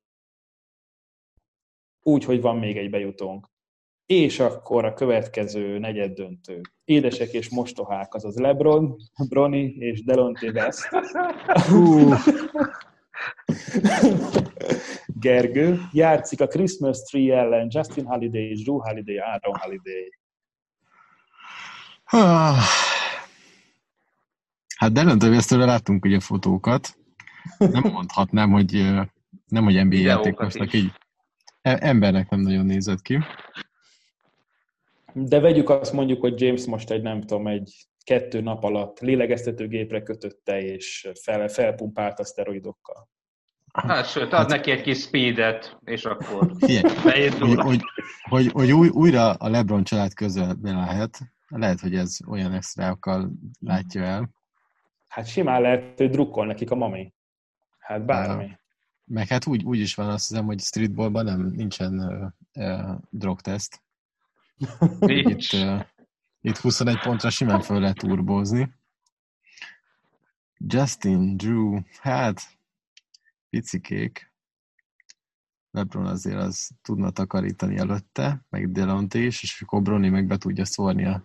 Úgy, 2.02 2.24
hogy 2.24 2.42
van 2.42 2.58
még 2.58 2.78
egy 2.78 2.90
bejutónk. 2.90 3.55
És 4.06 4.40
akkor 4.40 4.86
a 4.86 4.94
következő 4.94 5.78
negyed 5.78 6.14
döntő. 6.14 6.62
Édesek 6.84 7.34
és 7.34 7.50
mostohák, 7.50 8.14
azaz 8.14 8.38
Lebron, 8.38 8.96
Brony 9.30 9.76
és 9.80 10.04
Delonte 10.04 10.52
West. 10.52 10.90
Gergő 15.20 15.80
játszik 15.92 16.42
a 16.42 16.48
Christmas 16.48 16.98
Tree 17.02 17.38
ellen 17.38 17.68
Justin 17.72 18.06
Holiday, 18.06 18.54
Drew 18.54 18.78
Holiday, 18.78 19.18
Aaron 19.18 19.56
Holiday. 19.60 20.14
Hát 24.78 24.92
Delonte 24.92 25.28
Westről 25.28 25.66
láttunk 25.66 26.06
ugye 26.06 26.20
fotókat. 26.20 26.98
Nem 27.58 27.84
mondhatnám, 27.92 28.52
hogy 28.52 28.72
nem, 29.48 29.64
hogy 29.64 29.86
NBA 29.86 29.96
játékosnak 29.96 30.74
így 30.74 30.92
e- 31.62 31.78
embernek 31.82 32.30
nem 32.30 32.40
nagyon 32.40 32.66
nézett 32.66 33.02
ki. 33.02 33.20
De 35.18 35.40
vegyük 35.40 35.70
azt 35.70 35.94
mondjuk, 35.94 36.22
hogy 36.22 36.42
James 36.42 36.66
most 36.66 36.92
egy, 36.92 37.02
nem 37.02 37.22
tudom, 37.22 37.48
egy 37.48 37.88
kettő 38.04 38.42
nap 38.42 38.64
alatt 38.64 39.00
lélegeztetőgépre 39.00 40.04
kötötte, 40.04 40.62
és 40.62 41.10
fel, 41.22 41.48
felpumpált 41.48 42.20
a 42.20 42.26
szteroidokkal. 42.26 43.10
Hát, 43.74 44.10
sőt, 44.10 44.24
ad 44.24 44.40
hát, 44.40 44.50
neki 44.50 44.72
egy 44.72 44.82
kis 44.82 45.02
speedet, 45.02 45.78
és 45.84 46.06
akkor 46.06 46.52
Figyelj, 46.60 47.30
hogy, 47.30 47.60
hogy, 47.60 47.82
hogy, 48.30 48.52
hogy 48.52 48.72
új, 48.72 48.88
újra 48.88 49.32
a 49.32 49.50
LeBron 49.50 49.84
család 49.84 50.14
közel 50.14 50.58
lehet, 50.62 51.20
lehet, 51.48 51.80
hogy 51.80 51.96
ez 51.96 52.18
olyan 52.28 52.54
extrákkal 52.54 53.32
látja 53.60 54.04
el. 54.04 54.30
Hát 55.08 55.28
simán 55.28 55.62
lehet, 55.62 55.98
hogy 55.98 56.10
drukkol 56.10 56.46
nekik 56.46 56.72
a 56.72 56.76
mami. 56.76 57.14
Hát 57.80 58.06
bármi. 58.06 58.44
Ja. 58.44 58.60
Meg 59.06 59.28
hát 59.28 59.48
úgy, 59.48 59.64
úgy 59.64 59.80
is 59.80 59.96
van 59.96 60.10
azt 60.10 60.28
hiszem, 60.28 60.46
hogy 60.46 60.60
streetballban 60.60 61.26
nem 61.26 61.52
nincsen 61.56 62.00
uh, 62.00 62.66
uh, 62.66 62.96
drogteszt. 63.10 63.84
Itt, 65.00 65.54
uh, 65.54 65.86
itt 66.42 66.58
21 66.58 67.00
pontra 67.00 67.30
simán 67.30 67.62
föl 67.62 67.80
lehet 67.80 67.98
turbózni. 67.98 68.74
Justin, 70.58 71.38
Drew, 71.38 71.80
hát 72.00 72.42
picikék. 73.50 74.34
LeBron 75.72 76.06
azért 76.06 76.38
az 76.38 76.70
tudna 76.82 77.12
takarítani 77.12 77.78
előtte, 77.78 78.46
meg 78.50 78.72
Delonte 78.72 79.20
is, 79.20 79.44
és 79.44 79.62
akkor 79.62 79.82
Brony 79.82 80.12
meg 80.12 80.28
be 80.28 80.38
tudja 80.38 80.66
szórni 80.66 81.06
a, 81.06 81.24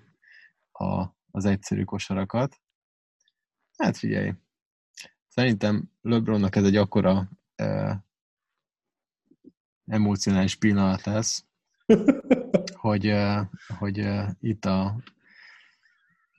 a, 0.72 1.16
az 1.30 1.44
egyszerű 1.44 1.84
kosarakat. 1.84 2.60
Hát 3.76 3.96
figyelj, 3.96 4.32
szerintem 5.28 5.90
LeBronnak 6.00 6.56
ez 6.56 6.64
egy 6.64 6.76
akkora 6.76 7.30
e, 7.54 7.98
emocionális 9.84 10.54
pillanat 10.54 11.04
lesz, 11.04 11.46
hogy, 12.80 13.14
hogy 13.78 14.06
itt 14.40 14.64
a, 14.64 15.02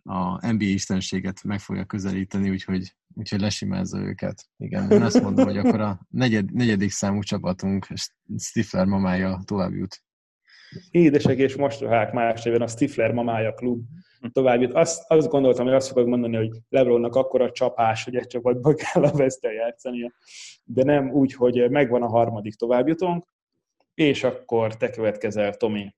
a 0.03 0.51
NBA 0.51 0.65
istenséget 0.65 1.43
meg 1.43 1.59
fogja 1.59 1.85
közelíteni, 1.85 2.49
úgyhogy, 2.49 2.95
úgyhogy 3.15 3.39
lesimázza 3.39 3.99
őket. 3.99 4.49
Igen, 4.57 4.91
én 4.91 5.01
azt 5.01 5.21
mondom, 5.21 5.45
hogy 5.45 5.57
akkor 5.57 5.81
a 5.81 5.99
negyed, 6.09 6.53
negyedik 6.53 6.91
számú 6.91 7.21
csapatunk, 7.21 7.87
Stifler 8.37 8.85
mamája 8.85 9.41
tovább 9.45 9.73
jut. 9.73 10.03
Édesek 10.91 11.37
és 11.37 11.55
mostohák 11.55 12.13
más 12.13 12.45
évben 12.45 12.61
a 12.61 12.67
Stifler 12.67 13.11
mamája 13.11 13.53
klub 13.53 13.85
tovább 14.31 14.61
jut. 14.61 14.73
Azt, 14.73 15.11
azt 15.11 15.29
gondoltam, 15.29 15.65
hogy 15.65 15.73
azt 15.73 15.87
fogok 15.87 16.07
mondani, 16.07 16.35
hogy 16.35 16.49
Lebronnak 16.69 17.15
akkora 17.15 17.51
csapás, 17.51 18.03
hogy 18.03 18.15
egy 18.15 18.27
csapatban 18.27 18.75
kell 18.93 19.03
a 19.03 19.11
vesztel 19.11 19.51
játszania, 19.51 20.11
de 20.63 20.83
nem 20.83 21.11
úgy, 21.11 21.33
hogy 21.33 21.69
megvan 21.69 22.01
a 22.01 22.07
harmadik 22.07 22.55
továbbjutónk, 22.55 23.25
és 23.93 24.23
akkor 24.23 24.77
te 24.77 24.89
következel, 24.89 25.53
Tomi. 25.53 25.95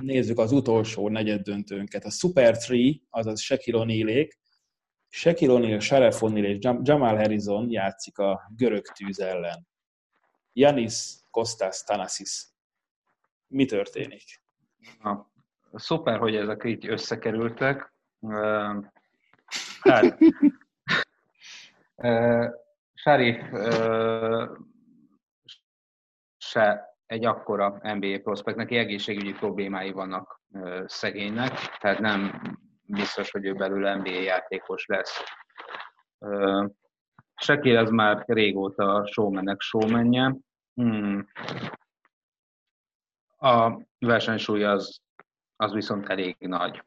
Nézzük 0.00 0.38
az 0.38 0.52
utolsó 0.52 1.08
negyed 1.08 1.42
döntőnket. 1.42 2.04
A 2.04 2.10
Super 2.10 2.56
3, 2.68 2.80
azaz 3.10 3.40
Shaquille 3.40 3.84
O'Neal-ék, 3.84 4.38
Shaquille 5.08 5.54
O'Neal, 5.54 5.80
Sharef 5.80 6.20
O'Neal 6.20 6.44
és 6.44 6.58
Jamal 6.82 7.16
Harrison 7.16 7.70
játszik 7.70 8.18
a 8.18 8.50
görög 8.56 8.86
tűz 8.86 9.20
ellen. 9.20 9.66
Yanis 10.52 11.14
Kostas 11.30 11.82
Thanasis. 11.82 12.46
Mi 13.46 13.64
történik? 13.64 14.42
Na, 15.02 15.30
szuper, 15.72 16.18
hogy 16.18 16.36
ezek 16.36 16.62
így 16.64 16.88
összekerültek. 16.88 17.92
Hát, 19.80 20.18
Sharif 22.94 23.44
se 26.36 26.87
egy 27.08 27.24
akkora 27.24 27.80
NBA 27.82 28.18
prospekt, 28.22 28.56
neki 28.56 28.76
egészségügyi 28.76 29.32
problémái 29.32 29.92
vannak 29.92 30.40
szegénynek, 30.86 31.52
tehát 31.78 31.98
nem 31.98 32.40
biztos, 32.82 33.30
hogy 33.30 33.44
ő 33.44 33.54
belül 33.54 33.94
NBA 33.94 34.20
játékos 34.20 34.86
lesz. 34.86 35.22
Sekél 37.34 37.76
az 37.76 37.90
már 37.90 38.24
régóta 38.26 38.94
a 38.94 39.06
showmenek 39.06 39.60
showmenje. 39.60 40.36
Hmm. 40.74 41.28
A 43.38 43.80
versenysúly 43.98 44.64
az, 44.64 45.00
az 45.56 45.72
viszont 45.72 46.08
elég 46.08 46.36
nagy. 46.38 46.82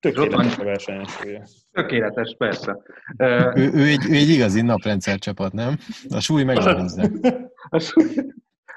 Tökéletes 0.00 0.58
a 0.58 0.64
versenysúlya. 0.64 1.44
Tökéletes, 1.70 2.34
persze. 2.38 2.78
Ő, 3.54 3.70
ő, 3.72 3.86
egy, 3.86 4.10
ő 4.10 4.14
egy 4.14 4.28
igazi 4.28 4.60
naprendszer 4.60 5.18
csapat, 5.18 5.52
nem? 5.52 5.76
A 6.08 6.20
súly 6.20 6.42
meg 6.42 6.56
hozzá. 6.56 7.04
A 7.70 7.78
súly, 7.78 8.14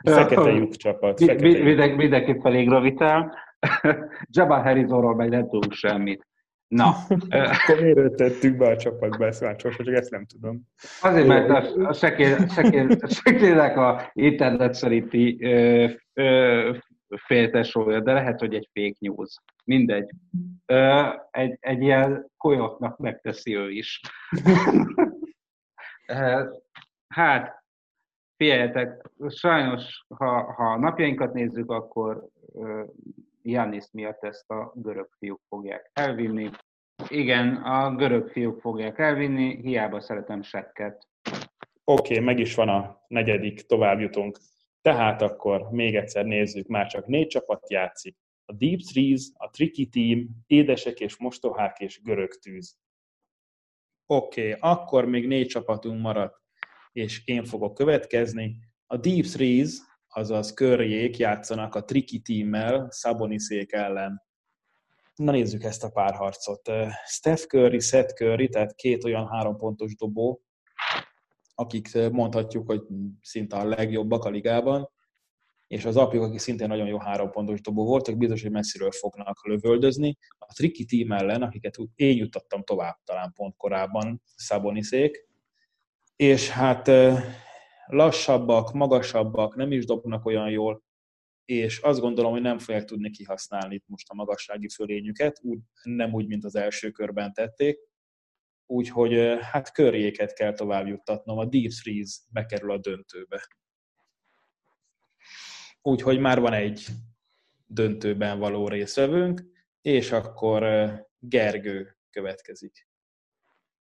Fekete 0.03 0.51
lyuk 0.51 0.75
csapat. 0.75 1.23
Fekete 1.23 1.95
Mindenképp 1.95 2.45
elég 2.45 2.69
ravitál. 2.69 3.35
Jabba 4.35 4.61
Harrisonról 4.61 5.15
meg 5.15 5.29
nem 5.29 5.47
tudunk 5.49 5.73
semmit. 5.73 6.27
Na. 6.67 6.85
Akkor 7.29 7.81
miért 7.81 8.15
tettük 8.15 8.57
be 8.57 8.67
a 8.67 8.77
csapatba 8.77 9.25
ezt 9.25 9.41
már 9.41 9.55
csak 9.55 9.73
ezt 9.87 10.11
nem 10.11 10.25
tudom. 10.25 10.61
Azért, 11.01 11.27
mert 11.27 11.49
a, 11.49 11.87
a 11.87 11.93
sekélnek 11.93 13.77
a 13.77 14.09
internet 14.13 14.73
szerinti 14.73 15.37
féltesója, 17.25 17.99
de 17.99 18.13
lehet, 18.13 18.39
hogy 18.39 18.53
egy 18.53 18.69
fake 18.73 18.95
news. 18.99 19.35
Mindegy. 19.63 20.09
Ö, 20.65 21.07
egy, 21.31 21.57
egy 21.59 21.81
ilyen 21.81 22.31
kolyotnak 22.37 22.97
megteszi 22.97 23.55
ő 23.55 23.69
is. 23.69 23.99
hát, 27.07 27.61
Figyeljetek, 28.41 29.10
sajnos, 29.27 30.06
ha, 30.15 30.54
ha 30.54 30.77
napjainkat 30.77 31.34
nézzük, 31.34 31.71
akkor 31.71 32.27
Janis 33.41 33.84
miatt 33.91 34.23
ezt 34.23 34.51
a 34.51 34.71
görög 34.75 35.10
fiúk 35.17 35.41
fogják 35.49 35.89
elvinni. 35.93 36.49
Igen, 37.08 37.56
a 37.56 37.95
görög 37.95 38.27
fiúk 38.27 38.62
fogják 38.62 38.99
elvinni, 38.99 39.62
hiába 39.62 40.01
szeretem 40.01 40.41
sekket. 40.41 41.08
Oké, 41.84 42.13
okay, 42.13 42.25
meg 42.25 42.39
is 42.39 42.56
van 42.56 42.69
a 42.69 43.04
negyedik 43.08 43.62
továbbjutunk. 43.62 44.38
Tehát 44.82 45.21
akkor 45.21 45.69
még 45.71 45.95
egyszer 45.95 46.25
nézzük, 46.25 46.67
már 46.67 46.88
csak 46.88 47.06
négy 47.06 47.27
csapat 47.27 47.69
játszik. 47.69 48.17
A 48.45 48.54
Deep 48.54 48.80
Threes, 48.80 49.21
a 49.34 49.49
Tricky 49.49 49.86
Team, 49.86 50.30
Édesek 50.47 50.99
és 50.99 51.17
Mostohák 51.17 51.80
és 51.80 52.01
Görög 52.01 52.34
Tűz. 52.34 52.77
Oké, 54.06 54.54
okay, 54.54 54.71
akkor 54.71 55.06
még 55.06 55.27
négy 55.27 55.47
csapatunk 55.47 56.01
maradt 56.01 56.40
és 56.91 57.21
én 57.25 57.45
fogok 57.45 57.73
következni. 57.73 58.58
A 58.88 58.97
Deep 58.97 59.25
Threes, 59.25 59.71
azaz 60.08 60.54
körjék 60.54 61.17
játszanak 61.17 61.75
a 61.75 61.84
Tricky 61.84 62.19
Teammel, 62.19 62.88
Szaboniszék 62.89 63.71
ellen. 63.71 64.21
Na 65.15 65.32
nézzük 65.32 65.63
ezt 65.63 65.84
a 65.84 65.89
párharcot. 65.89 66.71
Steph 67.06 67.41
Curry, 67.41 67.80
Seth 67.80 68.13
Curry, 68.13 68.49
tehát 68.49 68.75
két 68.75 69.04
olyan 69.04 69.27
három 69.27 69.58
pontos 69.58 69.95
dobó, 69.95 70.41
akik 71.56 72.10
mondhatjuk, 72.12 72.67
hogy 72.67 72.82
szinte 73.21 73.56
a 73.58 73.65
legjobbak 73.67 74.23
a 74.23 74.30
ligában, 74.30 74.89
és 75.67 75.86
az 75.86 75.97
apjuk, 75.97 76.23
aki 76.23 76.38
szintén 76.38 76.67
nagyon 76.67 76.88
jó 76.88 76.99
három 76.99 77.32
pontos 77.32 77.62
dobó 77.62 77.86
voltak, 77.86 78.17
biztos, 78.17 78.41
hogy 78.41 78.51
messziről 78.51 78.91
fognak 78.91 79.47
lövöldözni. 79.47 80.17
A 80.38 80.54
Tricky 80.54 80.86
team 80.86 81.12
ellen, 81.12 81.41
akiket 81.41 81.77
én 81.95 82.17
jutottam 82.17 82.63
tovább 82.63 82.97
talán 83.04 83.32
pont 83.36 83.56
korábban, 83.58 84.21
Szaboniszék, 84.36 85.30
és 86.21 86.49
hát 86.49 86.91
lassabbak, 87.86 88.73
magasabbak, 88.73 89.55
nem 89.55 89.71
is 89.71 89.86
dobnak 89.86 90.25
olyan 90.25 90.49
jól, 90.49 90.84
és 91.45 91.79
azt 91.79 91.99
gondolom, 91.99 92.31
hogy 92.31 92.41
nem 92.41 92.60
fogják 92.60 92.86
tudni 92.86 93.10
kihasználni 93.10 93.75
itt 93.75 93.88
most 93.88 94.10
a 94.10 94.13
magassági 94.13 94.69
fölényüket, 94.69 95.39
úgy, 95.43 95.60
nem 95.84 96.13
úgy, 96.13 96.27
mint 96.27 96.43
az 96.43 96.55
első 96.55 96.91
körben 96.91 97.34
tették. 97.34 97.79
Úgyhogy 98.65 99.38
hát 99.41 99.71
körjéket 99.71 100.34
kell 100.34 100.53
tovább 100.53 100.88
juttatnom. 100.88 101.38
A 101.38 101.45
Deep 101.45 101.71
Freeze 101.71 102.19
bekerül 102.29 102.71
a 102.71 102.77
döntőbe. 102.77 103.47
Úgyhogy 105.81 106.19
már 106.19 106.39
van 106.39 106.53
egy 106.53 106.86
döntőben 107.65 108.39
való 108.39 108.67
részvevőnk, 108.67 109.43
és 109.81 110.12
akkor 110.12 110.63
Gergő 111.19 111.97
következik 112.10 112.90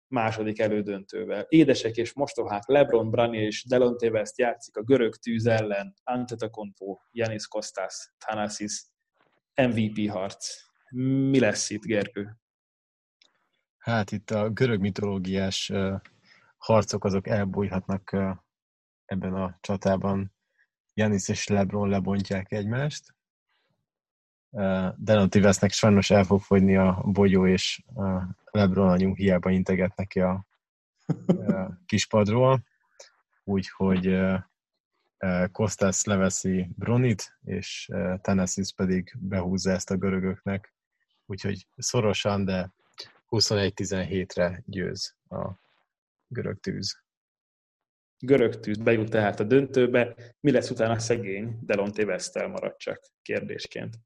második 0.09 0.59
elődöntővel. 0.59 1.47
Édesek 1.49 1.97
és 1.97 2.13
mostohák 2.15 2.67
Lebron, 2.67 3.11
Brani 3.11 3.39
és 3.39 3.65
Delonte 3.65 4.09
West 4.11 4.39
játszik 4.39 4.77
a 4.77 4.83
görög 4.83 5.17
tűz 5.17 5.47
ellen, 5.47 5.95
Antetokounmpo, 6.05 6.99
Janis 7.11 7.47
Kostas, 7.47 8.13
Thanasis, 8.19 8.87
MVP 9.55 10.11
harc. 10.11 10.67
Mi 11.31 11.41
lesz 11.41 11.71
itt, 11.71 11.83
Gergő? 11.83 12.37
Hát 13.79 14.11
itt 14.11 14.31
a 14.31 14.51
görög 14.51 14.81
mitológiás 14.81 15.73
harcok 16.57 17.05
azok 17.05 17.27
elbújhatnak 17.27 18.17
ebben 19.05 19.35
a 19.35 19.59
csatában. 19.61 20.35
Janis 20.95 21.29
és 21.29 21.47
Lebron 21.47 21.89
lebontják 21.89 22.53
egymást. 22.53 23.17
Delonte 24.97 25.39
Westnek 25.39 25.71
sajnos 25.71 26.11
el 26.11 26.25
fog 26.25 26.41
fogyni 26.41 26.77
a 26.77 27.03
bogyó, 27.05 27.47
és 27.47 27.83
LeBron 28.51 28.89
anyu 28.89 29.15
hiába 29.15 29.51
integet 29.51 29.97
neki 29.97 30.21
a 30.21 30.47
kispadról, 31.87 32.65
úgyhogy 33.45 34.19
Kostas 35.53 36.05
leveszi 36.05 36.71
Bronit, 36.77 37.39
és 37.45 37.91
Tennessee 38.21 38.65
pedig 38.77 39.17
behúzza 39.19 39.71
ezt 39.71 39.91
a 39.91 39.97
görögöknek, 39.97 40.75
úgyhogy 41.27 41.67
szorosan, 41.77 42.45
de 42.45 42.73
21-17-re 43.31 44.63
győz 44.67 45.17
a 45.29 45.51
görög 46.27 46.61
tűz. 46.61 47.03
Görög 48.19 48.61
tűz 48.61 48.77
bejut 48.77 49.11
tehát 49.11 49.41
a 49.41 49.45
döntőbe. 49.45 50.15
Mi 50.41 50.51
lesz 50.51 50.71
utána 50.71 50.99
szegény 50.99 51.59
Delonte 51.63 52.05
Westel 52.05 52.49
marad 52.49 52.77
csak 52.77 53.01
kérdésként? 53.23 53.97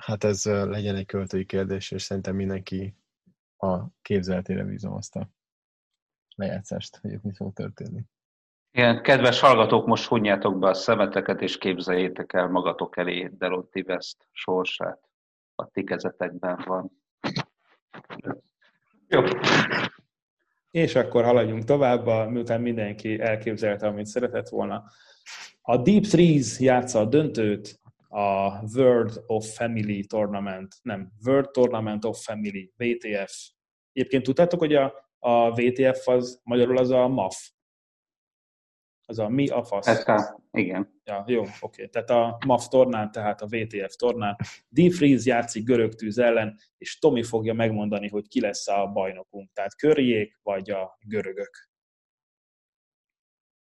Hát 0.00 0.24
ez 0.24 0.44
legyen 0.44 0.96
egy 0.96 1.06
költői 1.06 1.44
kérdés, 1.44 1.90
és 1.90 2.02
szerintem 2.02 2.34
mindenki 2.34 2.96
a 3.56 3.78
képzeletére 4.02 4.64
bízom 4.64 4.92
azt 4.92 5.16
a 5.16 5.28
lejátszást, 6.36 6.96
hogy 6.96 7.12
itt 7.12 7.22
mi 7.22 7.34
fog 7.34 7.52
történni. 7.52 8.02
Igen, 8.70 9.02
kedves 9.02 9.40
hallgatók, 9.40 9.86
most 9.86 10.06
hunjátok 10.06 10.58
be 10.58 10.68
a 10.68 10.74
szemeteket, 10.74 11.40
és 11.40 11.58
képzeljétek 11.58 12.32
el 12.32 12.48
magatok 12.48 12.96
elé 12.96 13.30
Delotti 13.38 13.84
West 13.86 14.28
sorsát. 14.30 15.00
A 15.54 15.70
ti 15.70 15.84
kezetekben 15.84 16.62
van. 16.66 16.90
Jó. 19.08 19.22
És 20.70 20.94
akkor 20.94 21.24
haladjunk 21.24 21.64
tovább, 21.64 22.30
miután 22.30 22.60
mindenki 22.60 23.20
elképzelte, 23.20 23.86
amit 23.86 24.06
szeretett 24.06 24.48
volna. 24.48 24.84
A 25.62 25.76
Deep 25.76 26.02
Threes 26.02 26.60
játsza 26.60 26.98
a 26.98 27.04
döntőt, 27.04 27.80
a 28.14 28.62
World 28.74 29.22
of 29.26 29.54
Family 29.54 30.04
Tournament, 30.04 30.74
nem, 30.82 31.12
World 31.24 31.50
Tournament 31.50 32.04
of 32.04 32.24
Family, 32.24 32.72
WTF. 32.76 33.50
Egyébként 33.92 34.22
tudtátok, 34.22 34.58
hogy 34.58 34.74
a, 34.74 35.10
a 35.18 35.62
WTF 35.62 36.08
az 36.08 36.40
magyarul 36.42 36.78
az 36.78 36.90
a 36.90 37.08
MAF? 37.08 37.50
Az 39.06 39.18
a 39.18 39.28
mi 39.28 39.48
a 39.48 39.64
fasz? 39.64 39.86
Ez 39.86 40.08
a, 40.08 40.40
igen. 40.50 41.00
Ja, 41.04 41.24
jó, 41.26 41.40
oké. 41.40 41.56
Okay. 41.60 41.88
Tehát 41.88 42.10
a 42.10 42.38
MAF 42.46 42.68
tornán, 42.68 43.10
tehát 43.10 43.40
a 43.40 43.46
WTF 43.50 43.94
tornán. 43.94 44.36
Deep 44.68 44.92
Freeze 44.92 45.30
játszik 45.30 45.64
görög 45.64 45.94
tűz 45.94 46.18
ellen, 46.18 46.58
és 46.78 46.98
Tomi 46.98 47.22
fogja 47.22 47.54
megmondani, 47.54 48.08
hogy 48.08 48.28
ki 48.28 48.40
lesz 48.40 48.68
a 48.68 48.86
bajnokunk. 48.86 49.52
Tehát 49.52 49.76
körjék, 49.76 50.38
vagy 50.42 50.70
a 50.70 50.98
görögök. 51.06 51.68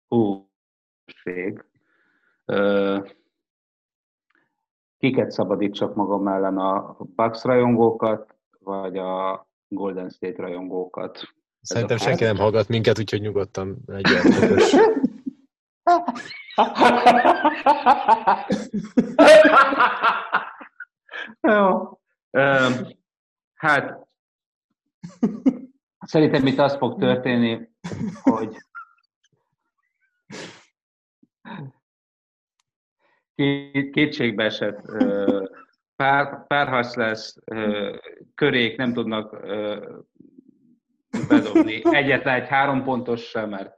Hú, 0.08 0.50
kiket 4.98 5.32
szabadítsak 5.32 5.96
magam 5.96 6.28
ellen 6.28 6.58
a 6.58 6.98
Bucks 7.16 7.44
rajongókat, 7.44 8.36
vagy 8.60 8.98
a 8.98 9.48
Golden 9.68 10.10
State 10.10 10.42
rajongókat. 10.42 11.34
Szerintem 11.62 11.98
senki 11.98 12.24
nem 12.24 12.38
hallgat 12.38 12.68
minket, 12.68 13.00
úgyhogy 13.00 13.22
nyugodtan 13.22 13.78
legyen. 13.86 14.22
Jó. 21.42 22.00
Hát, 23.54 24.08
szerintem 26.00 26.48
itt 26.48 26.60
az 26.60 26.76
fog 26.76 27.00
történni, 27.00 27.70
hogy 28.22 28.58
kétségbe 33.92 34.44
esett 34.44 34.82
pár, 35.96 36.48
párharc 36.48 36.96
lesz, 36.96 37.38
körék 38.36 38.78
nem 38.78 38.94
tudnak 38.94 39.32
bedobni 41.28 41.82
egyetlen 41.84 42.42
egy 42.42 42.48
három 42.48 42.84
pontos 42.84 43.30
sem, 43.30 43.50
mert 43.50 43.78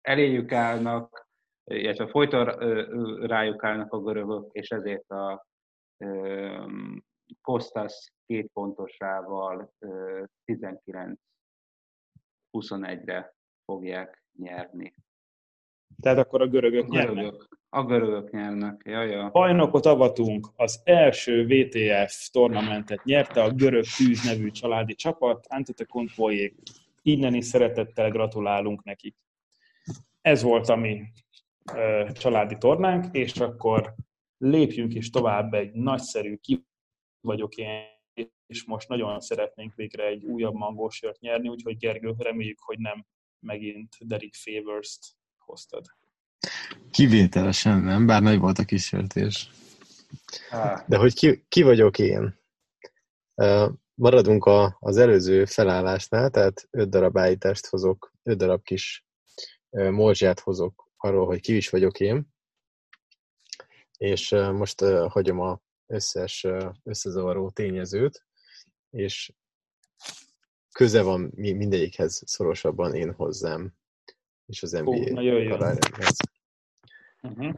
eléjük 0.00 0.52
állnak, 0.52 1.28
illetve 1.64 2.06
folyton 2.06 2.44
rájuk 3.26 3.64
állnak 3.64 3.92
a 3.92 4.00
görögök, 4.00 4.52
és 4.52 4.70
ezért 4.70 5.10
a 5.10 5.46
Kostas 7.40 8.12
két 8.26 8.50
pontosával 8.52 9.72
19-21-re 12.52 13.34
fogják 13.64 14.22
nyerni. 14.38 14.94
Tehát 16.02 16.18
akkor 16.18 16.42
a 16.42 16.46
görögök 16.46 16.84
a 16.84 16.88
görögök, 16.88 17.14
nyernek. 17.14 17.34
A 17.76 17.84
görögök 17.84 18.30
nyernek, 18.30 18.82
jaj, 18.84 19.10
ja. 19.10 19.28
Bajnokot 19.32 19.86
avatunk, 19.86 20.48
az 20.56 20.80
első 20.84 21.46
VTF 21.46 22.28
tornamentet 22.30 23.04
nyerte 23.04 23.42
a 23.42 23.50
Görög 23.50 23.84
Tűz 23.96 24.24
nevű 24.24 24.50
családi 24.50 24.94
csapat, 24.94 25.46
Antetokounmpoék. 25.48 26.54
Innen 27.02 27.34
is 27.34 27.44
szeretettel 27.44 28.10
gratulálunk 28.10 28.84
nekik. 28.84 29.16
Ez 30.20 30.42
volt 30.42 30.68
a 30.68 30.76
mi 30.76 31.02
ö, 31.74 32.08
családi 32.12 32.56
tornánk, 32.58 33.04
és 33.12 33.40
akkor 33.40 33.94
lépjünk 34.38 34.94
is 34.94 35.10
tovább 35.10 35.54
egy 35.54 35.72
nagyszerű 35.72 36.36
ki 36.36 36.66
vagyok 37.20 37.56
én, 37.56 37.84
és 38.46 38.64
most 38.64 38.88
nagyon 38.88 39.20
szeretnénk 39.20 39.74
végre 39.74 40.06
egy 40.06 40.24
újabb 40.24 40.54
mangósört 40.54 41.20
nyerni, 41.20 41.48
úgyhogy 41.48 41.76
Gergő, 41.76 42.14
reméljük, 42.18 42.58
hogy 42.60 42.78
nem 42.78 43.06
megint 43.40 43.96
Derek 44.00 44.34
Favors-t 44.34 45.00
hoztad. 45.38 45.84
Kivételesen 46.90 47.78
nem, 47.80 48.06
bár 48.06 48.22
nagy 48.22 48.38
volt 48.38 48.58
a 48.58 48.64
kísértés. 48.64 49.50
De 50.86 50.96
hogy 50.96 51.14
ki, 51.14 51.44
ki 51.48 51.62
vagyok 51.62 51.98
én? 51.98 52.38
Maradunk 53.94 54.44
a, 54.44 54.76
az 54.80 54.96
előző 54.96 55.44
felállásnál, 55.44 56.30
tehát 56.30 56.68
öt 56.70 56.88
darab 56.88 57.18
állítást 57.18 57.66
hozok, 57.66 58.12
öt 58.22 58.36
darab 58.36 58.62
kis 58.62 59.06
morzsát 59.70 60.40
hozok 60.40 60.90
arról, 60.96 61.26
hogy 61.26 61.40
ki 61.40 61.56
is 61.56 61.68
vagyok 61.68 62.00
én. 62.00 62.34
És 63.96 64.30
most 64.30 64.80
hagyom 65.08 65.40
a 65.40 65.60
összes 65.86 66.46
összezavaró 66.82 67.50
tényezőt, 67.50 68.26
és 68.90 69.32
köze 70.72 71.02
van 71.02 71.32
mindegyikhez 71.34 72.22
szorosabban 72.26 72.94
én 72.94 73.12
hozzám 73.12 73.74
és 74.46 74.62
az 74.62 74.70
NBA 74.70 75.14
karrieremhez. 75.14 76.16
Uh-huh. 77.22 77.54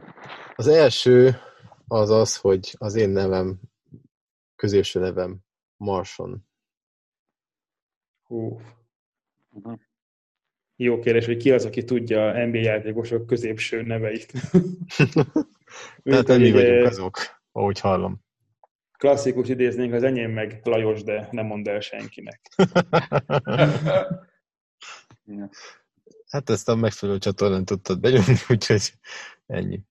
Az 0.55 0.67
első 0.67 1.35
az 1.87 2.09
az, 2.09 2.37
hogy 2.37 2.75
az 2.77 2.95
én 2.95 3.09
nevem, 3.09 3.59
középső 4.55 4.99
nevem 4.99 5.39
Marson. 5.77 6.47
Hú. 8.23 8.61
Uh-huh. 9.49 9.79
Jó 10.75 10.99
kérdés, 10.99 11.25
hogy 11.25 11.37
ki 11.37 11.51
az, 11.51 11.65
aki 11.65 11.83
tudja 11.83 12.27
a 12.27 12.45
NBA 12.45 12.57
játékosok 12.57 13.25
középső 13.25 13.81
neveit. 13.81 14.31
Tehát 16.03 16.27
nem 16.27 16.41
mi 16.41 16.51
vagyunk 16.51 16.85
azok, 16.85 17.17
ahogy 17.51 17.79
hallom. 17.79 18.21
klasszikus 18.97 19.49
idéznénk, 19.49 19.93
az 19.93 20.03
enyém 20.03 20.31
meg 20.31 20.59
Lajos, 20.63 21.03
de 21.03 21.27
nem 21.31 21.45
mond 21.45 21.67
el 21.67 21.79
senkinek. 21.79 22.41
hát 26.29 26.49
ezt 26.49 26.69
a 26.69 26.75
megfelelő 26.75 27.17
csatornán 27.17 27.65
tudtad 27.65 27.99
benyomni, 27.99 28.33
úgyhogy 28.49 28.93
ennyi. 29.45 29.81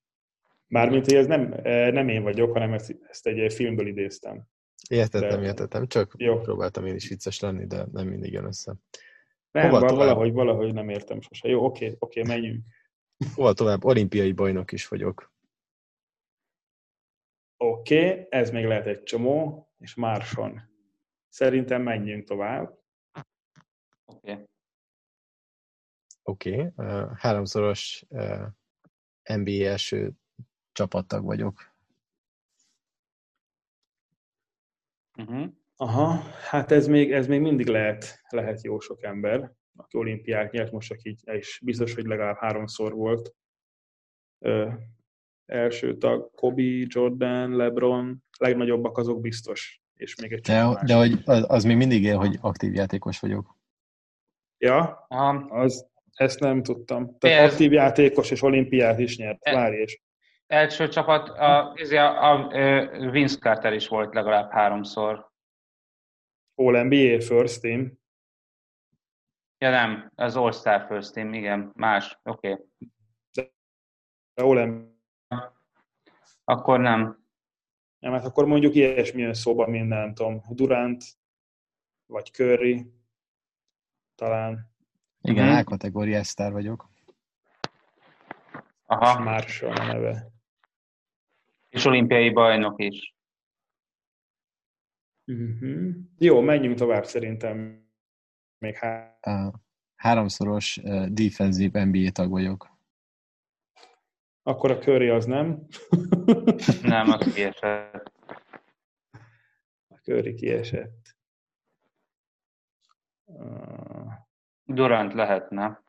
Mármint, 0.66 1.04
hogy 1.04 1.14
ez 1.14 1.26
nem, 1.26 1.52
eh, 1.52 1.92
nem 1.92 2.08
én 2.08 2.22
vagyok, 2.22 2.52
hanem 2.52 2.72
ezt, 2.72 2.96
ezt 3.08 3.26
egy 3.26 3.52
filmből 3.52 3.86
idéztem. 3.86 4.46
Értettem, 4.88 5.40
de... 5.40 5.46
értettem. 5.46 5.86
Csak 5.86 6.14
Jó. 6.16 6.40
próbáltam 6.40 6.86
én 6.86 6.94
is 6.94 7.08
vicces 7.08 7.40
lenni, 7.40 7.66
de 7.66 7.86
nem 7.92 8.06
mindig 8.06 8.32
jön 8.32 8.44
össze. 8.44 8.74
Nem, 9.50 9.70
Hova 9.70 9.94
valahogy, 9.94 10.32
valahogy 10.32 10.74
nem 10.74 10.88
értem 10.88 11.20
sose. 11.20 11.48
Jó, 11.48 11.64
oké, 11.64 11.96
oké, 11.98 12.22
menjünk. 12.22 12.64
Hova 13.34 13.52
tovább? 13.52 13.84
Olimpiai 13.84 14.32
bajnok 14.32 14.72
is 14.72 14.88
vagyok. 14.88 15.32
Oké, 17.56 18.10
okay, 18.10 18.26
ez 18.30 18.50
még 18.50 18.64
lehet 18.64 18.86
egy 18.86 19.02
csomó, 19.02 19.68
és 19.78 19.94
Márson. 19.94 20.60
Szerintem 21.28 21.82
menjünk 21.82 22.24
tovább. 22.24 22.78
Oké. 24.04 24.32
Okay. 24.32 24.44
Oké, 26.28 26.50
okay. 26.50 26.86
uh, 26.86 27.10
háromszoros 27.16 28.04
uh, 28.08 28.46
NBA 29.22 29.64
első 29.64 30.12
csapattag 30.72 31.24
vagyok. 31.24 31.72
Uh-huh. 35.18 35.46
Aha, 35.76 36.22
hát 36.50 36.72
ez 36.72 36.86
még, 36.86 37.12
ez 37.12 37.26
még 37.26 37.40
mindig 37.40 37.66
lehet, 37.66 38.22
lehet 38.28 38.62
jó 38.62 38.78
sok 38.78 39.02
ember, 39.02 39.52
aki 39.76 39.96
olimpiát 39.96 40.52
nyert, 40.52 40.72
most 40.72 40.88
csak 40.88 41.02
így, 41.02 41.20
és 41.24 41.60
biztos, 41.64 41.94
hogy 41.94 42.04
legalább 42.04 42.36
háromszor 42.36 42.92
volt 42.92 43.34
ö, 44.38 44.70
első 45.46 45.96
tag, 45.96 46.30
Kobe, 46.34 46.84
Jordan, 46.86 47.56
LeBron, 47.56 48.24
legnagyobbak 48.38 48.98
azok 48.98 49.20
biztos, 49.20 49.82
és 49.94 50.20
még 50.20 50.32
egy 50.32 50.40
De, 50.40 50.82
de 50.84 50.94
hogy 50.94 51.22
az, 51.24 51.44
az 51.48 51.64
még 51.64 51.76
mindig 51.76 52.02
él, 52.02 52.16
hogy 52.16 52.38
aktív 52.40 52.74
játékos 52.74 53.20
vagyok. 53.20 53.56
Ja, 54.58 55.06
az, 55.48 55.96
ezt 56.18 56.40
nem 56.40 56.62
tudtam. 56.62 57.18
Tehát 57.18 57.44
ez... 57.44 57.52
aktív 57.52 57.72
játékos 57.72 58.30
és 58.30 58.42
olimpiát 58.42 58.98
is 58.98 59.16
nyert. 59.16 59.38
E... 59.46 59.54
Várj 59.54 59.76
és. 59.76 60.00
Első 60.46 60.88
csapat, 60.88 61.28
a, 61.28 61.72
a, 61.72 61.96
a, 61.96 62.46
a 63.06 63.10
Vince 63.10 63.38
Carter 63.38 63.72
is 63.72 63.88
volt 63.88 64.14
legalább 64.14 64.50
háromszor. 64.50 65.30
All 66.54 66.82
NBA 66.82 67.20
First 67.20 67.60
Team. 67.60 67.98
Ja 69.58 69.70
nem, 69.70 70.12
az 70.14 70.36
All 70.36 70.52
Star 70.52 70.86
First 70.86 71.12
Team, 71.12 71.32
igen, 71.32 71.72
más, 71.74 72.18
oké. 72.22 72.50
Okay. 72.50 72.64
De 74.34 74.42
All 74.42 74.64
NBA. 74.64 75.56
Akkor 76.44 76.80
nem. 76.80 77.26
Nem, 77.98 78.12
hát 78.12 78.24
akkor 78.24 78.46
mondjuk 78.46 78.74
ilyesmilyen 78.74 79.34
szóba, 79.34 79.66
mint 79.66 79.88
nem 79.88 80.14
tudom, 80.14 80.42
Durant, 80.48 81.04
vagy 82.06 82.30
Curry, 82.32 82.92
talán. 84.14 84.67
Igen, 85.20 85.48
hmm. 85.48 85.56
A-kategóriás 85.56 86.26
sztár 86.26 86.52
vagyok. 86.52 86.88
Aha. 88.86 89.18
Marshall 89.22 89.72
a 89.72 89.86
neve. 89.86 90.32
És 91.68 91.84
olimpiai 91.84 92.30
bajnok 92.30 92.80
is. 92.82 93.14
Uh-huh. 95.26 95.94
Jó, 96.18 96.40
menjünk 96.40 96.76
tovább 96.76 97.04
szerintem. 97.04 97.86
Még 98.58 98.76
há... 98.76 99.18
uh, 99.26 99.54
háromszoros 99.96 100.76
uh, 100.76 101.06
defensive 101.06 101.84
NBA 101.84 102.10
tag 102.10 102.30
vagyok. 102.30 102.76
Akkor 104.42 104.70
a 104.70 104.78
Curry 104.78 105.08
az 105.08 105.24
nem? 105.24 105.66
nem, 106.82 107.10
az 107.10 107.32
kiesett. 107.34 108.12
A 109.88 109.94
Curry 110.02 110.34
kiesett. 110.34 111.16
Uh... 113.24 114.26
Durant 114.68 115.12
lehetne. 115.12 115.82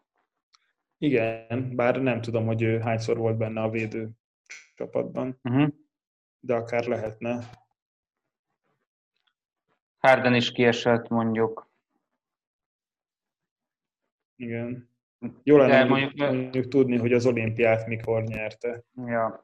Igen, 0.97 1.75
bár 1.75 2.01
nem 2.01 2.21
tudom, 2.21 2.45
hogy 2.45 2.61
ő 2.61 2.80
hányszor 2.80 3.17
volt 3.17 3.38
benne 3.38 3.61
a 3.61 3.69
védő 3.69 4.09
csapatban, 4.75 5.39
uh-huh. 5.43 5.69
de 6.39 6.55
akár 6.55 6.86
lehetne. 6.86 7.49
Harden 9.97 10.36
is 10.36 10.51
kiesett, 10.51 11.07
mondjuk. 11.07 11.71
Igen. 14.36 14.89
Jó 15.43 15.57
lenne 15.57 15.84
mondjuk, 15.84 16.13
mondjuk 16.15 16.67
tudni, 16.67 16.97
hogy 16.97 17.13
az 17.13 17.25
olimpiát 17.25 17.88
mikor 17.88 18.23
nyerte. 18.23 18.84
Ja. 18.95 19.41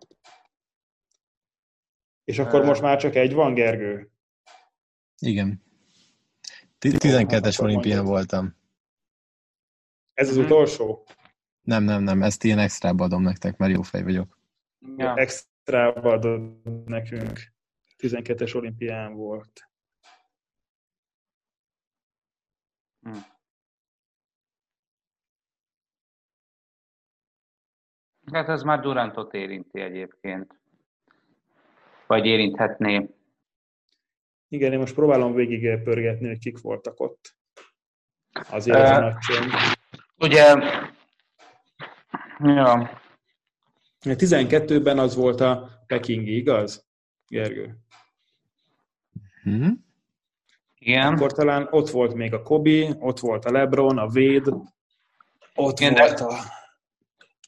És 2.24 2.40
akkor 2.40 2.60
uh, 2.60 2.66
most 2.66 2.82
már 2.82 2.98
csak 2.98 3.16
egy 3.16 3.34
van, 3.34 3.54
Gergő? 3.54 4.12
Igen. 5.18 5.64
12-es 6.80 7.62
olimpián 7.62 8.06
voltam. 8.06 8.64
Ez 10.16 10.30
az 10.30 10.38
uh-huh. 10.38 10.52
utolsó? 10.52 11.06
Nem, 11.62 11.84
nem, 11.84 12.04
nem, 12.04 12.22
ezt 12.22 12.44
ilyen 12.44 12.60
extrába 12.60 13.04
adom 13.04 13.22
nektek, 13.22 13.58
mert 13.58 13.74
jó 13.74 13.82
fej 13.82 14.04
vagyok. 14.04 14.40
Ja. 14.98 15.16
Extrába 15.16 16.12
adod 16.12 16.42
nekünk. 16.86 17.54
12-es 17.98 18.56
olimpián 18.56 19.14
volt. 19.14 19.70
Hm. 23.02 23.18
Hát 28.32 28.50
ez 28.50 28.64
már 28.64 28.80
Durantot 28.80 29.34
érinti 29.34 29.82
egyébként. 29.82 30.60
Vagy 32.08 32.26
érinthetné. 32.26 33.10
Igen, 34.48 34.72
én 34.72 34.80
most 34.80 34.94
próbálom 34.94 35.34
végig 35.34 35.84
pörgetni, 35.84 36.28
hogy 36.28 36.40
kik 36.40 36.62
voltak 36.62 37.00
ott. 37.00 37.36
Azért 38.50 38.78
ez 38.78 38.90
uh, 38.90 38.96
a 38.96 39.00
nagy 39.00 39.18
csönd. 39.18 39.52
Ugye, 40.18 40.56
ja. 42.40 43.02
12-ben 44.04 45.00
az 45.00 45.16
volt 45.16 45.42
a 45.42 45.70
Pekingi, 45.88 46.36
igaz, 46.36 46.86
Gergő? 47.28 47.78
Hmm? 49.42 49.86
Igen. 50.78 51.14
Akkor 51.14 51.32
talán 51.32 51.68
ott 51.72 51.90
volt 51.90 52.14
még 52.14 52.34
a 52.34 52.42
Kobi, 52.42 52.90
ott 53.00 53.20
volt 53.20 53.46
a 53.46 53.52
Lebron, 53.52 53.98
a 53.98 54.08
Véd, 54.08 54.48
ott 55.56 55.80
Igen, 55.80 55.94
volt 55.94 56.20
a... 56.20 56.34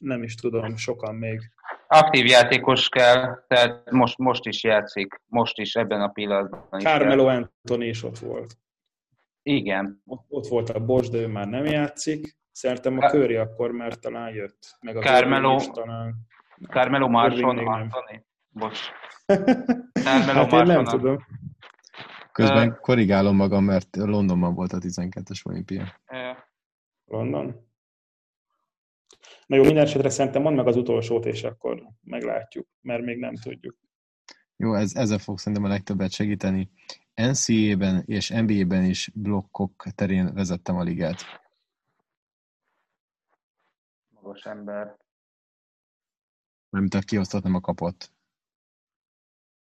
Nem 0.00 0.22
is 0.22 0.34
tudom, 0.34 0.76
sokan 0.76 1.14
még. 1.14 1.40
Aktív 1.88 2.26
játékos 2.26 2.88
kell, 2.88 3.44
tehát 3.46 3.90
most, 3.90 4.18
most 4.18 4.46
is 4.46 4.64
játszik, 4.64 5.20
most 5.26 5.58
is 5.58 5.74
ebben 5.74 6.00
a 6.00 6.08
pillanatban. 6.08 6.80
Carmelo 6.80 7.26
Anthony 7.26 7.82
is 7.82 8.02
ott 8.02 8.18
volt. 8.18 8.56
Igen. 9.42 10.02
Ott, 10.06 10.24
ott 10.28 10.46
volt 10.46 10.70
a 10.70 10.84
Bosch, 10.84 11.10
de 11.10 11.18
ő 11.18 11.26
már 11.26 11.46
nem 11.46 11.64
játszik. 11.64 12.36
Szerintem 12.58 12.98
a 12.98 13.10
Köri 13.10 13.36
akkor 13.36 13.70
már 13.70 13.94
talán 13.94 14.34
jött. 14.34 14.76
Meg 14.80 14.96
a 14.96 15.00
Carmelo, 15.00 15.60
talán. 15.72 16.14
Carmelo 16.68 17.08
Marson 17.08 17.58
Anthony. 17.58 18.24
Bocs. 18.48 18.78
Carmelo 20.04 20.38
hát 20.38 20.52
én 20.52 20.62
nem 20.62 20.84
tudom. 20.84 21.26
Közben 22.32 22.68
uh, 22.68 22.78
korrigálom 22.80 23.36
magam, 23.36 23.64
mert 23.64 23.96
Londonban 23.96 24.54
volt 24.54 24.72
a 24.72 24.78
12-es 24.78 25.46
olimpia. 25.46 25.82
Uh, 26.06 26.18
London? 27.04 27.66
Na 29.46 29.56
jó, 29.56 29.62
minden 29.62 29.84
esetre 29.84 30.08
szerintem 30.08 30.42
mondd 30.42 30.56
meg 30.56 30.66
az 30.66 30.76
utolsót, 30.76 31.26
és 31.26 31.42
akkor 31.42 31.82
meglátjuk, 32.02 32.66
mert 32.80 33.02
még 33.02 33.18
nem 33.18 33.34
tudjuk. 33.34 33.76
Jó, 34.56 34.74
ez, 34.74 34.94
ezzel 34.94 35.18
fog 35.18 35.38
szerintem 35.38 35.64
a 35.64 35.72
legtöbbet 35.72 36.10
segíteni. 36.10 36.70
NCAA-ben 37.14 38.02
és 38.06 38.28
NBA-ben 38.28 38.84
is 38.84 39.10
blokkok 39.14 39.84
terén 39.94 40.34
vezettem 40.34 40.76
a 40.76 40.82
ligát. 40.82 41.47
Magas 44.28 44.46
ember. 44.46 44.96
Mármint 46.70 46.94
a 46.94 46.98
kiosztott, 46.98 47.42
nem 47.42 47.54
a 47.54 47.60
kapott. 47.60 48.12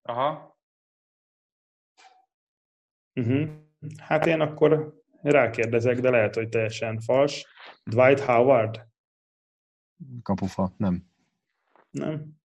Aha. 0.03 0.59
Uh-huh. 3.15 3.51
Hát 3.99 4.27
én 4.27 4.41
akkor 4.41 5.03
rákérdezek, 5.23 6.01
de 6.01 6.11
lehet, 6.11 6.35
hogy 6.35 6.49
teljesen 6.49 7.01
fals. 7.01 7.47
Dwight 7.85 8.21
Howard? 8.21 8.87
Kapufa, 10.23 10.75
nem. 10.77 11.11
Nem? 11.91 12.43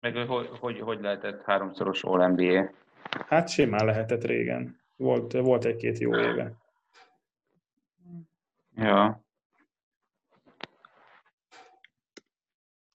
Meg 0.00 0.26
hogy, 0.26 0.48
hogy, 0.48 0.80
hogy 0.80 1.00
lehetett 1.00 1.42
háromszoros 1.42 2.04
All-NBA? 2.04 2.70
Hát 3.26 3.48
simán 3.48 3.84
lehetett 3.84 4.24
régen. 4.24 4.80
Volt, 4.96 5.32
volt 5.32 5.64
egy-két 5.64 5.98
jó 5.98 6.16
éve. 6.16 6.58
Ja. 8.80 9.24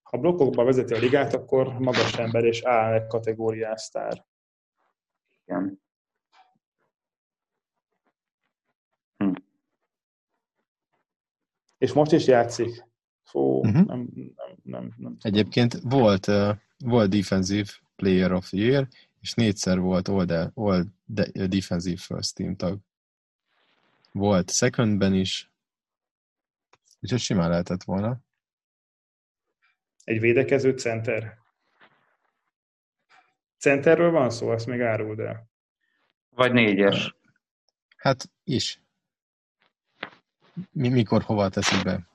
Ha 0.01 0.17
blokkokba 0.17 0.63
vezeti 0.63 0.93
a 0.93 0.97
ligát, 0.97 1.33
akkor 1.33 1.79
magas 1.79 2.13
ember 2.13 2.43
és 2.43 2.61
A 2.61 3.07
kategóriás 3.07 3.81
sztár. 3.81 4.25
Igen. 5.45 5.81
Hm. 9.17 9.33
És 11.77 11.93
most 11.93 12.11
is 12.11 12.27
játszik. 12.27 12.83
Fú, 13.23 13.39
uh-huh. 13.39 13.85
nem, 13.85 14.09
nem, 14.13 14.57
nem, 14.63 14.93
nem 14.97 15.17
Egyébként 15.21 15.73
volt, 15.81 16.25
volt 16.77 17.09
Defensive 17.09 17.69
Player 17.95 18.31
of 18.31 18.49
the 18.49 18.57
Year, 18.57 18.87
és 19.21 19.33
négyszer 19.33 19.79
volt 19.79 20.07
All, 20.07 20.51
all 20.53 20.83
Defensive 21.47 21.97
First 21.97 22.35
Team 22.35 22.55
tag. 22.55 22.79
Volt 24.11 24.49
secondben 24.49 25.13
is, 25.13 25.49
úgyhogy 27.05 27.19
simán 27.19 27.49
lehetett 27.49 27.83
volna. 27.83 28.19
Egy 30.03 30.19
védekező 30.19 30.71
center. 30.71 31.37
Centerről 33.57 34.11
van 34.11 34.29
szó, 34.29 34.49
azt 34.49 34.65
még 34.65 34.81
áruld 34.81 35.19
el. 35.19 35.49
Vagy 36.29 36.53
négyes. 36.53 37.15
Hát 37.97 38.29
is. 38.43 38.81
Mi, 40.71 40.89
mikor, 40.89 41.21
hova 41.21 41.49
teszik 41.49 41.83
be? 41.83 42.07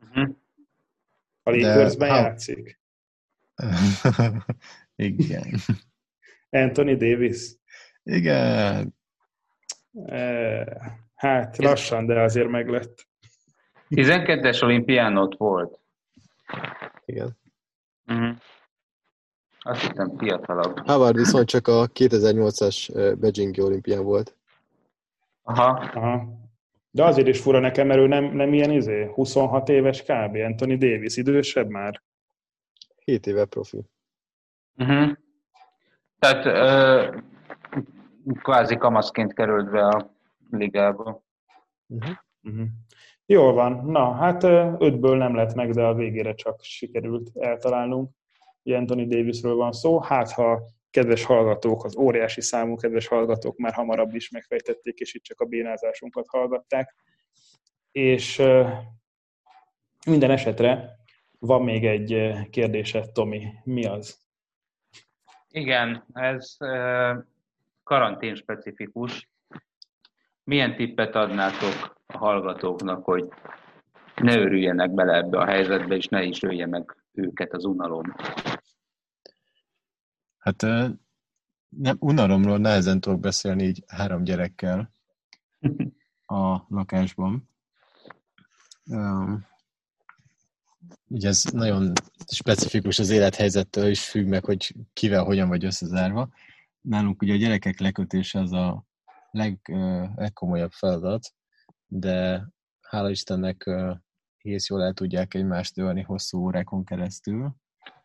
Uh-huh. 0.00 0.36
A 1.42 1.50
Lakersben 1.50 2.10
ha... 2.10 2.16
játszik? 2.16 2.80
Igen. 4.96 5.60
Anthony 6.50 6.96
Davis? 6.96 7.54
Igen. 8.02 8.94
Hát 11.14 11.56
lassan, 11.56 12.06
de 12.06 12.20
azért 12.20 12.48
meglett. 12.48 13.10
12-es 13.94 14.62
olimpián 14.62 15.16
ott 15.16 15.36
volt. 15.36 15.78
Igen. 17.04 17.36
Uh-huh. 18.06 18.36
Azt 19.60 19.80
hittem 19.80 20.18
fiatalabb. 20.18 20.86
Havard 20.86 21.16
viszont 21.16 21.48
csak 21.48 21.68
a 21.68 21.86
2008-as 21.86 23.14
Beijingi 23.20 23.60
olimpián 23.60 24.04
volt. 24.04 24.36
Aha. 25.42 25.90
Aha. 25.94 26.40
De 26.90 27.04
azért 27.04 27.28
is 27.28 27.40
fura 27.40 27.58
nekem, 27.58 27.86
mert 27.86 27.98
ő 27.98 28.06
nem, 28.06 28.24
nem 28.24 28.52
ilyen 28.52 28.70
izé, 28.70 29.10
26 29.14 29.68
éves 29.68 30.02
kb. 30.02 30.36
Anthony 30.36 30.78
Davis, 30.78 31.16
idősebb 31.16 31.68
már. 31.68 32.02
7 33.04 33.26
éve 33.26 33.44
profi. 33.44 33.84
Uh-huh. 34.76 35.12
Tehát 36.18 36.46
ö, 36.46 37.16
kvázi 38.42 38.76
kamaszként 38.76 39.32
került 39.32 39.70
be 39.70 39.86
a 39.86 40.14
ligába. 40.50 41.22
Uh-huh. 41.86 42.16
Uh-huh. 42.42 42.66
Jól 43.26 43.52
van. 43.52 43.84
Na, 43.84 44.12
hát 44.12 44.42
ötből 44.82 45.16
nem 45.16 45.34
lett 45.34 45.54
meg, 45.54 45.70
de 45.70 45.82
a 45.82 45.94
végére 45.94 46.34
csak 46.34 46.62
sikerült 46.62 47.30
eltalálnunk. 47.36 48.10
Anthony 48.64 49.08
Davisről 49.08 49.54
van 49.54 49.72
szó. 49.72 50.00
Hát, 50.00 50.30
ha 50.32 50.62
kedves 50.90 51.24
hallgatók, 51.24 51.84
az 51.84 51.96
óriási 51.96 52.40
számú 52.40 52.76
kedves 52.76 53.06
hallgatók 53.06 53.56
már 53.56 53.72
hamarabb 53.72 54.14
is 54.14 54.30
megfejtették, 54.30 54.98
és 54.98 55.14
itt 55.14 55.22
csak 55.22 55.40
a 55.40 55.44
bénázásunkat 55.44 56.26
hallgatták. 56.28 56.94
És 57.90 58.42
minden 60.06 60.30
esetre 60.30 60.90
van 61.38 61.62
még 61.62 61.86
egy 61.86 62.32
kérdésed, 62.50 63.12
Tomi. 63.12 63.46
Mi 63.64 63.86
az? 63.86 64.20
Igen, 65.48 66.04
ez 66.12 66.56
karantén 67.82 68.34
specifikus. 68.34 69.30
Milyen 70.44 70.76
tippet 70.76 71.14
adnátok 71.14 72.01
a 72.12 72.18
hallgatóknak, 72.18 73.04
hogy 73.04 73.28
ne 74.16 74.36
örüljenek 74.38 74.94
bele 74.94 75.16
ebbe 75.16 75.38
a 75.38 75.46
helyzetbe, 75.46 75.94
és 75.96 76.06
ne 76.08 76.22
is 76.22 76.42
ölje 76.42 76.66
meg 76.66 76.96
őket 77.12 77.52
az 77.52 77.64
unalom? 77.64 78.14
Hát 80.38 80.62
nem, 81.68 81.96
unalomról 81.98 82.58
nehezen 82.58 83.00
tudok 83.00 83.20
beszélni 83.20 83.62
így 83.62 83.84
három 83.86 84.24
gyerekkel 84.24 84.90
a 86.26 86.60
lakásban. 86.68 87.48
Um, 88.86 89.46
ugye 91.08 91.28
ez 91.28 91.44
nagyon 91.52 91.92
specifikus 92.26 92.98
az 92.98 93.10
élethelyzettől 93.10 93.88
is 93.88 94.08
függ 94.08 94.26
meg, 94.26 94.44
hogy 94.44 94.74
kivel 94.92 95.24
hogyan 95.24 95.48
vagy 95.48 95.64
összezárva. 95.64 96.28
Nálunk 96.80 97.22
ugye 97.22 97.32
a 97.32 97.36
gyerekek 97.36 97.78
lekötése 97.78 98.38
az 98.40 98.52
a 98.52 98.84
leg, 99.30 99.58
legkomolyabb 100.14 100.72
feladat, 100.72 101.32
de 101.92 102.48
hála 102.80 103.10
Istennek 103.10 103.70
hész 104.36 104.68
jól 104.68 104.82
el 104.82 104.92
tudják 104.92 105.34
egymást 105.34 105.78
ölni 105.78 106.02
hosszú 106.02 106.38
órákon 106.38 106.84
keresztül. 106.84 107.54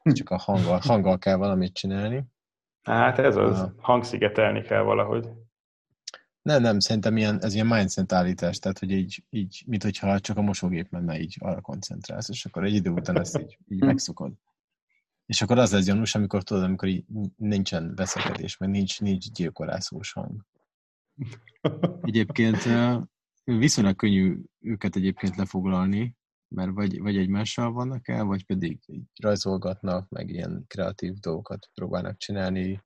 Csak 0.04 0.30
a 0.30 0.38
hanggal, 0.38 0.80
hanggal 0.84 1.18
kell 1.18 1.36
valamit 1.36 1.74
csinálni. 1.74 2.26
Hát 2.84 3.20
ez 3.20 3.36
az, 3.36 3.72
hangszigetelni 3.78 4.62
kell 4.62 4.82
valahogy. 4.82 5.30
Nem, 6.42 6.62
nem, 6.62 6.80
szerintem 6.80 7.18
ilyen, 7.18 7.44
ez 7.44 7.54
ilyen 7.54 7.68
mindset 7.68 8.12
állítás, 8.12 8.60
tehát 8.60 8.80
hogy 8.80 8.92
így, 8.92 9.24
így 9.30 9.64
mint 9.66 9.84
hogyha 9.84 10.20
csak 10.20 10.38
a 10.38 10.42
mosógép 10.42 10.90
menne, 10.90 11.20
így 11.20 11.36
arra 11.40 11.62
koncentrálsz, 11.62 12.30
és 12.30 12.46
akkor 12.46 12.64
egy 12.64 12.74
idő 12.74 12.90
után 12.90 13.20
ezt 13.20 13.40
így, 13.40 13.58
így 13.68 13.84
megszokod. 13.84 14.34
És 15.26 15.42
akkor 15.42 15.58
az 15.58 15.72
lesz 15.72 15.86
gyanús, 15.86 16.16
amikor 16.16 16.44
tudod, 16.44 16.64
amikor 16.64 16.88
így 16.88 17.06
nincsen 17.36 17.96
veszekedés, 17.96 18.58
meg 18.58 18.70
nincs, 18.70 19.02
nincs 19.02 19.32
gyilkolászós 19.32 20.12
hang. 20.12 20.46
Egyébként 22.02 22.58
viszonylag 23.56 23.96
könnyű 23.96 24.42
őket 24.60 24.96
egyébként 24.96 25.36
lefoglalni, 25.36 26.16
mert 26.48 26.72
vagy, 26.72 27.00
vagy 27.00 27.18
egymással 27.18 27.72
vannak 27.72 28.08
el, 28.08 28.24
vagy 28.24 28.46
pedig 28.46 28.80
rajzolgatnak, 29.22 30.10
meg 30.10 30.30
ilyen 30.30 30.64
kreatív 30.68 31.14
dolgokat 31.14 31.70
próbálnak 31.74 32.18
csinálni. 32.18 32.84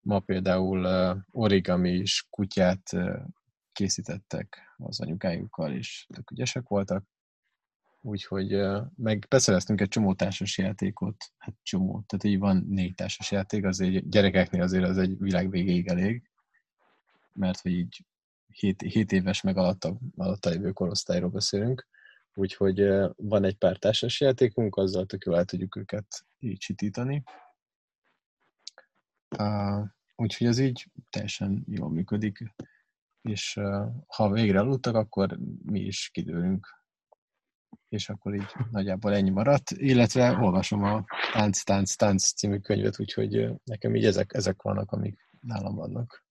Ma 0.00 0.20
például 0.20 0.86
origami 1.30 1.90
is 1.90 2.26
kutyát 2.30 2.82
készítettek 3.72 4.74
az 4.76 5.00
anyukájukkal, 5.00 5.72
és 5.72 6.06
tök 6.14 6.30
ügyesek 6.30 6.68
voltak. 6.68 7.04
Úgyhogy 8.00 8.56
meg 8.96 9.26
beszereztünk 9.28 9.80
egy 9.80 9.88
csomó 9.88 10.14
társas 10.14 10.58
játékot, 10.58 11.16
hát 11.38 11.54
csomó, 11.62 12.04
tehát 12.06 12.24
így 12.24 12.38
van 12.38 12.64
négy 12.68 12.94
társas 12.94 13.30
játék, 13.30 13.64
azért 13.64 14.10
gyerekeknél 14.10 14.62
azért 14.62 14.84
az 14.84 14.98
egy 14.98 15.18
világ 15.18 15.50
végéig 15.50 15.86
elég, 15.86 16.30
mert 17.32 17.60
hogy 17.60 17.72
így 17.72 18.04
7, 18.56 18.82
7 18.82 19.12
éves 19.12 19.40
meg 19.40 19.56
alatta, 19.56 19.98
alatta 20.16 20.50
lévő 20.50 20.72
korosztályról 20.72 21.30
beszélünk, 21.30 21.86
úgyhogy 22.34 22.78
van 23.16 23.44
egy 23.44 23.56
pár 23.56 23.76
társas 23.76 24.20
játékunk, 24.20 24.76
azzal 24.76 25.06
tök 25.06 25.24
jól 25.24 25.36
el 25.36 25.44
tudjuk 25.44 25.76
őket 25.76 26.06
így 26.38 26.58
csitítani. 26.58 27.22
Úgyhogy 30.16 30.46
ez 30.46 30.58
így 30.58 30.90
teljesen 31.10 31.64
jól 31.68 31.90
működik, 31.90 32.52
és 33.22 33.60
ha 34.06 34.30
végre 34.30 34.60
aludtak, 34.60 34.94
akkor 34.94 35.38
mi 35.64 35.80
is 35.80 36.10
kidőlünk. 36.12 36.84
És 37.88 38.08
akkor 38.08 38.34
így 38.34 38.54
nagyjából 38.70 39.14
ennyi 39.14 39.30
maradt, 39.30 39.70
illetve 39.70 40.38
olvasom 40.38 40.82
a 40.82 41.04
Tánc, 41.32 41.62
Tánc, 41.62 41.94
Tánc 41.94 42.32
című 42.32 42.58
könyvet, 42.58 43.00
úgyhogy 43.00 43.50
nekem 43.64 43.94
így 43.94 44.04
ezek, 44.04 44.34
ezek 44.34 44.62
vannak, 44.62 44.92
amik 44.92 45.28
nálam 45.40 45.74
vannak. 45.74 46.24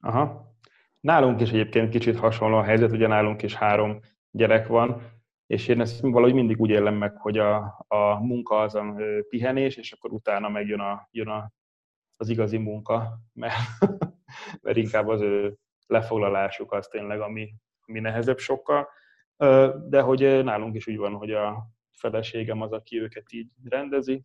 Aha. 0.00 0.58
Nálunk 1.00 1.40
is 1.40 1.50
egyébként 1.50 1.90
kicsit 1.90 2.18
hasonló 2.18 2.56
a 2.56 2.62
helyzet, 2.62 2.92
ugye 2.92 3.06
nálunk 3.06 3.42
is 3.42 3.54
három 3.54 4.00
gyerek 4.30 4.66
van, 4.66 5.02
és 5.46 5.68
én 5.68 5.80
ezt 5.80 6.00
valahogy 6.00 6.34
mindig 6.34 6.60
úgy 6.60 6.70
élem 6.70 6.94
meg, 6.94 7.16
hogy 7.16 7.38
a, 7.38 7.84
a 7.88 8.20
munka 8.20 8.60
az 8.60 8.74
a 8.74 8.94
pihenés, 9.28 9.76
és 9.76 9.92
akkor 9.92 10.12
utána 10.12 10.48
megjön 10.48 10.80
a, 10.80 11.08
jön 11.10 11.28
a, 11.28 11.52
az 12.16 12.28
igazi 12.28 12.56
munka, 12.58 13.20
mert, 13.32 13.54
mert 14.62 14.76
inkább 14.76 15.08
az 15.08 15.20
ő 15.20 15.56
lefoglalásuk 15.86 16.72
az 16.72 16.86
tényleg, 16.86 17.20
ami, 17.20 17.54
ami 17.86 18.00
nehezebb 18.00 18.38
sokkal. 18.38 18.88
De 19.88 20.00
hogy 20.00 20.44
nálunk 20.44 20.74
is 20.74 20.86
úgy 20.86 20.96
van, 20.96 21.14
hogy 21.14 21.30
a 21.30 21.66
feleségem 21.92 22.60
az, 22.60 22.72
aki 22.72 23.00
őket 23.00 23.32
így 23.32 23.48
rendezi, 23.64 24.24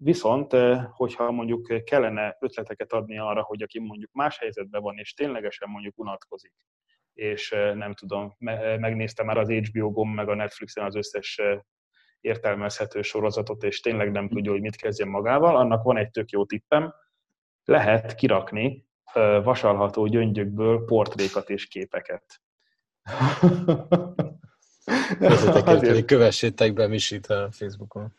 Viszont, 0.00 0.56
hogyha 0.90 1.30
mondjuk 1.30 1.84
kellene 1.84 2.36
ötleteket 2.40 2.92
adni 2.92 3.18
arra, 3.18 3.42
hogy 3.42 3.62
aki 3.62 3.78
mondjuk 3.80 4.12
más 4.12 4.38
helyzetben 4.38 4.82
van, 4.82 4.98
és 4.98 5.14
ténylegesen 5.14 5.68
mondjuk 5.68 5.98
unatkozik, 5.98 6.52
és 7.12 7.50
nem 7.74 7.94
tudom, 7.94 8.34
megnézte 8.78 9.24
már 9.24 9.38
az 9.38 9.50
HBO 9.50 9.90
Go 9.90 10.04
meg 10.04 10.28
a 10.28 10.34
Netflixen 10.34 10.84
az 10.84 10.94
összes 10.94 11.40
értelmezhető 12.20 13.02
sorozatot, 13.02 13.62
és 13.62 13.80
tényleg 13.80 14.10
nem 14.10 14.28
tudja, 14.28 14.50
hogy 14.50 14.60
mit 14.60 14.76
kezdjen 14.76 15.08
magával, 15.08 15.56
annak 15.56 15.82
van 15.82 15.96
egy 15.96 16.10
tök 16.10 16.30
jó 16.30 16.44
tippem, 16.44 16.94
lehet 17.64 18.14
kirakni 18.14 18.86
vasalható 19.42 20.06
gyöngyökből 20.06 20.84
portrékat 20.84 21.50
és 21.50 21.66
képeket. 21.66 22.24
Azért, 25.64 26.04
kövessétek 26.04 26.72
be 26.72 26.86
Misit 26.86 27.26
a 27.26 27.48
Facebookon. 27.50 28.14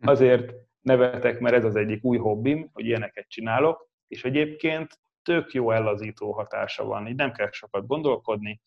Azért 0.00 0.52
nevetek, 0.80 1.40
mert 1.40 1.54
ez 1.54 1.64
az 1.64 1.76
egyik 1.76 2.04
új 2.04 2.18
hobbim, 2.18 2.70
hogy 2.72 2.84
ilyeneket 2.84 3.28
csinálok, 3.28 3.88
és 4.08 4.24
egyébként 4.24 5.00
tök 5.22 5.52
jó 5.52 5.70
ellazító 5.70 6.32
hatása 6.32 6.84
van, 6.84 7.06
így 7.06 7.14
nem 7.16 7.32
kell 7.32 7.50
sokat 7.50 7.86
gondolkodni, 7.86 8.60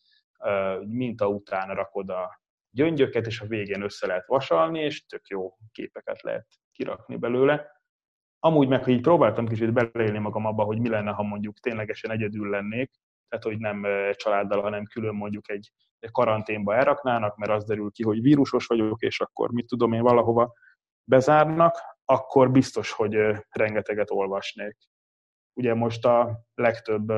minta 0.86 1.28
után 1.28 1.74
rakod 1.74 2.10
a 2.10 2.40
gyöngyöket, 2.70 3.26
és 3.26 3.40
a 3.40 3.46
végén 3.46 3.82
össze 3.82 4.06
lehet 4.06 4.26
vasalni, 4.26 4.80
és 4.80 5.06
tök 5.06 5.26
jó 5.28 5.56
képeket 5.72 6.22
lehet 6.22 6.46
kirakni 6.72 7.16
belőle. 7.16 7.80
Amúgy 8.38 8.68
meg, 8.68 8.84
hogy 8.84 8.92
így 8.92 9.00
próbáltam 9.00 9.46
kicsit 9.46 9.72
beleélni 9.72 10.18
magam 10.18 10.46
abba, 10.46 10.64
hogy 10.64 10.78
mi 10.78 10.88
lenne, 10.88 11.10
ha 11.10 11.22
mondjuk 11.22 11.58
ténylegesen 11.58 12.10
egyedül 12.10 12.50
lennék, 12.50 12.90
tehát 13.28 13.44
hogy 13.44 13.58
nem 13.58 13.86
családdal, 14.12 14.62
hanem 14.62 14.84
külön 14.84 15.14
mondjuk 15.14 15.50
egy, 15.50 15.72
karanténba 16.10 16.74
elraknának, 16.74 17.36
mert 17.36 17.52
az 17.52 17.64
derül 17.64 17.90
ki, 17.90 18.02
hogy 18.02 18.22
vírusos 18.22 18.66
vagyok, 18.66 19.02
és 19.02 19.20
akkor 19.20 19.50
mit 19.50 19.66
tudom 19.66 19.92
én 19.92 20.02
valahova 20.02 20.52
bezárnak, 21.04 21.76
akkor 22.04 22.50
biztos, 22.50 22.90
hogy 22.90 23.16
rengeteget 23.50 24.10
olvasnék. 24.10 24.76
Ugye 25.54 25.74
most 25.74 26.04
a 26.04 26.44
legtöbb, 26.54 27.12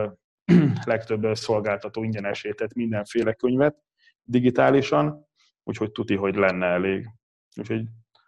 legtöbb 0.85 1.37
szolgáltató 1.37 2.03
ingyenesített 2.03 2.73
mindenféle 2.75 3.33
könyvet 3.33 3.83
digitálisan, 4.23 5.27
úgyhogy 5.63 5.93
tuti, 5.93 6.17
hogy 6.17 6.35
lenne 6.35 6.67
elég. 6.67 7.09
Úgyhogy 7.57 7.85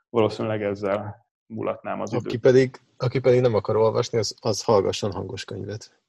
valószínűleg 0.09 0.63
ezzel 0.63 1.27
mulatnám 1.47 2.01
az 2.01 2.15
aki 2.15 2.27
időt. 2.27 2.41
pedig, 2.41 2.81
aki 2.97 3.19
pedig 3.19 3.41
nem 3.41 3.55
akar 3.55 3.77
olvasni, 3.77 4.19
az, 4.19 4.37
az 4.41 4.63
hallgasson 4.63 5.13
hangos 5.13 5.45
könyvet. 5.45 6.01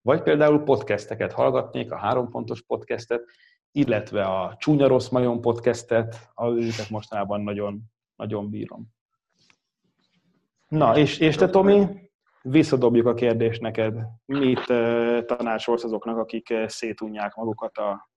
Vagy 0.00 0.22
például 0.22 0.62
podcasteket 0.62 1.32
hallgatnék, 1.32 1.92
a 1.92 1.96
három 1.96 2.30
pontos 2.30 2.62
podcastet, 2.62 3.24
illetve 3.70 4.24
a 4.24 4.56
Csúnya 4.58 4.86
Rossz 4.86 5.08
Majon 5.08 5.40
podcastet, 5.40 6.30
az 6.34 6.56
őket 6.56 6.90
mostanában 6.90 7.40
nagyon, 7.40 7.82
nagyon 8.16 8.50
bírom. 8.50 8.96
Na, 10.68 10.96
és, 10.96 11.18
és 11.18 11.36
te 11.36 11.48
Tomi, 11.48 11.86
visszadobjuk 12.42 13.06
a 13.06 13.14
kérdést 13.14 13.60
neked. 13.60 13.94
Mit 14.24 14.68
uh, 14.68 15.24
tanácsolsz 15.24 15.84
azoknak, 15.84 16.18
akik 16.18 16.50
uh, 16.50 16.66
szétunják 16.66 17.34
magukat 17.34 17.76
a 17.76 18.08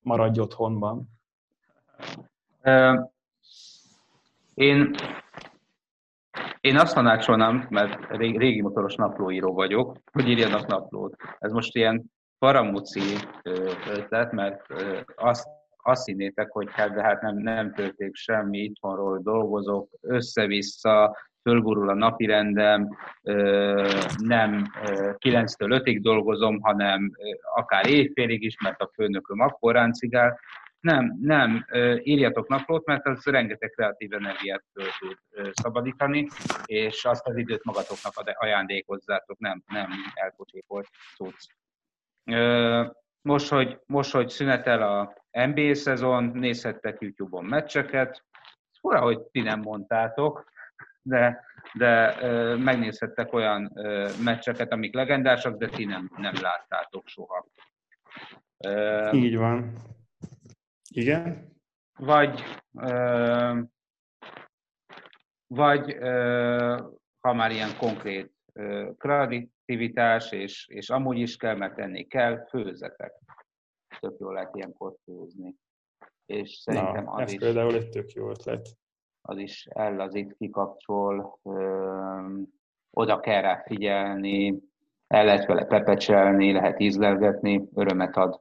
maradj 0.00 0.40
otthonban? 0.40 1.08
Én, 4.54 4.94
én 6.60 6.78
azt 6.78 6.94
tanácsolnám, 6.94 7.66
mert 7.70 8.10
ré- 8.10 8.36
régi 8.36 8.62
motoros 8.62 8.94
naplóíró 8.94 9.52
vagyok, 9.52 9.98
hogy 10.12 10.28
írjanak 10.28 10.66
naplót. 10.66 11.16
Ez 11.38 11.52
most 11.52 11.76
ilyen 11.76 12.12
paramúci 12.38 13.00
ötlet, 13.86 14.32
mert 14.32 14.66
azt, 15.16 15.48
azt 15.82 16.06
hinnétek, 16.06 16.50
hogy 16.50 16.68
hát, 16.70 16.94
de 16.94 17.02
hát 17.02 17.22
nem, 17.22 17.36
nem 17.36 17.72
történik 17.72 18.14
semmi, 18.14 18.58
itthonról 18.58 19.18
dolgozok, 19.18 19.88
össze-vissza, 20.00 21.16
fölgurul 21.44 21.88
a 21.88 21.94
napirendem, 21.94 22.88
ö, 23.22 23.88
nem 24.18 24.66
ö, 24.84 25.12
9-től 25.18 25.82
5-ig 25.84 25.98
dolgozom, 26.02 26.60
hanem 26.60 27.10
akár 27.54 27.86
éjfélig 27.86 28.42
is, 28.42 28.54
mert 28.62 28.80
a 28.80 28.90
főnököm 28.94 29.40
akkor 29.40 29.72
ráncigál. 29.72 30.38
Nem, 30.80 31.16
nem, 31.20 31.66
írjatok 32.02 32.48
naplót, 32.48 32.86
mert 32.86 33.06
az 33.06 33.24
rengeteg 33.24 33.70
kreatív 33.70 34.12
energiát 34.12 34.64
tud 34.98 35.16
szabadítani, 35.52 36.28
és 36.64 37.04
azt 37.04 37.26
az 37.26 37.36
időt 37.36 37.64
magatoknak 37.64 38.12
ajándékozzátok, 38.34 39.38
nem, 39.38 39.62
nem 39.66 39.90
elpocsékolt 40.14 40.88
cucc. 41.16 41.46
Most 43.20 43.48
hogy, 43.48 43.80
most, 43.86 44.12
hogy 44.12 44.28
szünetel 44.28 44.82
a 44.82 45.14
NBA 45.46 45.74
szezon, 45.74 46.24
nézhettek 46.24 47.00
YouTube-on 47.00 47.44
meccseket. 47.44 48.24
Fura, 48.80 49.00
hogy 49.00 49.20
ti 49.20 49.40
nem 49.40 49.60
mondtátok, 49.60 50.52
de, 51.04 51.44
de 51.74 52.16
ö, 52.22 52.56
megnézhettek 52.56 53.32
olyan 53.32 53.70
ö, 53.74 54.10
meccseket, 54.22 54.72
amik 54.72 54.94
legendásak, 54.94 55.56
de 55.56 55.68
ti 55.68 55.84
nem, 55.84 56.10
nem 56.16 56.34
láttátok 56.40 57.08
soha. 57.08 57.46
Ö, 58.58 59.10
Így 59.12 59.36
van. 59.36 59.76
Igen? 60.90 61.52
vagy 61.98 62.44
ö, 62.72 63.60
vagy 65.46 65.96
ö, 65.98 66.78
ha 67.20 67.32
már 67.32 67.50
ilyen 67.50 67.76
konkrét 67.76 68.32
ö, 68.52 68.90
kreativitás, 68.98 70.32
és, 70.32 70.66
és 70.68 70.90
amúgy 70.90 71.18
is 71.18 71.36
kell, 71.36 71.56
mert 71.56 71.78
enni 71.78 72.06
kell, 72.06 72.46
főzzetek. 72.48 73.12
Tök 74.00 74.18
jól 74.18 74.32
lehet 74.32 74.56
ilyenkor 74.56 74.96
főzni. 75.04 75.54
És 76.26 76.50
szerintem 76.50 77.04
Na, 77.04 77.10
az 77.10 77.20
ez 77.20 77.32
is, 77.32 77.38
például 77.38 77.74
egy 77.74 77.88
tök 77.88 78.12
jó 78.12 78.30
ötlet. 78.30 78.68
Az 79.26 79.38
is 79.38 79.66
ellazít, 79.70 80.34
kikapcsol, 80.38 81.38
ö, 81.44 82.40
oda 82.90 83.20
kell 83.20 83.40
rá 83.40 83.62
figyelni, 83.66 84.58
el 85.06 85.24
lehet 85.24 85.46
vele 85.46 85.64
pepecselni, 85.64 86.52
lehet 86.52 86.80
ízlelgetni, 86.80 87.68
örömet 87.74 88.16
ad. 88.16 88.40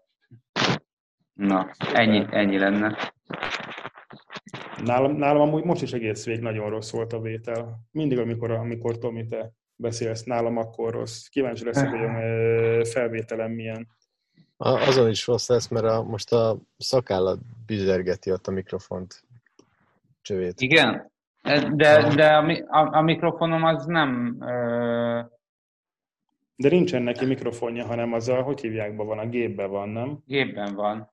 Na, 1.34 1.69
ennyi, 1.93 2.25
ennyi 2.29 2.57
lenne. 2.57 2.97
Nálam, 4.84 5.15
nálam 5.15 5.41
amúgy 5.41 5.63
most 5.63 5.81
is 5.81 5.93
egész 5.93 6.25
végig 6.25 6.41
nagyon 6.41 6.69
rossz 6.69 6.91
volt 6.91 7.13
a 7.13 7.19
vétel. 7.19 7.79
Mindig, 7.91 8.17
amikor, 8.19 8.51
amikor 8.51 8.97
Tomi, 8.97 9.25
te 9.25 9.51
beszélsz 9.75 10.23
nálam, 10.23 10.57
akkor 10.57 10.93
rossz. 10.93 11.25
Kíváncsi 11.27 11.63
leszek, 11.65 11.89
hogy 11.89 12.03
a 12.03 12.23
ö, 12.23 12.81
felvételem 12.93 13.51
milyen. 13.51 13.88
A- 14.57 14.88
Azon 14.88 15.09
is 15.09 15.27
rossz 15.27 15.47
lesz, 15.49 15.67
mert 15.67 15.86
a, 15.86 16.03
most 16.03 16.31
a 16.31 16.57
szakállat 16.77 17.39
bizergeti 17.65 18.31
ott 18.31 18.47
a 18.47 18.51
mikrofont 18.51 19.23
csövét. 20.24 20.61
Igen, 20.61 21.11
de, 21.76 22.13
de 22.15 22.36
a, 22.36 22.45
a, 22.67 22.97
a 22.97 23.01
mikrofonom 23.01 23.63
az 23.63 23.86
nem... 23.86 24.38
Ö, 24.41 25.21
De 26.55 26.69
nincsen 26.69 27.01
neki 27.01 27.26
mikrofonja, 27.26 27.86
hanem 27.86 28.13
az 28.13 28.28
a, 28.28 28.41
hogy 28.41 28.61
hívják, 28.61 28.95
van, 28.95 29.19
a 29.19 29.26
gépben 29.28 29.69
van, 29.69 29.89
nem? 29.89 30.19
gépben 30.26 30.76
van. 30.76 31.11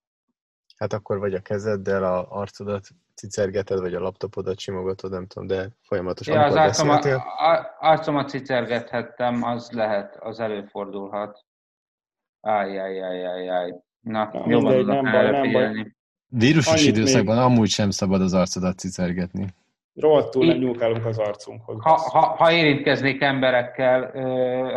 Hát 0.76 0.92
akkor 0.92 1.18
vagy 1.18 1.34
a 1.34 1.40
kezeddel 1.40 2.04
a 2.04 2.26
arcodat 2.30 2.86
cicergeted, 3.14 3.78
vagy 3.80 3.94
a 3.94 4.00
laptopodat 4.00 4.58
simogatod, 4.58 5.11
nem 5.11 5.26
tudom, 5.26 5.46
de 5.48 5.68
folyamatosan 5.82 6.34
Ja, 6.34 6.44
az 6.44 6.54
arcomat, 6.54 6.96
beszéltél. 7.02 7.22
a- 7.38 7.76
arcomat 7.78 8.28
cicergethettem, 8.28 9.42
az 9.42 9.70
lehet, 9.70 10.16
az 10.20 10.40
előfordulhat. 10.40 11.44
Ájjájjájjájjáj. 12.40 13.70
Na, 14.00 14.24
Na, 14.32 14.44
jobban 14.46 14.74
mindegy, 14.74 14.86
nem 14.86 15.12
baj, 15.12 15.30
nem 15.30 15.52
baj. 15.52 15.92
Vírusos 16.30 16.72
Annyit 16.72 16.96
időszakban 16.96 17.38
amúgy 17.38 17.68
sem 17.68 17.90
szabad 17.90 18.20
az 18.20 18.34
arcodat 18.34 18.78
cicergetni. 18.78 19.46
Rohadtul 19.94 20.46
nem 20.46 20.58
nyúlkálunk 20.58 21.04
az 21.04 21.18
arcunkhoz. 21.18 21.82
Ha, 21.82 21.94
ha, 21.94 22.20
ha 22.20 22.52
érintkeznék 22.52 23.20
emberekkel, 23.20 24.10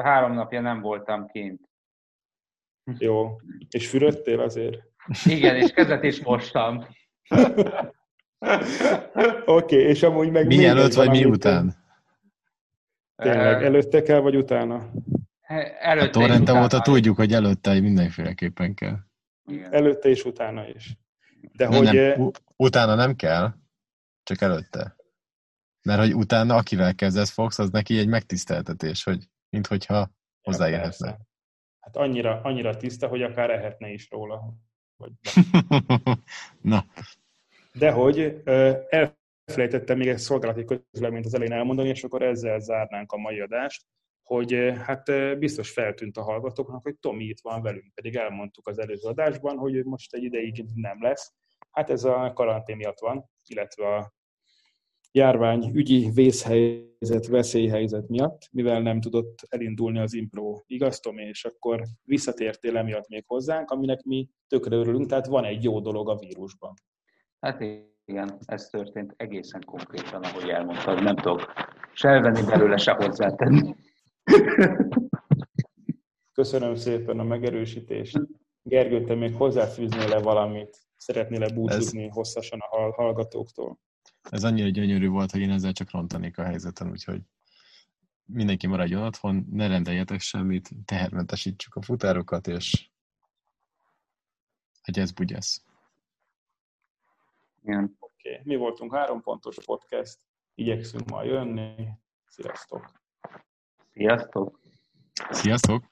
három 0.01 0.33
napja 0.33 0.61
nem 0.61 0.81
voltam 0.81 1.27
kint. 1.27 1.61
Jó. 2.97 3.35
És 3.69 3.89
fürödtél 3.89 4.39
azért? 4.39 4.81
Igen, 5.25 5.55
és 5.55 5.71
kezet 5.71 6.03
is 6.03 6.23
mostam. 6.23 6.77
Oké, 9.45 9.75
okay, 9.75 9.77
és 9.77 10.03
amúgy 10.03 10.31
meg 10.31 10.47
még 10.47 10.57
Mielőtt 10.57 10.85
egy 10.85 10.95
vagy 10.95 11.09
miután? 11.09 11.75
Tényleg, 13.15 13.63
előtte 13.63 14.01
kell, 14.01 14.19
vagy 14.19 14.35
utána? 14.35 14.89
Előtte 15.79 16.07
A 16.07 16.09
torrente 16.09 16.61
óta 16.61 16.81
tudjuk, 16.81 17.15
hogy 17.15 17.33
előtte 17.33 17.79
mindenféleképpen 17.79 18.73
kell. 18.73 18.97
Igen. 19.45 19.73
Előtte 19.73 20.09
és 20.09 20.25
utána 20.25 20.67
is. 20.67 20.97
De 21.51 21.67
Nem, 21.67 21.85
hogy... 21.85 21.93
nem, 21.93 22.31
utána 22.55 22.95
nem 22.95 23.15
kell, 23.15 23.53
csak 24.23 24.41
előtte. 24.41 24.95
Mert 25.81 25.99
hogy 25.99 26.13
utána, 26.15 26.55
akivel 26.55 26.95
kezdesz 26.95 27.31
fogsz, 27.31 27.59
az 27.59 27.69
neki 27.69 27.97
egy 27.97 28.07
megtiszteltetés, 28.07 29.03
hogy 29.03 29.29
mint 29.49 29.67
hogyha 29.67 30.11
hozzáérhetne. 30.41 30.89
persze. 30.89 31.27
Hát 31.79 31.95
annyira, 31.95 32.41
annyira 32.41 32.77
tiszta, 32.77 33.07
hogy 33.07 33.21
akár 33.21 33.49
ehetne 33.49 33.89
is 33.89 34.09
róla. 34.09 34.53
Vagy 34.95 35.11
Na, 36.61 36.85
De 37.73 37.91
hogy 37.91 38.41
elfelejtettem 38.89 39.97
még 39.97 40.07
egy 40.07 40.17
szolgálati 40.17 40.65
közleményt 40.65 41.25
az 41.25 41.33
elején 41.33 41.53
elmondani, 41.53 41.89
és 41.89 42.03
akkor 42.03 42.21
ezzel 42.21 42.59
zárnánk 42.59 43.11
a 43.11 43.17
mai 43.17 43.39
adást, 43.39 43.85
hogy 44.23 44.53
ö, 44.53 44.71
hát 44.71 45.09
ö, 45.09 45.35
biztos 45.37 45.71
feltűnt 45.71 46.17
a 46.17 46.23
hallgatóknak, 46.23 46.83
hogy 46.83 46.97
Tomi 46.99 47.23
itt 47.23 47.41
van 47.41 47.61
velünk, 47.61 47.93
pedig 47.93 48.15
elmondtuk 48.15 48.67
az 48.67 48.79
előző 48.79 49.07
adásban, 49.07 49.57
hogy 49.57 49.85
most 49.85 50.13
egy 50.13 50.23
ideig 50.23 50.65
nem 50.75 51.01
lesz. 51.01 51.33
Hát 51.71 51.89
ez 51.89 52.03
a 52.03 52.31
karantén 52.33 52.75
miatt 52.75 52.99
van, 52.99 53.29
illetve 53.45 53.95
a 53.95 54.13
járvány 55.11 55.71
ügyi 55.73 56.09
vészhelyzet, 56.13 57.27
veszélyhelyzet 57.27 58.07
miatt, 58.07 58.49
mivel 58.51 58.81
nem 58.81 59.01
tudott 59.01 59.39
elindulni 59.49 59.99
az 59.99 60.13
impro 60.13 60.61
igaz, 60.65 60.99
Tomi, 60.99 61.23
és 61.23 61.45
akkor 61.45 61.83
visszatértél 62.03 62.77
emiatt 62.77 63.07
még 63.07 63.23
hozzánk, 63.27 63.71
aminek 63.71 64.03
mi 64.03 64.29
tökre 64.47 64.75
örülünk, 64.75 65.07
tehát 65.07 65.25
van 65.25 65.45
egy 65.45 65.63
jó 65.63 65.79
dolog 65.79 66.09
a 66.09 66.17
vírusban. 66.17 66.73
Hát 67.39 67.61
igen, 68.05 68.37
ez 68.45 68.67
történt 68.69 69.13
egészen 69.17 69.63
konkrétan, 69.65 70.23
ahogy 70.23 70.49
elmondtad. 70.49 71.03
Nem 71.03 71.15
tudok 71.15 71.53
se 71.93 72.09
elvenni 72.09 72.41
belőle, 72.43 72.77
se 72.77 72.91
hozzátenni. 72.91 73.75
Köszönöm 76.33 76.75
szépen 76.75 77.19
a 77.19 77.23
megerősítést. 77.23 78.19
Gergő, 78.61 79.03
te 79.03 79.15
még 79.15 79.35
hozzáfűznél 79.35 80.07
le 80.07 80.19
valamit? 80.19 80.77
Szeretnél 80.97 81.39
le 81.39 81.53
búcsúzni 81.53 82.07
hosszasan 82.07 82.59
a 82.59 82.67
hall- 82.67 82.93
hallgatóktól? 82.95 83.79
ez 84.29 84.43
annyira 84.43 84.67
gyönyörű 84.67 85.07
volt, 85.07 85.31
hogy 85.31 85.41
én 85.41 85.51
ezzel 85.51 85.71
csak 85.71 85.91
rontanék 85.91 86.37
a 86.37 86.43
helyzeten, 86.43 86.89
úgyhogy 86.89 87.21
mindenki 88.25 88.67
maradjon 88.67 89.03
otthon, 89.03 89.45
ne 89.49 89.67
rendeljetek 89.67 90.19
semmit, 90.19 90.69
tehermentesítsük 90.85 91.75
a 91.75 91.81
futárokat, 91.81 92.47
és 92.47 92.89
hogy 94.81 94.99
ez 94.99 95.11
bugyesz. 95.11 95.63
Igen. 97.61 97.95
Oké, 97.99 98.31
okay. 98.31 98.41
mi 98.43 98.55
voltunk 98.55 98.95
három 98.95 99.21
pontos 99.21 99.57
podcast, 99.65 100.17
igyekszünk 100.55 101.09
ma 101.09 101.23
jönni. 101.23 101.87
Sziasztok! 102.25 103.02
Sziasztok! 103.95 104.59
Sziasztok! 105.31 105.83